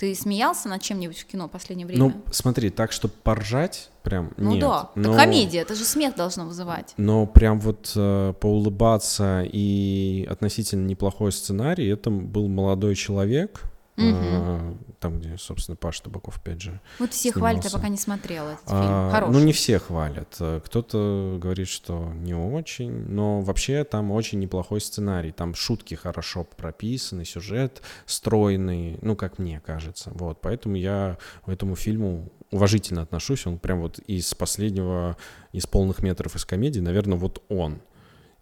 ты 0.00 0.14
смеялся 0.14 0.66
над 0.70 0.80
чем-нибудь 0.80 1.18
в 1.18 1.26
кино 1.26 1.46
в 1.46 1.50
последнее 1.50 1.86
время? 1.86 2.04
Ну, 2.04 2.22
смотри, 2.32 2.70
так, 2.70 2.90
чтобы 2.90 3.12
поржать, 3.22 3.90
прям 4.02 4.32
ну 4.38 4.52
нет. 4.52 4.60
да, 4.62 4.90
но... 4.94 5.14
комедия, 5.14 5.58
это 5.58 5.74
же 5.74 5.84
смех 5.84 6.16
должно 6.16 6.46
вызывать. 6.46 6.94
Но 6.96 7.26
прям 7.26 7.60
вот 7.60 7.92
э, 7.94 8.32
поулыбаться 8.40 9.44
и 9.44 10.26
относительно 10.30 10.86
неплохой 10.86 11.32
сценарий, 11.32 11.86
это 11.86 12.08
был 12.08 12.48
молодой 12.48 12.94
человек, 12.94 13.69
Угу. 14.00 14.78
Там, 14.98 15.18
где, 15.18 15.36
собственно, 15.38 15.76
Паш 15.76 16.00
Табаков, 16.00 16.38
опять 16.38 16.60
же. 16.60 16.80
Вот 16.98 17.12
все 17.12 17.30
снимался. 17.30 17.38
хвалят, 17.38 17.64
я 17.64 17.70
пока 17.70 17.88
не 17.88 17.96
смотрела 17.96 18.50
этот 18.50 18.68
фильм. 18.68 18.80
А, 18.82 19.10
Хороший. 19.10 19.32
Ну, 19.32 19.44
не 19.44 19.52
все 19.52 19.78
хвалят. 19.78 20.34
Кто-то 20.64 21.38
говорит, 21.40 21.68
что 21.68 22.12
не 22.14 22.34
очень, 22.34 22.90
но 22.90 23.40
вообще 23.40 23.84
там 23.84 24.10
очень 24.10 24.38
неплохой 24.40 24.80
сценарий. 24.80 25.32
Там 25.32 25.54
шутки 25.54 25.94
хорошо 25.94 26.44
прописаны, 26.44 27.24
сюжет 27.24 27.82
стройный, 28.06 28.98
ну, 29.02 29.16
как 29.16 29.38
мне 29.38 29.60
кажется. 29.60 30.10
Вот, 30.14 30.40
поэтому 30.40 30.76
я 30.76 31.18
к 31.44 31.48
этому 31.48 31.76
фильму 31.76 32.30
уважительно 32.50 33.02
отношусь. 33.02 33.46
Он 33.46 33.58
прям 33.58 33.80
вот 33.80 33.98
из 34.00 34.34
последнего, 34.34 35.16
из 35.52 35.66
полных 35.66 36.02
метров 36.02 36.36
из 36.36 36.44
комедии, 36.44 36.80
наверное, 36.80 37.18
вот 37.18 37.42
он. 37.48 37.80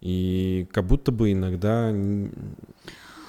И 0.01 0.67
как 0.71 0.85
будто 0.85 1.11
бы 1.11 1.31
иногда 1.31 1.93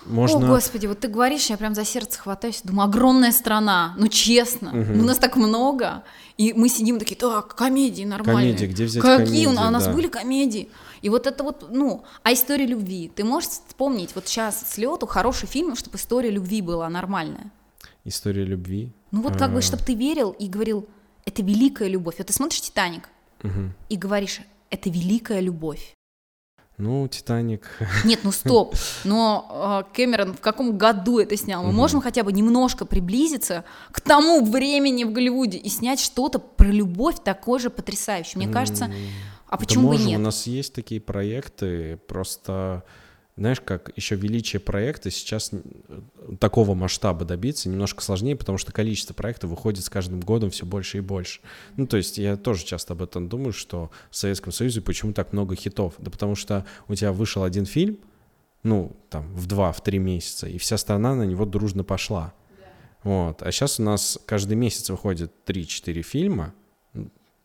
можно... 0.06 0.46
О, 0.46 0.48
Господи, 0.54 0.86
вот 0.86 1.00
ты 1.00 1.08
говоришь, 1.08 1.46
я 1.46 1.56
прям 1.56 1.74
за 1.74 1.84
сердце 1.84 2.18
хватаюсь, 2.18 2.60
думаю, 2.64 2.88
огромная 2.88 3.32
страна, 3.32 3.94
ну 3.98 4.08
честно, 4.08 4.70
угу. 4.70 5.00
у 5.00 5.04
нас 5.04 5.18
так 5.18 5.36
много, 5.36 6.04
и 6.36 6.52
мы 6.52 6.68
сидим 6.68 6.98
такие, 6.98 7.16
так, 7.16 7.54
комедии 7.54 8.04
нормальные. 8.04 8.54
Комедии, 8.54 8.66
где 8.66 8.84
взять 8.84 9.02
Какие 9.02 9.44
комедии, 9.44 9.46
у 9.46 9.70
нас 9.70 9.84
да. 9.84 9.92
были 9.92 10.08
комедии? 10.08 10.68
И 11.02 11.08
вот 11.08 11.26
это 11.26 11.44
вот, 11.44 11.68
ну, 11.70 12.04
а 12.22 12.32
история 12.32 12.66
любви, 12.66 13.10
ты 13.14 13.24
можешь 13.24 13.50
вспомнить 13.50 14.14
вот 14.14 14.26
сейчас 14.26 14.60
с 14.72 14.78
лету 14.78 15.06
хороший 15.06 15.46
фильм, 15.48 15.76
чтобы 15.76 15.96
история 15.96 16.30
любви 16.30 16.62
была 16.62 16.88
нормальная? 16.88 17.50
История 18.04 18.44
любви? 18.44 18.92
Ну 19.10 19.22
вот 19.22 19.36
как 19.36 19.52
бы, 19.52 19.58
а. 19.58 19.62
чтобы 19.62 19.82
ты 19.82 19.94
верил 19.94 20.30
и 20.30 20.48
говорил, 20.48 20.88
это 21.24 21.42
великая 21.42 21.88
любовь. 21.88 22.16
Вот 22.18 22.26
ты 22.26 22.32
смотришь 22.32 22.60
«Титаник» 22.62 23.08
угу. 23.42 23.72
и 23.88 23.96
говоришь, 23.96 24.40
это 24.70 24.88
великая 24.88 25.40
любовь. 25.40 25.94
Ну, 26.80 27.06
Титаник. 27.08 27.68
Нет, 28.04 28.20
ну 28.22 28.32
стоп. 28.32 28.74
Но 29.04 29.84
э, 29.86 29.94
Кэмерон 29.94 30.34
в 30.34 30.40
каком 30.40 30.78
году 30.78 31.18
это 31.18 31.36
снял? 31.36 31.62
Мы 31.62 31.68
угу. 31.68 31.76
можем 31.76 32.00
хотя 32.00 32.22
бы 32.22 32.32
немножко 32.32 32.84
приблизиться 32.84 33.64
к 33.92 34.00
тому 34.00 34.44
времени 34.44 35.04
в 35.04 35.12
Голливуде 35.12 35.58
и 35.58 35.68
снять 35.68 36.00
что-то 36.00 36.38
про 36.38 36.68
любовь 36.68 37.16
такое 37.22 37.60
же 37.60 37.70
потрясающее. 37.70 38.42
Мне 38.42 38.52
кажется, 38.52 38.90
а 39.46 39.56
почему 39.56 39.92
да 39.92 39.98
бы 39.98 40.04
нет? 40.04 40.18
У 40.18 40.22
нас 40.22 40.46
есть 40.46 40.72
такие 40.72 41.00
проекты, 41.00 41.98
просто 42.06 42.84
знаешь, 43.40 43.62
как 43.62 43.90
еще 43.96 44.16
величие 44.16 44.60
проекта 44.60 45.10
сейчас 45.10 45.50
такого 46.38 46.74
масштаба 46.74 47.24
добиться 47.24 47.70
немножко 47.70 48.02
сложнее, 48.02 48.36
потому 48.36 48.58
что 48.58 48.70
количество 48.70 49.14
проектов 49.14 49.48
выходит 49.48 49.82
с 49.82 49.88
каждым 49.88 50.20
годом 50.20 50.50
все 50.50 50.66
больше 50.66 50.98
и 50.98 51.00
больше. 51.00 51.40
Ну, 51.78 51.86
то 51.86 51.96
есть 51.96 52.18
я 52.18 52.36
тоже 52.36 52.66
часто 52.66 52.92
об 52.92 53.00
этом 53.00 53.30
думаю, 53.30 53.54
что 53.54 53.90
в 54.10 54.16
Советском 54.16 54.52
Союзе 54.52 54.82
почему 54.82 55.14
так 55.14 55.32
много 55.32 55.56
хитов? 55.56 55.94
Да 55.96 56.10
потому 56.10 56.34
что 56.34 56.66
у 56.86 56.94
тебя 56.94 57.12
вышел 57.12 57.42
один 57.42 57.64
фильм, 57.64 57.96
ну, 58.62 58.94
там, 59.08 59.34
в 59.34 59.46
два, 59.46 59.72
в 59.72 59.82
три 59.82 59.98
месяца, 59.98 60.46
и 60.46 60.58
вся 60.58 60.76
страна 60.76 61.14
на 61.14 61.22
него 61.22 61.46
дружно 61.46 61.82
пошла. 61.82 62.34
Вот. 63.04 63.42
А 63.42 63.50
сейчас 63.50 63.80
у 63.80 63.82
нас 63.82 64.18
каждый 64.26 64.58
месяц 64.58 64.90
выходит 64.90 65.32
3-4 65.46 66.02
фильма, 66.02 66.52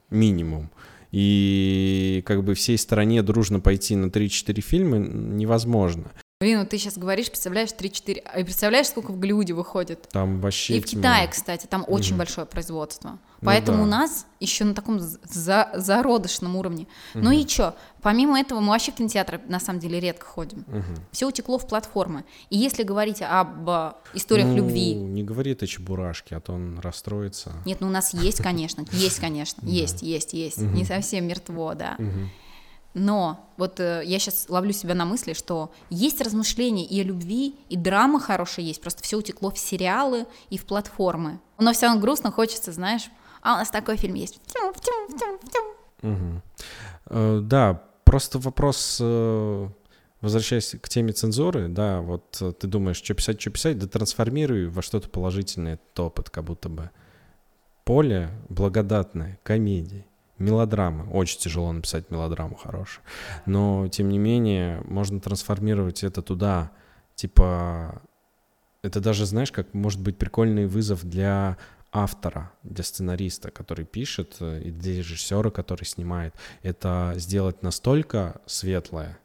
минимум, 0.10 0.70
и 1.12 2.24
как 2.26 2.44
бы 2.44 2.54
всей 2.56 2.78
стране 2.78 3.22
дружно 3.24 3.60
пойти 3.60 3.96
на 3.96 4.08
3-4 4.08 4.62
фильма 4.62 4.98
невозможно. 4.98 6.12
Блин, 6.42 6.60
ну 6.60 6.66
ты 6.66 6.78
сейчас 6.78 6.98
говоришь, 6.98 7.28
представляешь, 7.28 7.70
3-4... 7.70 8.20
А 8.26 8.44
представляешь, 8.44 8.88
сколько 8.88 9.12
в 9.14 9.20
Голливуде 9.20 9.54
выходит? 9.54 10.10
Там 10.12 10.42
вообще 10.42 10.76
И 10.76 10.82
в 10.82 10.86
Китае, 10.86 11.30
кстати, 11.30 11.66
там 11.66 11.86
очень 11.88 12.12
угу. 12.12 12.18
большое 12.18 12.46
производство. 12.46 13.12
Ну, 13.12 13.20
Поэтому 13.46 13.78
да. 13.78 13.84
у 13.84 13.86
нас 13.86 14.28
еще 14.42 14.66
на 14.66 14.74
таком 14.74 15.00
за 15.00 15.70
зародышном 15.74 16.58
уровне. 16.58 16.88
Угу. 17.14 17.24
Ну 17.24 17.32
и 17.32 17.48
что? 17.48 17.78
Помимо 18.02 18.38
этого, 18.38 18.60
мы 18.60 18.72
вообще 18.72 18.92
в 18.92 18.96
кинотеатры 18.96 19.40
на 19.48 19.62
самом 19.62 19.80
деле 19.80 19.98
редко 20.02 20.26
ходим. 20.26 20.66
Угу. 20.68 21.02
Все 21.12 21.26
утекло 21.26 21.58
в 21.58 21.70
платформы. 21.70 22.26
И 22.50 22.58
если 22.58 22.84
говорить 22.84 23.22
об 23.22 23.70
э, 23.70 23.94
историях 24.14 24.48
ну, 24.48 24.58
любви... 24.58 24.94
не 24.94 25.24
говори 25.24 25.54
это 25.54 25.66
чебурашки, 25.68 26.34
а 26.34 26.42
то 26.42 26.52
он 26.52 26.80
расстроится. 26.80 27.54
Нет, 27.64 27.80
ну 27.80 27.88
у 27.88 27.92
нас 27.92 28.14
есть, 28.14 28.44
конечно, 28.44 28.84
есть, 28.92 29.22
конечно, 29.22 29.62
есть, 29.66 30.02
есть, 30.02 30.34
есть. 30.34 30.58
Не 30.58 30.84
совсем 30.84 31.28
мертво, 31.28 31.76
да. 31.76 31.96
Но 32.96 33.52
вот 33.58 33.82
э, 33.82 34.04
я 34.06 34.20
сейчас 34.20 34.46
ловлю 34.48 34.72
себя 34.72 34.96
на 34.96 35.04
мысли, 35.04 35.34
что 35.34 35.70
есть 35.90 36.22
размышления 36.22 36.86
и 36.86 37.02
о 37.02 37.04
любви, 37.04 37.56
и 37.68 37.76
драма 37.76 38.22
хорошая 38.22 38.66
есть, 38.66 38.82
просто 38.82 39.04
все 39.04 39.18
утекло 39.18 39.52
в 39.52 39.60
сериалы 39.60 40.26
и 40.50 40.58
в 40.58 40.66
платформы. 40.66 41.42
Но 41.60 41.74
все 41.74 41.88
равно 41.88 42.02
грустно, 42.02 42.32
хочется, 42.32 42.72
знаешь, 42.72 43.10
а 43.42 43.56
у 43.56 43.58
нас 43.58 43.70
такой 43.70 43.98
фильм 43.98 44.14
есть. 44.14 44.40
Э, 47.08 47.40
да, 47.44 47.84
просто 48.06 48.40
вопрос, 48.40 48.98
э, 49.02 49.70
возвращаясь 50.22 50.78
к 50.82 50.88
теме 50.88 51.12
цензуры, 51.12 51.68
да, 51.68 52.00
вот 52.00 52.38
э, 52.40 52.54
ты 52.54 52.68
думаешь, 52.68 52.98
что 52.98 53.14
писать, 53.14 53.42
что 53.42 53.52
писать, 53.52 53.78
да 53.78 53.88
трансформируй 53.88 54.68
во 54.68 54.82
что-то 54.82 55.10
положительное 55.10 55.74
этот 55.74 56.00
опыт, 56.00 56.30
как 56.30 56.46
будто 56.46 56.70
бы. 56.70 56.92
Поле 57.84 58.30
благодатное, 58.48 59.38
комедии 59.44 60.08
мелодрамы. 60.38 61.10
Очень 61.12 61.40
тяжело 61.40 61.72
написать 61.72 62.12
мелодраму 62.12 62.56
хорошую. 62.56 63.04
Но, 63.46 63.88
тем 63.88 64.10
не 64.10 64.18
менее, 64.18 64.82
можно 64.86 65.20
трансформировать 65.20 66.04
это 66.04 66.22
туда. 66.22 66.72
Типа, 67.16 68.02
это 68.82 69.00
даже, 69.00 69.26
знаешь, 69.26 69.52
как 69.52 69.74
может 69.74 70.02
быть 70.02 70.18
прикольный 70.18 70.68
вызов 70.68 71.04
для 71.04 71.58
автора, 71.92 72.52
для 72.64 72.84
сценариста, 72.84 73.52
который 73.52 73.86
пишет, 73.86 74.36
э, 74.42 74.62
и 74.66 74.72
для 74.72 74.98
режиссера, 74.98 75.50
который 75.50 75.86
снимает. 75.86 76.36
Это 76.62 77.14
сделать 77.16 77.64
настолько 77.64 78.42
светлое, 78.46 79.18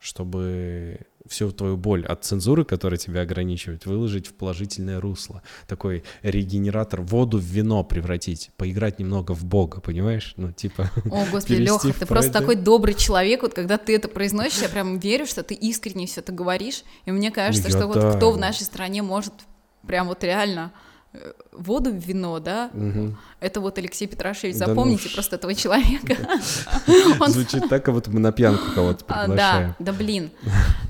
чтобы 0.00 0.98
всю 1.28 1.50
твою 1.52 1.76
боль 1.76 2.04
от 2.04 2.24
цензуры, 2.24 2.64
которая 2.64 2.98
тебя 2.98 3.22
ограничивает, 3.22 3.86
выложить 3.86 4.26
в 4.26 4.34
положительное 4.34 5.00
русло. 5.00 5.42
Такой 5.66 6.04
регенератор, 6.22 7.02
воду 7.02 7.38
в 7.38 7.42
вино 7.42 7.84
превратить, 7.84 8.50
поиграть 8.56 8.98
немного 8.98 9.32
в 9.32 9.44
Бога, 9.44 9.80
понимаешь? 9.80 10.34
Ну, 10.36 10.52
типа... 10.52 10.90
О, 11.10 11.26
господи, 11.30 11.60
Леха, 11.60 11.92
ты 11.92 12.06
просто 12.06 12.32
такой 12.32 12.56
добрый 12.56 12.94
человек, 12.94 13.42
вот 13.42 13.54
когда 13.54 13.78
ты 13.78 13.94
это 13.94 14.08
произносишь, 14.08 14.62
я 14.62 14.68
прям 14.68 14.98
верю, 14.98 15.26
что 15.26 15.42
ты 15.42 15.54
искренне 15.54 16.06
все 16.06 16.20
это 16.20 16.32
говоришь, 16.32 16.82
и 17.04 17.10
мне 17.10 17.30
кажется, 17.30 17.68
я 17.68 17.70
что 17.70 17.80
да. 17.80 17.86
вот 17.86 18.16
кто 18.16 18.32
в 18.32 18.38
нашей 18.38 18.62
стране 18.62 19.02
может 19.02 19.32
прям 19.86 20.08
вот 20.08 20.24
реально 20.24 20.72
воду 21.52 21.90
в 21.90 21.96
вино, 21.96 22.38
да, 22.38 22.70
угу. 22.72 23.16
это 23.40 23.60
вот 23.60 23.78
Алексей 23.78 24.06
Петрашевич, 24.06 24.56
запомните 24.56 25.04
да 25.04 25.08
ну, 25.10 25.14
просто 25.14 25.36
этого 25.36 25.54
человека. 25.54 26.16
Звучит 27.28 27.68
так, 27.68 27.84
как 27.84 27.94
будто 27.94 28.10
мы 28.10 28.20
на 28.20 28.32
пьянку 28.32 28.72
кого-то 28.74 29.04
а, 29.08 29.24
приглашаем. 29.24 29.74
Да, 29.78 29.92
да 29.92 29.92
блин. 29.92 30.30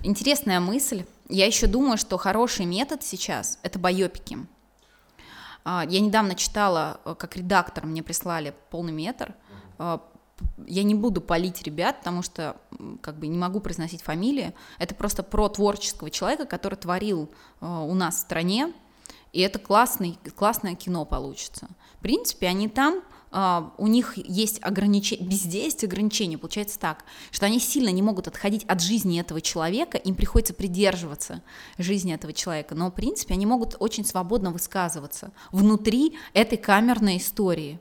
Интересная 0.03 0.61
мысль. 0.61 1.05
Я 1.29 1.47
еще 1.47 1.67
думаю, 1.67 1.99
что 1.99 2.17
хороший 2.19 2.67
метод 2.67 3.03
сейчас— 3.03 3.59
это 3.63 3.79
байопики. 3.79 4.39
А, 5.65 5.85
я 5.89 6.01
недавно 6.01 6.37
читала, 6.37 7.01
э, 7.05 7.15
как 7.19 7.37
редактор 7.37 7.87
мне 7.87 8.03
прислали 8.03 8.55
полный 8.71 8.93
метр. 8.93 9.35
А, 9.79 10.01
я 10.67 10.83
не 10.85 10.95
буду 10.95 11.21
палить 11.21 11.63
ребят, 11.63 11.99
потому 11.99 12.23
что 12.23 12.57
как 13.01 13.19
бы 13.19 13.27
не 13.27 13.37
могу 13.37 13.59
произносить 13.59 14.03
фамилии. 14.03 14.55
Это 14.79 14.95
просто 14.95 15.23
про 15.23 15.49
творческого 15.49 16.11
человека, 16.11 16.47
который 16.47 16.77
творил 16.77 17.31
э, 17.61 17.67
у 17.67 17.95
нас 17.95 18.17
в 18.17 18.21
стране, 18.21 18.73
и 19.37 19.41
это 19.41 19.59
классный, 19.59 20.19
классное 20.35 20.75
кино 20.75 21.05
получится. 21.05 21.69
В 21.99 22.03
принципе, 22.03 22.49
они 22.49 22.69
там, 22.69 23.03
Uh, 23.33 23.71
у 23.77 23.89
них 23.89 24.17
есть 24.17 24.63
ограничения, 24.63 25.27
бездействие 25.27 25.89
ограничения, 25.89 26.39
получается 26.39 26.79
так, 26.79 27.05
что 27.33 27.45
они 27.45 27.59
сильно 27.59 27.91
не 27.91 28.01
могут 28.01 28.29
отходить 28.29 28.65
от 28.65 28.81
жизни 28.81 29.21
этого 29.21 29.41
человека, 29.43 29.99
им 29.99 30.15
приходится 30.15 30.55
придерживаться 30.55 31.43
жизни 31.77 32.15
этого 32.15 32.33
человека, 32.33 32.77
но, 32.77 32.89
в 32.89 32.93
принципе, 32.93 33.35
они 33.35 33.45
могут 33.45 33.77
очень 33.81 34.07
свободно 34.07 34.53
высказываться 34.53 35.33
внутри 35.51 36.17
этой 36.33 36.57
камерной 36.57 37.19
истории. 37.19 37.81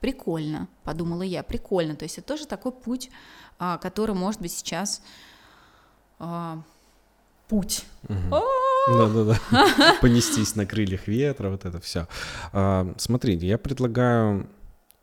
Прикольно, 0.00 0.68
подумала 0.84 1.22
я, 1.22 1.42
прикольно. 1.42 1.96
То 1.96 2.04
есть 2.04 2.18
это 2.18 2.28
тоже 2.28 2.46
такой 2.46 2.70
путь, 2.70 3.10
uh, 3.58 3.80
который, 3.80 4.14
может 4.14 4.40
быть, 4.40 4.52
сейчас 4.52 5.02
uh, 6.20 6.60
путь. 7.48 7.84
Да-да-да. 8.88 9.96
Понестись 10.00 10.56
на 10.56 10.66
крыльях 10.66 11.06
ветра, 11.08 11.50
вот 11.50 11.64
это 11.64 11.80
все. 11.80 12.06
Смотрите, 12.96 13.46
я 13.46 13.58
предлагаю 13.58 14.48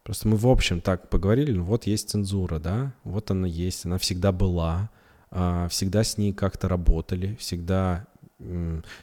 Просто 0.05 0.27
мы 0.27 0.37
в 0.37 0.45
общем 0.47 0.81
так 0.81 1.09
поговорили, 1.09 1.51
ну 1.51 1.63
вот 1.63 1.87
есть 1.87 2.11
цензура, 2.11 2.59
да, 2.59 2.93
вот 3.03 3.31
она 3.31 3.47
есть, 3.47 3.85
она 3.85 3.97
всегда 3.97 4.31
была, 4.31 4.91
а, 5.31 5.67
всегда 5.69 6.03
с 6.03 6.19
ней 6.19 6.31
как-то 6.31 6.67
работали, 6.67 7.35
всегда 7.39 8.05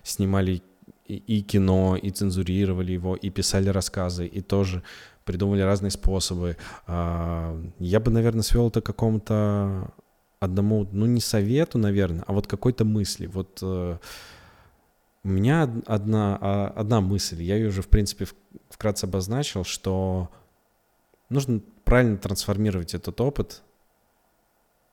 снимали 0.05 0.63
и 1.09 1.43
кино, 1.43 1.97
и 1.97 2.11
цензурировали 2.11 2.93
его, 2.93 3.17
и 3.17 3.31
писали 3.31 3.69
рассказы, 3.69 4.27
и 4.27 4.41
тоже 4.43 4.85
придумывали 5.25 5.63
разные 5.63 5.91
способы. 5.91 6.57
А, 6.87 7.61
я 7.81 7.99
бы, 7.99 8.13
наверное, 8.13 8.43
свел 8.43 8.69
это 8.69 8.81
к 8.81 8.87
какому-то 8.87 9.93
одному, 10.39 10.89
ну 10.93 11.07
не 11.07 11.21
совету, 11.21 11.79
наверное, 11.79 12.25
а 12.29 12.33
вот 12.33 12.47
какой-то 12.47 12.85
мысли. 12.85 13.27
Вот 13.27 13.59
э, 13.63 13.99
у 15.25 15.29
меня 15.29 15.63
одна, 15.87 16.39
а, 16.41 16.73
одна 16.75 17.01
мысль, 17.01 17.43
я 17.43 17.57
ее 17.57 17.69
уже, 17.69 17.83
в 17.83 17.89
принципе, 17.89 18.27
вкратце 18.69 19.05
обозначил, 19.05 19.65
что 19.65 20.31
нужно 21.29 21.61
правильно 21.85 22.17
трансформировать 22.17 22.95
этот 22.95 23.21
опыт, 23.21 23.63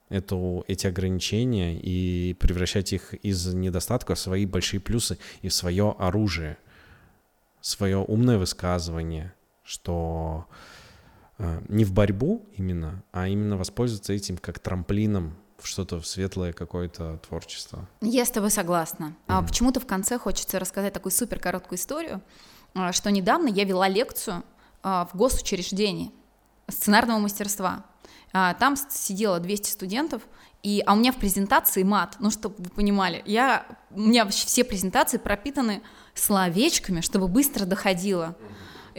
эту, 0.10 0.64
эти 0.68 0.86
ограничения 0.86 1.80
и 1.80 2.36
превращать 2.36 2.94
их 2.94 3.14
из 3.14 3.54
недостатков 3.54 4.18
в 4.18 4.22
свои 4.22 4.46
большие 4.46 4.80
плюсы 4.80 5.18
и 5.42 5.50
в 5.50 5.54
свое 5.54 5.96
оружие, 5.98 6.58
свое 7.62 7.98
умное 7.98 8.38
высказывание, 8.38 9.34
что 9.64 10.46
э, 11.40 11.62
не 11.70 11.86
в 11.86 11.92
борьбу 11.92 12.46
именно, 12.56 13.04
а 13.12 13.28
именно 13.28 13.58
воспользоваться 13.58 14.14
этим 14.14 14.38
как 14.38 14.60
трамплином 14.60 15.38
что-то 15.64 16.00
в 16.00 16.08
светлое 16.08 16.54
какое-то 16.54 17.20
творчество. 17.28 17.88
Я 18.02 18.26
с 18.26 18.32
тобой 18.32 18.52
согласна. 18.52 19.06
Mm-hmm. 19.06 19.14
А 19.28 19.42
почему-то 19.42 19.80
в 19.80 19.86
конце 19.86 20.18
хочется 20.18 20.60
рассказать 20.60 20.94
такую 20.94 21.12
супер 21.12 21.40
короткую 21.40 21.78
историю, 21.78 22.22
а, 22.74 22.92
что 22.94 23.12
недавно 23.12 23.48
я 23.48 23.64
вела 23.64 23.88
лекцию 23.88 24.44
а, 24.84 25.08
в 25.12 25.18
госучреждении 25.18 26.12
сценарного 26.68 27.20
мастерства. 27.20 27.86
А, 28.32 28.54
там 28.54 28.76
сидело 28.76 29.40
200 29.40 29.70
студентов, 29.70 30.22
и, 30.62 30.84
а 30.86 30.94
у 30.94 30.98
меня 30.98 31.12
в 31.12 31.18
презентации 31.18 31.84
мат, 31.84 32.18
ну, 32.20 32.32
чтобы 32.32 32.56
вы 32.58 32.70
понимали, 32.70 33.24
я, 33.26 33.66
у 33.92 34.02
меня 34.02 34.28
все 34.28 34.64
презентации 34.64 35.18
пропитаны 35.18 35.82
словечками, 36.14 37.02
чтобы 37.02 37.28
быстро 37.28 37.66
доходило. 37.66 38.36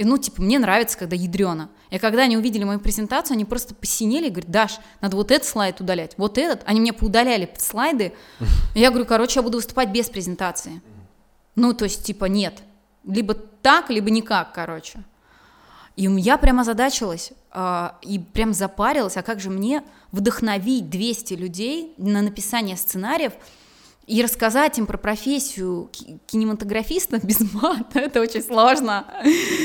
И, 0.01 0.05
ну, 0.05 0.17
типа, 0.17 0.41
мне 0.41 0.59
нравится, 0.59 0.97
когда 0.97 1.15
ядрено. 1.15 1.69
И 1.91 1.99
когда 1.99 2.23
они 2.23 2.39
увидели 2.39 2.65
мою 2.65 2.81
презентацию, 2.81 3.35
они 3.35 3.45
просто 3.45 3.75
посинели 3.75 4.29
и 4.29 4.31
говорят, 4.31 4.51
Даш, 4.51 4.79
надо 5.03 5.15
вот 5.15 5.31
этот 5.31 5.47
слайд 5.47 5.79
удалять, 5.79 6.15
вот 6.17 6.39
этот. 6.39 6.63
Они 6.65 6.81
мне 6.81 6.95
поудаляли 6.95 7.53
слайды. 7.59 8.15
И 8.75 8.81
я 8.81 8.89
говорю, 8.89 9.05
короче, 9.05 9.41
я 9.41 9.43
буду 9.43 9.59
выступать 9.59 9.91
без 9.91 10.09
презентации. 10.09 10.81
Ну, 11.55 11.75
то 11.75 11.85
есть, 11.85 12.03
типа, 12.03 12.25
нет. 12.25 12.63
Либо 13.05 13.35
так, 13.35 13.91
либо 13.91 14.09
никак, 14.09 14.55
короче. 14.55 15.05
И 15.97 16.05
я 16.05 16.39
прямо 16.39 16.63
озадачилась 16.63 17.33
э, 17.53 17.91
и 18.01 18.19
прям 18.19 18.55
запарилась, 18.55 19.19
а 19.19 19.23
как 19.23 19.39
же 19.39 19.51
мне 19.51 19.83
вдохновить 20.13 20.89
200 20.89 21.35
людей 21.35 21.93
на 21.99 22.23
написание 22.23 22.79
сценариев 22.79 23.35
и 24.11 24.25
рассказать 24.25 24.77
им 24.77 24.87
про 24.87 24.99
профессию 24.99 25.89
кинематографиста 26.27 27.19
без 27.23 27.41
мата, 27.55 28.01
это 28.01 28.21
очень 28.21 28.43
сложно. 28.43 29.07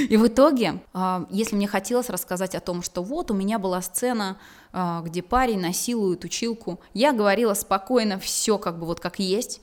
И 0.07 0.15
в 0.17 0.27
итоге, 0.27 0.81
э, 0.93 1.25
если 1.31 1.55
мне 1.55 1.67
хотелось 1.67 2.11
рассказать 2.11 2.53
о 2.53 2.59
том, 2.59 2.83
что 2.83 3.01
вот 3.01 3.31
у 3.31 3.33
меня 3.33 3.57
была 3.57 3.81
сцена, 3.81 4.37
э, 4.71 5.01
где 5.03 5.23
парень 5.23 5.59
насилует 5.59 6.23
училку, 6.23 6.79
я 6.93 7.11
говорила 7.11 7.55
спокойно 7.55 8.19
все 8.19 8.59
как 8.59 8.77
бы 8.77 8.85
вот 8.85 8.99
как 8.99 9.17
есть, 9.17 9.61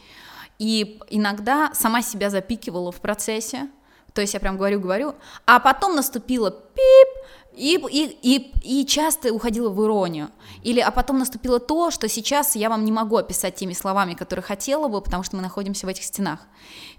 и 0.59 1.01
иногда 1.11 1.71
сама 1.75 2.03
себя 2.03 2.29
запикивала 2.29 2.91
в 2.91 3.01
процессе, 3.01 3.69
то 4.15 4.21
есть 4.21 4.35
я 4.35 4.41
прям 4.41 4.57
говорю-говорю, 4.57 5.15
а 5.47 5.61
потом 5.61 5.95
наступило 5.95 6.51
пип, 6.51 7.25
и, 7.57 7.79
и, 7.91 8.19
и, 8.23 8.81
и 8.81 8.87
часто 8.87 9.33
уходила 9.33 9.69
в 9.69 9.85
иронию. 9.85 10.31
Или, 10.63 10.81
а 10.81 10.91
потом 10.91 11.19
наступило 11.19 11.61
то, 11.61 11.91
что 11.91 12.09
сейчас 12.09 12.57
я 12.57 12.69
вам 12.69 12.85
не 12.85 12.93
могу 12.93 13.17
описать 13.17 13.57
теми 13.57 13.73
словами, 13.73 14.15
которые 14.15 14.43
хотела 14.43 14.89
бы, 14.89 15.01
потому 15.01 15.23
что 15.23 15.37
мы 15.37 15.43
находимся 15.43 15.87
в 15.87 15.89
этих 15.89 16.05
стенах. 16.05 16.41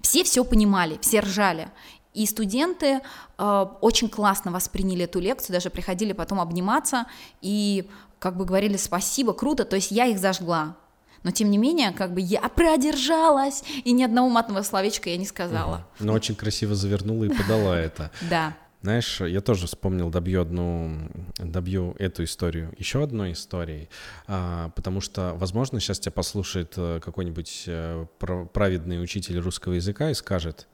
Все 0.02 0.24
все 0.24 0.44
понимали, 0.44 0.98
все 1.02 1.22
ржали. 1.22 1.70
И 2.14 2.26
студенты 2.28 3.02
э, 3.38 3.66
очень 3.82 4.10
классно 4.10 4.52
восприняли 4.52 5.06
эту 5.06 5.20
лекцию, 5.20 5.56
даже 5.56 5.70
приходили 5.72 6.14
потом 6.14 6.40
обниматься 6.40 7.08
и 7.42 7.90
как 8.20 8.38
бы 8.38 8.46
говорили 8.46 8.78
спасибо, 8.78 9.34
круто, 9.34 9.66
то 9.66 9.76
есть 9.76 9.92
я 9.92 10.06
их 10.06 10.20
зажгла 10.20 10.76
но 11.24 11.32
тем 11.32 11.50
не 11.50 11.58
менее, 11.58 11.92
как 11.92 12.14
бы 12.14 12.22
я 12.22 12.42
продержалась, 12.42 13.64
и 13.84 13.92
ни 13.94 14.04
одного 14.04 14.30
матного 14.30 14.62
словечка 14.62 15.10
я 15.10 15.18
не 15.18 15.26
сказала. 15.26 15.88
Угу. 15.98 16.06
Но 16.06 16.14
очень 16.14 16.36
красиво 16.36 16.76
завернула 16.76 17.24
и 17.24 17.30
подала 17.30 17.78
это. 17.78 18.12
Да. 18.30 18.56
Знаешь, 18.84 19.22
я 19.22 19.40
тоже 19.40 19.66
вспомнил, 19.66 20.10
добью 20.10 20.42
одну, 20.42 21.10
добью 21.38 21.96
эту 22.00 22.26
историю 22.26 22.74
еще 22.78 23.02
одной 23.02 23.32
историей, 23.32 23.88
а, 24.28 24.72
потому 24.76 25.00
что, 25.00 25.34
возможно, 25.38 25.80
сейчас 25.80 26.00
тебя 26.00 26.12
послушает 26.12 26.74
э, 26.76 27.00
какой-нибудь 27.02 27.64
э, 27.68 28.06
праведный 28.20 29.02
учитель 29.02 29.40
русского 29.40 29.74
языка 29.74 30.12
и 30.12 30.14
скажет, 30.14 30.68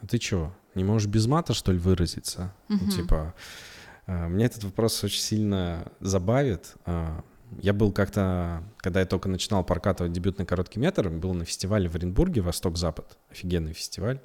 а 0.00 0.06
ты 0.06 0.18
что, 0.18 0.50
не 0.74 0.82
можешь 0.82 1.08
без 1.08 1.26
мата, 1.26 1.52
что 1.52 1.72
ли, 1.72 1.78
выразиться? 1.78 2.54
Угу. 2.70 2.78
Ну, 2.80 2.90
типа, 2.90 3.34
а, 4.06 4.28
меня 4.28 4.46
этот 4.46 4.64
вопрос 4.64 5.04
очень 5.04 5.20
сильно 5.20 5.92
забавит, 6.00 6.74
а, 6.86 7.22
я 7.60 7.74
был 7.74 7.92
как-то, 7.92 8.62
когда 8.78 9.00
я 9.00 9.06
только 9.06 9.28
начинал 9.28 9.62
прокатывать 9.62 10.12
дебютный 10.12 10.46
короткий 10.46 10.80
метр, 10.80 11.10
был 11.10 11.34
на 11.34 11.44
фестивале 11.44 11.90
в 11.90 11.94
Оренбурге 11.94 12.40
«Восток-Запад». 12.40 13.18
Офигенный 13.30 13.74
фестиваль. 13.74 14.20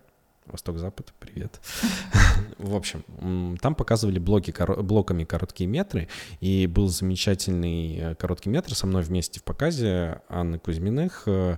Восток-Запад, 0.52 1.14
привет. 1.20 1.62
В 2.58 2.76
общем, 2.76 3.58
там 3.62 3.76
показывали 3.76 4.20
блоки, 4.20 4.54
блоками 4.82 5.24
короткие 5.24 5.68
метры, 5.68 6.08
и 6.40 6.68
был 6.68 6.88
замечательный 6.90 7.98
э, 7.98 8.16
короткий 8.16 8.50
метр 8.50 8.76
со 8.76 8.88
мной 8.88 9.04
вместе 9.04 9.40
в 9.40 9.44
показе 9.44 10.22
Анны 10.28 10.60
Кузьминых. 10.60 11.24
Э, 11.26 11.58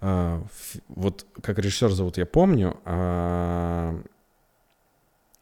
э, 0.00 0.42
вот 0.88 1.26
как 1.42 1.58
режиссер 1.58 1.90
зовут, 1.90 2.18
я 2.18 2.26
помню. 2.26 2.76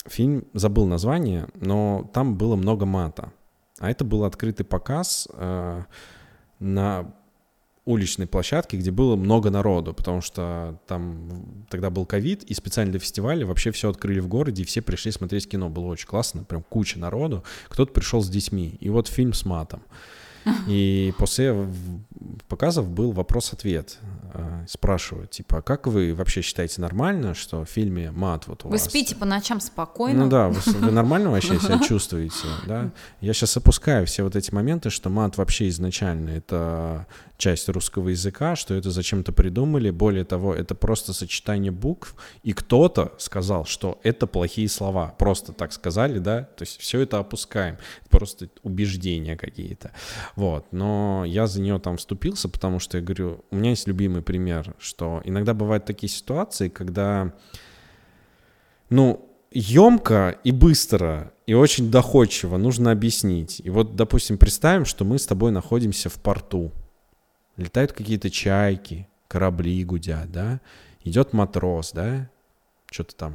Фильм 0.07 0.45
забыл 0.53 0.87
название, 0.87 1.49
но 1.55 2.11
там 2.13 2.37
было 2.37 2.57
много 2.57 2.85
мата. 2.85 3.33
А 3.79 3.91
это 3.91 4.05
был 4.05 4.25
открытый 4.25 4.67
показ 4.67 5.29
на 6.61 7.15
уличной 7.85 8.27
площадке, 8.27 8.77
где 8.79 8.91
было 8.91 9.17
много 9.17 9.51
народу, 9.51 9.93
потому 9.93 10.21
что 10.21 10.81
там 10.87 11.67
тогда 11.69 11.91
был 11.91 12.07
ковид, 12.07 12.43
и 12.45 12.55
специально 12.55 12.93
для 12.93 13.01
фестиваля 13.01 13.47
вообще 13.47 13.71
все 13.73 13.91
открыли 13.91 14.21
в 14.21 14.29
городе, 14.29 14.63
и 14.63 14.65
все 14.65 14.81
пришли 14.81 15.13
смотреть 15.13 15.49
кино. 15.49 15.69
Было 15.69 15.87
очень 15.87 16.07
классно, 16.07 16.45
прям 16.45 16.63
куча 16.63 16.99
народу. 16.99 17.45
Кто-то 17.69 17.93
пришел 17.93 18.23
с 18.23 18.29
детьми. 18.29 18.77
И 18.81 18.89
вот 18.89 19.09
фильм 19.09 19.35
с 19.35 19.45
матом. 19.45 19.83
И 20.67 21.13
после 21.19 21.67
показов 22.49 22.89
был 22.89 23.13
вопрос-ответ. 23.13 23.99
А, 24.37 24.65
спрашивают, 24.67 25.31
типа, 25.31 25.59
«А 25.59 25.63
как 25.63 25.87
вы 25.87 26.13
вообще 26.13 26.43
считаете 26.43 26.81
нормально, 26.81 27.35
что 27.35 27.65
в 27.65 27.69
фильме 27.69 28.11
мат 28.11 28.49
вот 28.49 28.65
у 28.65 28.69
вы 28.69 28.73
вас? 28.73 28.85
Вы 28.85 28.91
спите 28.91 29.15
по 29.15 29.25
ночам 29.25 29.61
спокойно? 29.61 30.25
Ну 30.25 30.29
да, 30.29 30.49
вы, 30.49 30.61
вы 30.73 30.91
нормально 30.91 31.31
вообще 31.31 31.61
себя 31.61 31.79
чувствуете, 31.87 32.49
да? 32.67 32.91
Я 33.21 33.33
сейчас 33.33 33.57
опускаю 33.57 34.07
все 34.07 34.25
вот 34.25 34.35
эти 34.35 34.53
моменты, 34.53 34.91
что 34.91 35.09
мат 35.09 35.37
вообще 35.37 35.69
изначально 35.69 36.31
это 36.31 37.07
часть 37.37 37.69
русского 37.69 38.09
языка, 38.09 38.57
что 38.57 38.75
это 38.75 38.91
зачем-то 38.91 39.33
придумали. 39.33 39.91
Более 39.91 40.25
того, 40.25 40.55
это 40.55 40.75
просто 40.75 41.13
сочетание 41.13 41.73
букв, 41.73 42.15
и 42.43 42.53
кто-то 42.53 43.13
сказал, 43.19 43.67
что 43.67 44.01
это 44.03 44.27
плохие 44.27 44.69
слова. 44.69 45.15
Просто 45.19 45.53
так 45.53 45.73
сказали, 45.73 46.19
да? 46.19 46.43
То 46.43 46.63
есть 46.63 46.81
все 46.81 47.01
это 47.01 47.19
опускаем. 47.19 47.77
Просто 48.09 48.49
убеждения 48.63 49.37
какие-то. 49.37 49.93
Вот. 50.37 50.67
Но 50.73 51.25
я 51.27 51.47
за 51.47 51.61
нее 51.61 51.79
там 51.79 51.97
вступился, 51.97 52.49
потому 52.49 52.79
что 52.79 52.99
я 52.99 53.05
говорю, 53.05 53.45
у 53.51 53.57
меня 53.57 53.71
есть 53.71 53.87
любимый 53.87 54.23
пример, 54.23 54.75
что 54.79 55.21
иногда 55.25 55.55
бывают 55.55 55.85
такие 55.85 56.11
ситуации, 56.11 56.69
когда, 56.69 57.33
ну, 58.91 59.29
емко 59.53 60.39
и 60.43 60.51
быстро 60.51 61.33
и 61.47 61.55
очень 61.55 61.91
доходчиво 61.91 62.57
нужно 62.57 62.91
объяснить. 62.91 63.61
И 63.63 63.71
вот, 63.71 63.97
допустим, 63.97 64.39
представим, 64.39 64.85
что 64.85 65.05
мы 65.05 65.19
с 65.19 65.27
тобой 65.27 65.53
находимся 65.53 66.09
в 66.09 66.15
порту. 66.15 66.73
Летают 67.57 67.93
какие-то 67.93 68.31
чайки, 68.31 69.07
корабли 69.29 69.85
гудят, 69.85 70.33
да? 70.33 70.61
Идет 71.05 71.33
матрос, 71.33 71.93
да? 71.93 72.29
Что-то 72.91 73.15
там 73.15 73.35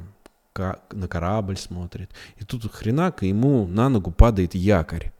на 0.91 1.07
корабль 1.07 1.55
смотрит. 1.55 2.11
И 2.37 2.43
тут 2.43 2.69
хренака 2.73 3.25
ему 3.25 3.65
на 3.67 3.87
ногу 3.87 4.11
падает 4.11 4.55
якорь. 4.55 5.13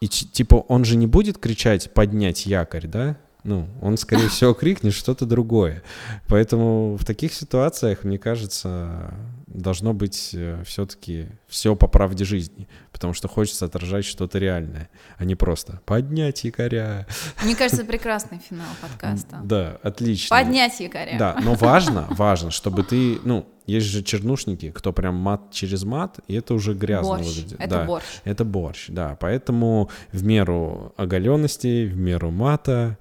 И 0.00 0.08
типа 0.08 0.56
он 0.56 0.84
же 0.84 0.96
не 0.96 1.06
будет 1.06 1.38
кричать 1.38 1.92
«поднять 1.92 2.46
якорь», 2.46 2.86
да? 2.86 3.18
Ну, 3.44 3.68
он, 3.80 3.96
скорее 3.96 4.28
всего, 4.30 4.54
крикнет 4.54 4.94
что-то 4.94 5.26
другое. 5.26 5.82
Поэтому 6.28 6.96
в 6.96 7.04
таких 7.04 7.32
ситуациях, 7.34 8.04
мне 8.04 8.18
кажется, 8.18 9.14
должно 9.46 9.92
быть 9.92 10.36
все-таки 10.64 11.28
все 11.48 11.74
по 11.74 11.88
правде 11.88 12.24
жизни, 12.24 12.68
потому 12.92 13.14
что 13.14 13.28
хочется 13.28 13.64
отражать 13.64 14.04
что-то 14.04 14.38
реальное, 14.38 14.88
а 15.18 15.24
не 15.24 15.34
просто 15.34 15.80
поднять 15.84 16.44
якоря. 16.44 17.06
Мне 17.42 17.56
кажется, 17.56 17.84
прекрасный 17.90 18.38
финал 18.38 18.68
подкаста. 18.80 19.40
Да, 19.42 19.78
отлично. 19.82 20.36
Поднять 20.36 20.78
якоря. 20.80 21.16
Да, 21.18 21.36
но 21.42 21.54
важно, 21.54 22.06
важно, 22.10 22.50
чтобы 22.50 22.84
ты, 22.84 23.18
ну, 23.24 23.46
есть 23.66 23.86
же 23.86 24.02
чернушники, 24.02 24.70
кто 24.70 24.92
прям 24.92 25.16
мат 25.16 25.52
через 25.52 25.84
мат, 25.84 26.18
и 26.26 26.34
это 26.34 26.54
уже 26.54 26.74
грязно 26.74 27.16
борщ. 27.16 27.26
выглядит. 27.26 27.60
Это 27.60 27.68
да, 27.70 27.84
борщ. 27.84 28.04
Это 28.24 28.44
борщ, 28.44 28.86
да. 28.88 29.16
Поэтому 29.20 29.90
в 30.12 30.24
меру 30.24 30.92
оголенности, 30.96 31.86
в 31.86 31.96
меру 31.96 32.30
мата, 32.30 32.98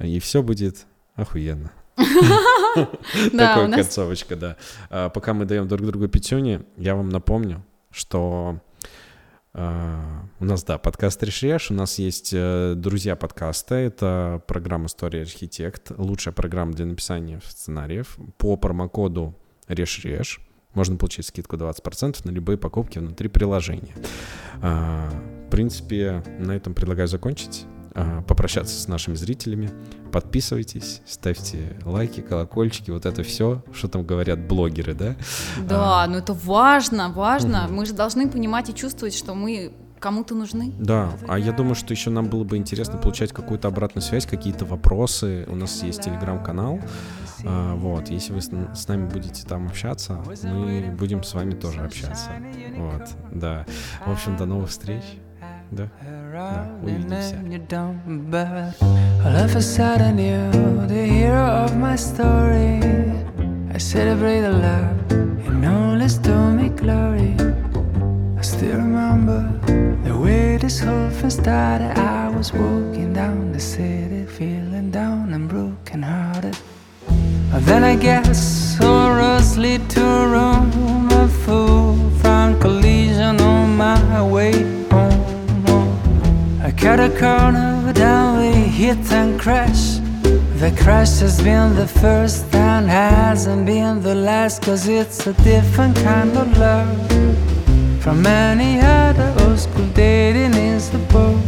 и 0.00 0.18
все 0.18 0.42
будет 0.42 0.86
охуенно. 1.14 1.72
Такая 3.32 3.70
концовочка, 3.70 4.36
да. 4.36 4.56
А, 4.88 5.08
пока 5.10 5.34
мы 5.34 5.44
даем 5.44 5.68
друг 5.68 5.86
другу 5.86 6.08
пятюни, 6.08 6.62
я 6.76 6.94
вам 6.94 7.08
напомню, 7.08 7.64
что 7.90 8.60
а, 9.52 10.24
у 10.38 10.44
нас, 10.44 10.62
да, 10.64 10.78
подкаст 10.78 11.22
Решреш, 11.22 11.70
у 11.70 11.74
нас 11.74 11.98
есть 11.98 12.30
э, 12.32 12.74
друзья 12.76 13.16
подкаста, 13.16 13.74
это 13.74 14.42
программа 14.46 14.86
«История 14.86 15.22
архитект», 15.22 15.90
лучшая 15.96 16.32
программа 16.32 16.72
для 16.72 16.86
написания 16.86 17.40
сценариев. 17.44 18.16
По 18.38 18.56
промокоду 18.56 19.36
Решреш 19.68 20.40
можно 20.74 20.96
получить 20.96 21.26
скидку 21.26 21.56
20% 21.56 22.20
на 22.24 22.30
любые 22.30 22.58
покупки 22.58 22.98
внутри 22.98 23.28
приложения. 23.28 23.94
А, 24.62 25.10
в 25.46 25.50
принципе, 25.50 26.22
на 26.38 26.52
этом 26.52 26.74
предлагаю 26.74 27.08
закончить. 27.08 27.66
А, 27.94 28.22
попрощаться 28.22 28.78
с 28.78 28.86
нашими 28.88 29.14
зрителями. 29.14 29.70
Подписывайтесь, 30.12 31.02
ставьте 31.06 31.76
лайки, 31.84 32.20
колокольчики, 32.20 32.90
вот 32.90 33.06
это 33.06 33.22
все, 33.22 33.64
что 33.72 33.88
там 33.88 34.04
говорят 34.04 34.46
блогеры, 34.46 34.94
да? 34.94 35.16
Да, 35.68 36.04
а, 36.04 36.06
ну 36.06 36.18
это 36.18 36.32
важно, 36.32 37.10
важно. 37.10 37.64
Угу. 37.64 37.74
Мы 37.74 37.86
же 37.86 37.92
должны 37.92 38.28
понимать 38.28 38.70
и 38.70 38.74
чувствовать, 38.74 39.14
что 39.14 39.34
мы 39.34 39.72
кому-то 39.98 40.34
нужны. 40.34 40.72
Да, 40.78 41.10
а 41.28 41.38
я 41.38 41.52
думаю, 41.52 41.74
что 41.74 41.92
еще 41.92 42.10
нам 42.10 42.28
было 42.28 42.44
бы 42.44 42.56
интересно 42.56 42.96
получать 42.96 43.32
какую-то 43.32 43.68
обратную 43.68 44.02
связь, 44.02 44.24
какие-то 44.24 44.64
вопросы. 44.64 45.44
У 45.48 45.56
нас 45.56 45.82
есть 45.82 46.02
телеграм-канал. 46.02 46.80
А, 47.44 47.74
вот, 47.74 48.08
если 48.08 48.32
вы 48.32 48.40
с 48.40 48.88
нами 48.88 49.08
будете 49.08 49.44
там 49.46 49.66
общаться, 49.66 50.22
мы 50.44 50.94
будем 50.98 51.22
с 51.22 51.34
вами 51.34 51.52
тоже 51.52 51.80
общаться. 51.80 52.30
Вот, 52.76 53.08
да. 53.32 53.66
В 54.06 54.12
общем, 54.12 54.36
до 54.36 54.46
новых 54.46 54.70
встреч. 54.70 55.02
Да. 55.71 55.87
Да, 56.33 56.67
увидимся. 56.83 57.35
All 59.25 59.35
of 59.35 59.55
a 59.55 59.61
sudden 59.61 60.19
you, 60.19 60.51
the 60.87 61.03
hero 61.05 61.45
of 61.65 61.75
my 61.75 61.95
story 61.95 62.79
I 63.73 63.79
celebrate 63.79 64.43
a 64.43 64.51
love 64.51 65.11
and 65.47 65.65
all 65.65 65.99
is 65.99 66.17
to 66.19 66.35
me 66.57 66.69
glory 66.69 67.35
I 68.37 68.41
still 68.41 68.77
remember 68.77 69.41
the 70.03 70.15
way 70.15 70.57
this 70.57 70.79
whole 70.79 71.09
thing 71.09 71.31
started 71.31 71.97
I 71.97 72.29
was 72.29 72.53
walking 72.53 73.13
down 73.13 73.51
the 73.51 73.59
city 73.59 74.25
feeling 74.37 74.91
down 74.91 75.33
and 75.33 75.49
broken 75.49 76.03
hearted 76.03 76.55
Then 77.67 77.83
I 77.83 77.95
guess 77.95 78.79
all 78.81 79.09
roads 79.15 79.57
lead 79.57 79.89
to 79.95 80.05
Rome 80.35 81.09
A 81.11 81.27
fool 81.27 81.97
from 82.21 82.59
collision 82.59 83.41
on 83.41 83.75
my 83.75 84.21
way 84.21 84.53
I 84.53 84.58
Cut 86.80 86.98
a 86.98 87.10
corner, 87.10 87.92
down 87.92 88.38
we 88.38 88.52
hit 88.52 89.12
and 89.12 89.38
crash. 89.38 89.98
The 90.62 90.74
crash 90.82 91.18
has 91.18 91.38
been 91.42 91.76
the 91.76 91.86
first 91.86 92.54
and 92.54 92.88
hasn't 92.88 93.66
been 93.66 94.00
the 94.00 94.14
last, 94.14 94.62
cause 94.62 94.88
it's 94.88 95.26
a 95.26 95.34
different 95.44 95.94
kind 95.96 96.34
of 96.38 96.56
love. 96.56 96.88
From 98.02 98.26
any 98.26 98.80
other 98.80 99.30
old 99.40 99.58
school 99.58 99.88
dating 99.88 100.54
is 100.54 100.88
the 100.88 100.98
book. 101.12 101.38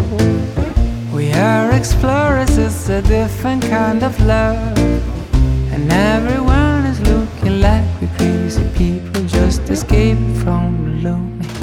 We 1.14 1.32
are 1.32 1.72
explorers, 1.72 2.58
it's 2.58 2.90
a 2.90 3.00
different 3.00 3.62
kind 3.62 4.02
of 4.02 4.14
love. 4.26 4.76
And 5.72 5.90
everyone 5.90 6.84
is 6.84 7.00
looking 7.00 7.62
like 7.62 7.86
we 8.02 8.08
crazy 8.18 8.68
people 8.76 9.24
just 9.24 9.62
escaped 9.70 10.42
from 10.42 11.00
the 11.00 11.08
lonely. 11.08 11.61